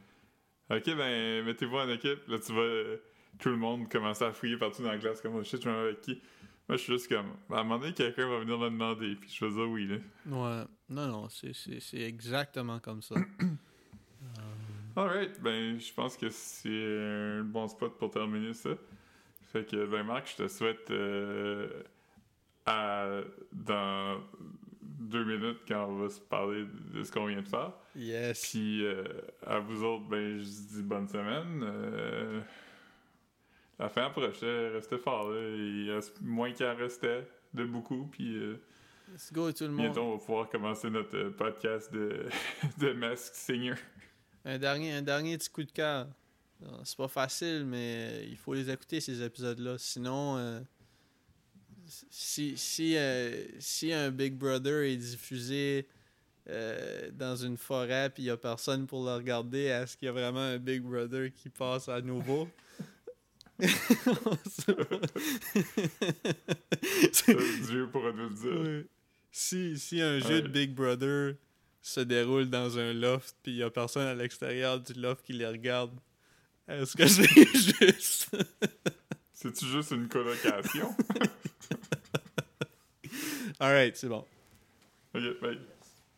Ok, 0.68 0.84
ben, 0.96 1.44
mettez-vous 1.44 1.76
en 1.76 1.88
équipe. 1.88 2.26
Là, 2.28 2.38
tu 2.38 2.52
vois 2.52 2.62
euh, 2.62 2.96
tout 3.38 3.50
le 3.50 3.56
monde 3.56 3.88
commencer 3.88 4.24
à 4.24 4.32
fouiller 4.32 4.56
partout 4.56 4.82
dans 4.82 4.90
la 4.90 4.98
classe, 4.98 5.20
comme 5.20 5.36
oh 5.36 5.44
shit, 5.44 5.62
je 5.62 5.68
vais 5.68 5.76
avec 5.76 6.00
qui 6.00 6.20
Moi, 6.68 6.76
je 6.76 6.82
suis 6.82 6.92
juste 6.92 7.08
comme 7.08 7.26
ben, 7.48 7.56
À 7.56 7.60
un 7.60 7.62
moment 7.64 7.78
donné, 7.78 7.92
quelqu'un 7.92 8.28
va 8.28 8.40
venir 8.40 8.58
me 8.58 8.70
demander, 8.70 9.14
puis 9.14 9.30
je 9.32 9.44
vais 9.44 9.52
dire 9.52 9.68
oui, 9.68 9.86
là. 9.86 9.96
ouais. 10.26 10.64
Non, 10.88 11.06
non, 11.08 11.28
c'est 11.28 11.52
exactement 11.94 12.80
comme 12.80 13.02
ça. 13.02 13.14
Alright, 14.96 15.40
ben, 15.42 15.78
je 15.78 15.92
pense 15.92 16.16
que 16.16 16.30
c'est 16.30 16.68
un 16.70 17.42
bon 17.44 17.68
spot 17.68 17.96
pour 17.98 18.10
terminer 18.10 18.54
ça. 18.54 18.70
Fait 19.52 19.64
que, 19.64 19.86
ben, 19.86 20.02
Marc, 20.04 20.30
je 20.30 20.44
te 20.44 20.48
souhaite 20.48 20.90
euh, 20.90 21.82
à, 22.64 23.20
dans 23.52 24.20
deux 24.98 25.24
minutes, 25.24 25.60
quand 25.68 25.86
on 25.86 25.96
va 25.96 26.08
se 26.08 26.20
parler 26.20 26.64
de 26.92 27.02
ce 27.02 27.12
qu'on 27.12 27.26
vient 27.26 27.42
de 27.42 27.48
faire. 27.48 27.72
Yes. 27.94 28.50
Puis 28.50 28.84
euh, 28.84 29.04
à 29.46 29.58
vous 29.58 29.84
autres, 29.84 30.04
ben, 30.08 30.38
je 30.38 30.44
dis 30.44 30.82
bonne 30.82 31.08
semaine. 31.08 31.62
Euh, 31.62 32.40
la 33.78 33.88
fin 33.88 34.06
approchait, 34.06 34.70
restez 34.70 34.98
fort. 34.98 35.30
Là. 35.30 35.38
Il 35.40 35.90
reste 35.92 36.20
moins 36.22 36.52
qu'il 36.52 36.66
en 36.66 36.74
restait 36.74 37.28
de 37.52 37.64
beaucoup. 37.64 38.06
Puis 38.06 38.36
euh, 38.36 38.60
Let's 39.12 39.32
go 39.32 39.52
tout 39.52 39.64
le 39.64 39.70
monde. 39.70 39.86
bientôt, 39.86 40.02
on 40.02 40.12
va 40.16 40.18
pouvoir 40.18 40.48
commencer 40.48 40.90
notre 40.90 41.16
euh, 41.16 41.30
podcast 41.30 41.92
de, 41.92 42.26
de 42.78 42.92
Mask 42.92 43.34
Singer. 43.34 43.74
Un 44.44 44.58
dernier, 44.58 44.92
un 44.92 45.02
dernier 45.02 45.36
petit 45.36 45.50
coup 45.50 45.64
de 45.64 45.72
cœur. 45.72 46.06
C'est 46.84 46.96
pas 46.96 47.08
facile, 47.08 47.66
mais 47.66 48.26
il 48.30 48.36
faut 48.38 48.54
les 48.54 48.70
écouter, 48.70 49.00
ces 49.00 49.22
épisodes-là. 49.22 49.76
Sinon, 49.76 50.64
si, 52.10 52.56
si, 52.56 52.96
euh, 52.96 53.46
si 53.58 53.92
un 53.92 54.10
Big 54.10 54.34
Brother 54.34 54.82
est 54.84 54.96
diffusé 54.96 55.86
euh, 56.48 57.10
dans 57.12 57.36
une 57.36 57.56
forêt 57.56 58.10
puis 58.10 58.22
il 58.24 58.26
n'y 58.26 58.30
a 58.30 58.36
personne 58.36 58.86
pour 58.86 59.04
le 59.04 59.14
regarder, 59.14 59.64
est-ce 59.64 59.96
qu'il 59.96 60.06
y 60.06 60.08
a 60.08 60.12
vraiment 60.12 60.40
un 60.40 60.58
Big 60.58 60.82
Brother 60.82 61.32
qui 61.32 61.48
passe 61.48 61.88
à 61.88 62.00
nouveau? 62.00 62.48
Dieu 63.58 63.68
pourra 67.90 68.12
nous 68.12 68.28
le 68.28 68.34
dire. 68.34 68.84
Si, 69.30 69.78
si 69.78 70.00
un 70.02 70.18
jeu 70.20 70.42
de. 70.42 70.48
Big 70.48 70.74
Brother 70.74 71.36
se 71.80 72.00
déroule 72.00 72.50
dans 72.50 72.78
un 72.78 72.92
loft 72.92 73.34
puis 73.42 73.52
il 73.52 73.58
y 73.58 73.62
a 73.62 73.70
personne 73.70 74.06
à 74.06 74.14
l'extérieur 74.14 74.80
du 74.80 74.92
loft 74.94 75.24
qui 75.24 75.32
les 75.32 75.46
regarde, 75.46 75.98
est-ce 76.68 76.96
que 76.96 77.06
c'est 77.06 77.24
juste? 77.54 78.36
C'est-tu 79.36 79.66
juste 79.66 79.90
une 79.90 80.08
colocation? 80.08 80.96
Alright, 83.60 83.94
c'est 83.94 84.08
bon. 84.08 84.24
ok, 85.14 85.40
bye. 85.42 85.58